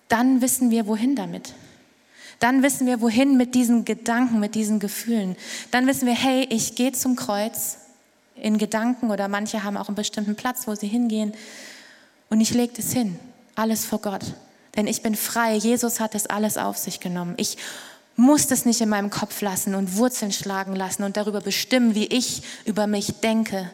dann 0.10 0.42
wissen 0.42 0.72
wir, 0.72 0.88
wohin 0.88 1.16
damit. 1.16 1.54
Dann 2.40 2.64
wissen 2.64 2.86
wir, 2.86 3.02
wohin 3.02 3.38
mit 3.38 3.56
diesen 3.56 3.86
Gedanken, 3.86 4.40
mit 4.40 4.56
diesen 4.56 4.80
Gefühlen. 4.80 5.38
Dann 5.70 5.88
wissen 5.88 6.08
wir, 6.08 6.16
hey, 6.16 6.46
ich 6.50 6.76
gehe 6.76 6.92
zum 6.92 7.16
Kreuz 7.16 7.78
in 8.36 8.58
Gedanken 8.58 9.12
oder 9.12 9.28
manche 9.28 9.64
haben 9.64 9.78
auch 9.78 9.88
einen 9.88 9.96
bestimmten 9.96 10.36
Platz, 10.36 10.68
wo 10.68 10.76
sie 10.76 10.88
hingehen 10.88 11.34
und 12.30 12.42
ich 12.42 12.54
lege 12.54 12.74
das 12.76 12.92
hin, 12.92 13.20
alles 13.56 13.86
vor 13.86 14.00
Gott. 14.00 14.24
Denn 14.76 14.88
ich 14.88 15.02
bin 15.02 15.16
frei. 15.16 15.56
Jesus 15.56 16.00
hat 16.00 16.16
das 16.16 16.28
alles 16.28 16.58
auf 16.58 16.78
sich 16.78 17.00
genommen. 17.00 17.34
Ich 17.38 17.58
muss 18.16 18.48
das 18.48 18.66
nicht 18.66 18.82
in 18.82 18.90
meinem 18.90 19.10
Kopf 19.10 19.42
lassen 19.42 19.76
und 19.76 19.98
Wurzeln 19.98 20.32
schlagen 20.32 20.76
lassen 20.76 21.04
und 21.04 21.18
darüber 21.18 21.42
bestimmen, 21.42 21.96
wie 21.96 22.06
ich 22.06 22.44
über 22.66 22.88
mich 22.88 23.20
denke. 23.22 23.70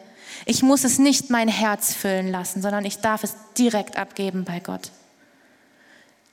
Ich 0.46 0.62
muss 0.62 0.84
es 0.84 0.98
nicht 0.98 1.30
mein 1.30 1.48
Herz 1.48 1.94
füllen 1.94 2.30
lassen, 2.30 2.62
sondern 2.62 2.84
ich 2.84 2.98
darf 2.98 3.24
es 3.24 3.34
direkt 3.56 3.96
abgeben 3.96 4.44
bei 4.44 4.60
Gott. 4.60 4.90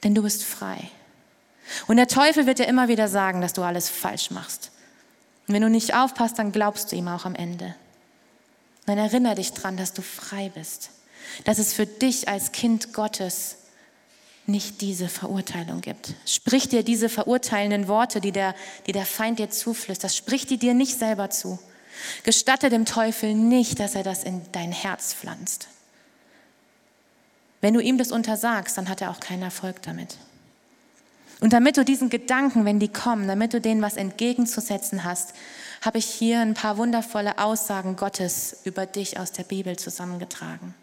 Denn 0.04 0.16
du 0.16 0.22
bist 0.24 0.44
frei. 0.44 0.90
Und 1.88 1.98
der 1.98 2.08
Teufel 2.08 2.46
wird 2.46 2.60
dir 2.60 2.68
immer 2.68 2.88
wieder 2.88 3.08
sagen, 3.08 3.42
dass 3.42 3.54
du 3.54 3.64
alles 3.64 3.90
falsch 3.90 4.32
machst. 4.32 4.72
Und 5.48 5.54
wenn 5.54 5.62
du 5.62 5.70
nicht 5.70 5.96
aufpasst, 5.96 6.38
dann 6.38 6.52
glaubst 6.52 6.92
du 6.92 6.96
ihm 6.96 7.08
auch 7.08 7.26
am 7.26 7.36
Ende. 7.36 7.76
Dann 8.86 8.98
erinnere 8.98 9.36
dich 9.36 9.52
daran, 9.54 9.78
dass 9.78 9.94
du 9.94 10.02
frei 10.02 10.52
bist. 10.54 10.92
Dass 11.44 11.58
es 11.58 11.74
für 11.74 11.88
dich 11.88 12.28
als 12.28 12.52
Kind 12.52 12.94
Gottes 12.94 13.58
nicht 14.48 14.82
diese 14.82 15.10
Verurteilung 15.10 15.82
gibt. 15.82 16.14
Sprich 16.26 16.70
dir 16.70 16.84
diese 16.84 17.10
verurteilenden 17.10 17.88
Worte, 17.88 18.22
die 18.22 18.32
der, 18.32 18.56
die 18.86 18.92
der 18.92 19.06
Feind 19.06 19.40
dir 19.40 19.50
zuflüstert, 19.50 20.14
sprich 20.14 20.46
die 20.46 20.58
dir 20.58 20.74
nicht 20.74 20.98
selber 20.98 21.30
zu. 21.30 21.60
Gestatte 22.24 22.70
dem 22.70 22.86
Teufel 22.86 23.34
nicht, 23.34 23.80
dass 23.80 23.96
er 23.96 24.04
das 24.04 24.24
in 24.24 24.42
dein 24.52 24.72
Herz 24.72 25.14
pflanzt. 25.14 25.68
Wenn 27.62 27.74
du 27.74 27.80
ihm 27.80 27.98
das 27.98 28.12
untersagst, 28.12 28.78
dann 28.78 28.90
hat 28.90 29.02
er 29.02 29.10
auch 29.10 29.20
keinen 29.20 29.44
Erfolg 29.44 29.82
damit. 29.82 30.18
Und 31.42 31.52
damit 31.52 31.78
du 31.78 31.84
diesen 31.84 32.10
Gedanken, 32.10 32.66
wenn 32.66 32.80
die 32.80 32.88
kommen, 32.88 33.28
damit 33.28 33.54
du 33.54 33.60
denen 33.60 33.82
was 33.82 33.98
entgegenzusetzen 33.98 35.04
hast, 35.04 35.34
habe 35.82 35.98
ich 35.98 36.06
hier 36.06 36.40
ein 36.40 36.54
paar 36.54 36.78
wundervolle 36.78 37.38
Aussagen 37.40 37.96
Gottes 37.96 38.58
über 38.64 38.86
dich 38.86 39.20
aus 39.20 39.32
der 39.32 39.44
Bibel 39.44 39.78
zusammengetragen. 39.78 40.74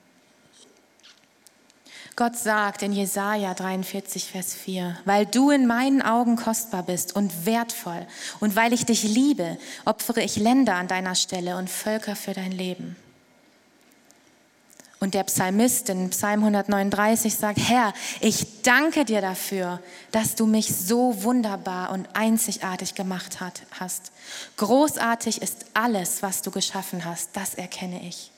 Gott 2.15 2.37
sagt 2.37 2.83
in 2.83 2.93
Jesaja 2.93 3.55
43, 3.55 4.31
Vers 4.31 4.55
4, 4.55 4.99
weil 5.05 5.25
du 5.25 5.51
in 5.51 5.67
meinen 5.67 6.03
Augen 6.03 6.37
kostbar 6.37 6.83
bist 6.83 7.17
und 7.17 7.47
wertvoll 7.47 8.07
und 8.41 8.55
weil 8.55 8.73
ich 8.73 8.85
dich 8.85 9.03
liebe, 9.03 9.57
opfere 9.85 10.23
ich 10.23 10.37
Länder 10.37 10.75
an 10.75 10.89
deiner 10.89 11.15
Stelle 11.15 11.57
und 11.57 11.71
Völker 11.71 12.15
für 12.15 12.35
dein 12.35 12.53
Leben. 12.53 12.97
Und 15.03 15.15
der 15.15 15.25
Psalmist 15.25 15.89
in 15.89 16.11
Psalm 16.11 16.41
139 16.45 17.35
sagt, 17.35 17.59
Herr, 17.59 17.93
ich 18.21 18.63
danke 18.63 19.05
dir 19.05 19.21
dafür, 19.21 19.81
dass 20.13 20.37
du 20.37 20.47
mich 20.47 20.73
so 20.77 21.25
wunderbar 21.25 21.91
und 21.91 22.09
einzigartig 22.13 22.95
gemacht 22.95 23.39
hast. 23.41 24.13
Großartig 24.59 25.43
ist 25.43 25.67
alles, 25.75 26.23
was 26.23 26.43
du 26.43 26.53
geschaffen 26.53 27.05
hast, 27.05 27.31
das 27.33 27.55
erkenne 27.55 28.07
ich. 28.07 28.31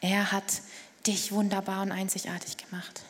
Er 0.00 0.30
hat 0.30 0.44
dich 1.06 1.32
wunderbar 1.32 1.82
und 1.82 1.92
einzigartig 1.92 2.56
gemacht. 2.56 3.02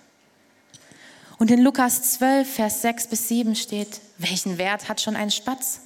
Und 1.39 1.51
in 1.51 1.63
Lukas 1.63 2.15
12, 2.15 2.55
Vers 2.55 2.83
6 2.83 3.09
bis 3.09 3.29
7 3.29 3.55
steht, 3.57 4.01
welchen 4.19 4.59
Wert 4.59 4.89
hat 4.89 5.01
schon 5.01 5.17
ein 5.17 5.31
Spatz? 5.31 5.81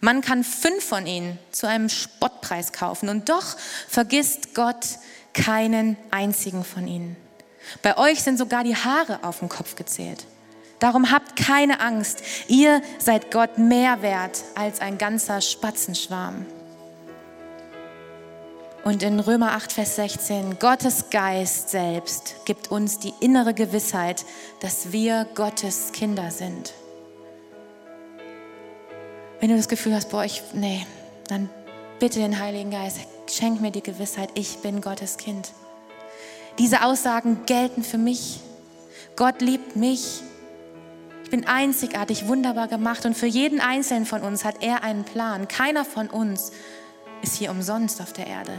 Man 0.00 0.20
kann 0.20 0.44
fünf 0.44 0.84
von 0.84 1.06
ihnen 1.06 1.38
zu 1.50 1.66
einem 1.68 1.88
Spottpreis 1.88 2.72
kaufen 2.72 3.08
und 3.08 3.28
doch 3.28 3.56
vergisst 3.88 4.54
Gott 4.54 4.98
keinen 5.32 5.96
einzigen 6.10 6.64
von 6.64 6.86
ihnen. 6.86 7.16
Bei 7.82 7.96
euch 7.96 8.22
sind 8.22 8.38
sogar 8.38 8.64
die 8.64 8.76
Haare 8.76 9.20
auf 9.22 9.38
dem 9.38 9.48
Kopf 9.48 9.76
gezählt. 9.76 10.26
Darum 10.80 11.12
habt 11.12 11.36
keine 11.36 11.78
Angst. 11.78 12.22
Ihr 12.48 12.82
seid 12.98 13.30
Gott 13.30 13.58
mehr 13.58 14.02
wert 14.02 14.42
als 14.56 14.80
ein 14.80 14.98
ganzer 14.98 15.40
Spatzenschwarm. 15.40 16.46
Und 18.84 19.04
in 19.04 19.20
Römer 19.20 19.52
8, 19.52 19.72
Vers 19.72 19.94
16, 19.96 20.58
Gottes 20.58 21.10
Geist 21.10 21.68
selbst 21.68 22.34
gibt 22.46 22.72
uns 22.72 22.98
die 22.98 23.14
innere 23.20 23.54
Gewissheit, 23.54 24.24
dass 24.58 24.90
wir 24.90 25.26
Gottes 25.36 25.92
Kinder 25.92 26.32
sind. 26.32 26.74
Wenn 29.38 29.50
du 29.50 29.56
das 29.56 29.68
Gefühl 29.68 29.94
hast, 29.94 30.10
boah, 30.10 30.24
ich, 30.24 30.42
nee, 30.52 30.84
dann 31.28 31.48
bitte 32.00 32.18
den 32.18 32.40
Heiligen 32.40 32.72
Geist, 32.72 32.98
schenk 33.30 33.60
mir 33.60 33.70
die 33.70 33.82
Gewissheit, 33.82 34.30
ich 34.34 34.58
bin 34.58 34.80
Gottes 34.80 35.16
Kind. 35.16 35.52
Diese 36.58 36.84
Aussagen 36.84 37.46
gelten 37.46 37.84
für 37.84 37.98
mich. 37.98 38.40
Gott 39.14 39.40
liebt 39.40 39.76
mich. 39.76 40.22
Ich 41.22 41.30
bin 41.30 41.46
einzigartig, 41.46 42.26
wunderbar 42.26 42.66
gemacht 42.66 43.06
und 43.06 43.16
für 43.16 43.26
jeden 43.26 43.60
Einzelnen 43.60 44.06
von 44.06 44.22
uns 44.22 44.44
hat 44.44 44.56
er 44.60 44.82
einen 44.82 45.04
Plan. 45.04 45.46
Keiner 45.46 45.84
von 45.84 46.08
uns 46.08 46.50
ist 47.22 47.36
hier 47.36 47.50
umsonst 47.50 48.00
auf 48.02 48.12
der 48.12 48.26
Erde. 48.26 48.52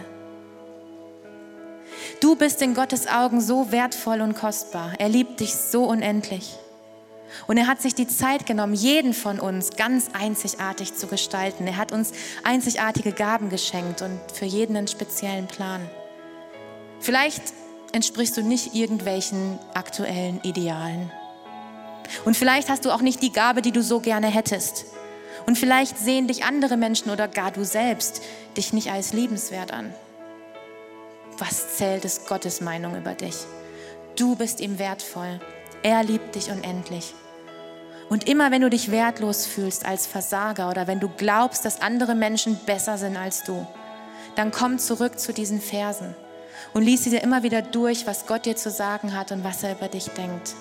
Du 2.20 2.36
bist 2.36 2.62
in 2.62 2.74
Gottes 2.74 3.08
Augen 3.08 3.42
so 3.42 3.72
wertvoll 3.72 4.22
und 4.22 4.36
kostbar. 4.36 4.94
Er 4.98 5.10
liebt 5.10 5.40
dich 5.40 5.56
so 5.56 5.86
unendlich. 5.86 6.56
Und 7.48 7.58
er 7.58 7.68
hat 7.68 7.82
sich 7.82 7.96
die 7.96 8.08
Zeit 8.08 8.46
genommen, 8.46 8.74
jeden 8.74 9.14
von 9.14 9.40
uns 9.40 9.76
ganz 9.76 10.10
einzigartig 10.14 10.96
zu 10.96 11.08
gestalten. 11.08 11.68
Er 11.68 11.78
hat 11.78 11.92
uns 11.92 12.12
einzigartige 12.44 13.12
Gaben 13.12 13.50
geschenkt 13.50 14.02
und 14.02 14.20
für 14.34 14.46
jeden 14.46 14.78
einen 14.78 14.88
speziellen 14.88 15.48
Plan. 15.48 15.82
Vielleicht 17.00 17.42
entsprichst 17.92 18.38
du 18.38 18.42
nicht 18.42 18.76
irgendwelchen 18.76 19.60
aktuellen 19.74 20.40
Idealen. 20.44 21.12
Und 22.26 22.38
vielleicht 22.38 22.70
hast 22.70 22.86
du 22.86 22.92
auch 22.92 23.02
nicht 23.02 23.22
die 23.22 23.32
Gabe, 23.32 23.62
die 23.62 23.72
du 23.72 23.82
so 23.82 24.00
gerne 24.00 24.28
hättest. 24.28 24.86
Und 25.46 25.58
vielleicht 25.58 25.98
sehen 25.98 26.28
dich 26.28 26.46
andere 26.46 26.78
Menschen 26.78 27.12
oder 27.12 27.28
gar 27.28 27.52
du 27.52 27.66
selbst 27.66 28.22
dich 28.56 28.74
nicht 28.74 28.92
als 28.92 29.14
liebenswert 29.14 29.72
an. 29.72 29.94
Was 31.46 31.76
zählt 31.76 32.06
es 32.06 32.26
Gottes 32.26 32.62
Meinung 32.62 32.96
über 32.96 33.16
dich? 33.16 33.36
Du 34.16 34.38
bist 34.38 34.62
ihm 34.62 34.80
wertvoll. 34.80 35.42
Er 35.82 36.02
liebt 36.02 36.36
dich 36.36 36.50
unendlich. 36.50 37.14
Und 38.10 38.30
immer 38.30 38.50
wenn 38.50 38.62
du 38.62 38.70
dich 38.70 38.92
wertlos 38.92 39.46
fühlst 39.46 39.86
als 39.86 40.08
Versager 40.08 40.70
oder 40.70 40.88
wenn 40.88 41.02
du 41.02 41.10
glaubst, 41.10 41.66
dass 41.66 41.82
andere 41.82 42.16
Menschen 42.16 42.58
besser 42.66 42.98
sind 42.98 43.18
als 43.18 43.44
du, 43.44 43.68
dann 44.38 44.52
komm 44.52 44.80
zurück 44.80 45.20
zu 45.20 45.34
diesen 45.34 45.60
Versen 45.60 46.16
und 46.74 46.84
lies 46.84 47.04
sie 47.04 47.10
dir 47.10 47.24
immer 47.24 47.44
wieder 47.44 47.62
durch, 47.62 48.08
was 48.08 48.26
Gott 48.26 48.46
dir 48.46 48.56
zu 48.56 48.72
sagen 48.72 49.14
hat 49.14 49.34
und 49.34 49.44
was 49.44 49.64
er 49.64 49.74
über 49.74 49.90
dich 49.90 50.12
denkt. 50.12 50.56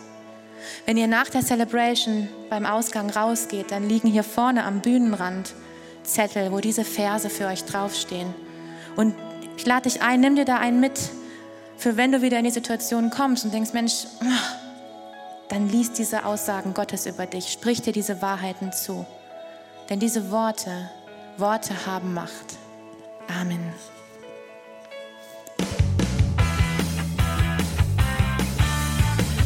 Wenn 0.85 0.97
ihr 0.97 1.07
nach 1.07 1.31
der 1.31 1.43
Celebration 1.43 2.29
beim 2.51 2.67
Ausgang 2.67 3.09
rausgeht, 3.09 3.71
dann 3.71 3.89
liegen 3.89 4.09
hier 4.09 4.25
vorne 4.25 4.65
am 4.65 4.81
Bühnenrand 4.81 5.55
Zettel, 6.03 6.51
wo 6.51 6.59
diese 6.59 6.85
Verse 6.85 7.31
für 7.31 7.47
euch 7.47 7.65
draufstehen. 7.67 8.35
Und 8.97 9.15
ich 9.63 9.67
lade 9.67 9.89
dich 9.89 10.03
ein, 10.03 10.19
nimm 10.19 10.35
dir 10.35 10.45
da 10.45 10.57
einen 10.57 10.81
mit, 10.81 10.99
für 11.77 11.97
wenn 11.97 12.11
du 12.11 12.21
wieder 12.21 12.37
in 12.37 12.43
die 12.43 12.51
Situation 12.51 13.11
kommst 13.11 13.45
und 13.45 13.55
denkst, 13.55 13.73
Mensch, 13.73 14.09
dann 15.51 15.69
liest 15.69 15.99
diese 15.99 16.25
Aussagen 16.25 16.75
Gottes 16.75 17.07
über 17.07 17.27
dich, 17.27 17.53
sprich 17.53 17.81
dir 17.81 17.93
diese 17.93 18.21
Wahrheiten 18.21 18.73
zu. 18.73 19.07
Denn 19.89 20.01
diese 20.01 20.33
Worte, 20.33 20.91
Worte 21.37 21.87
haben 21.87 22.13
Macht. 22.13 22.59
Amen. 23.41 23.73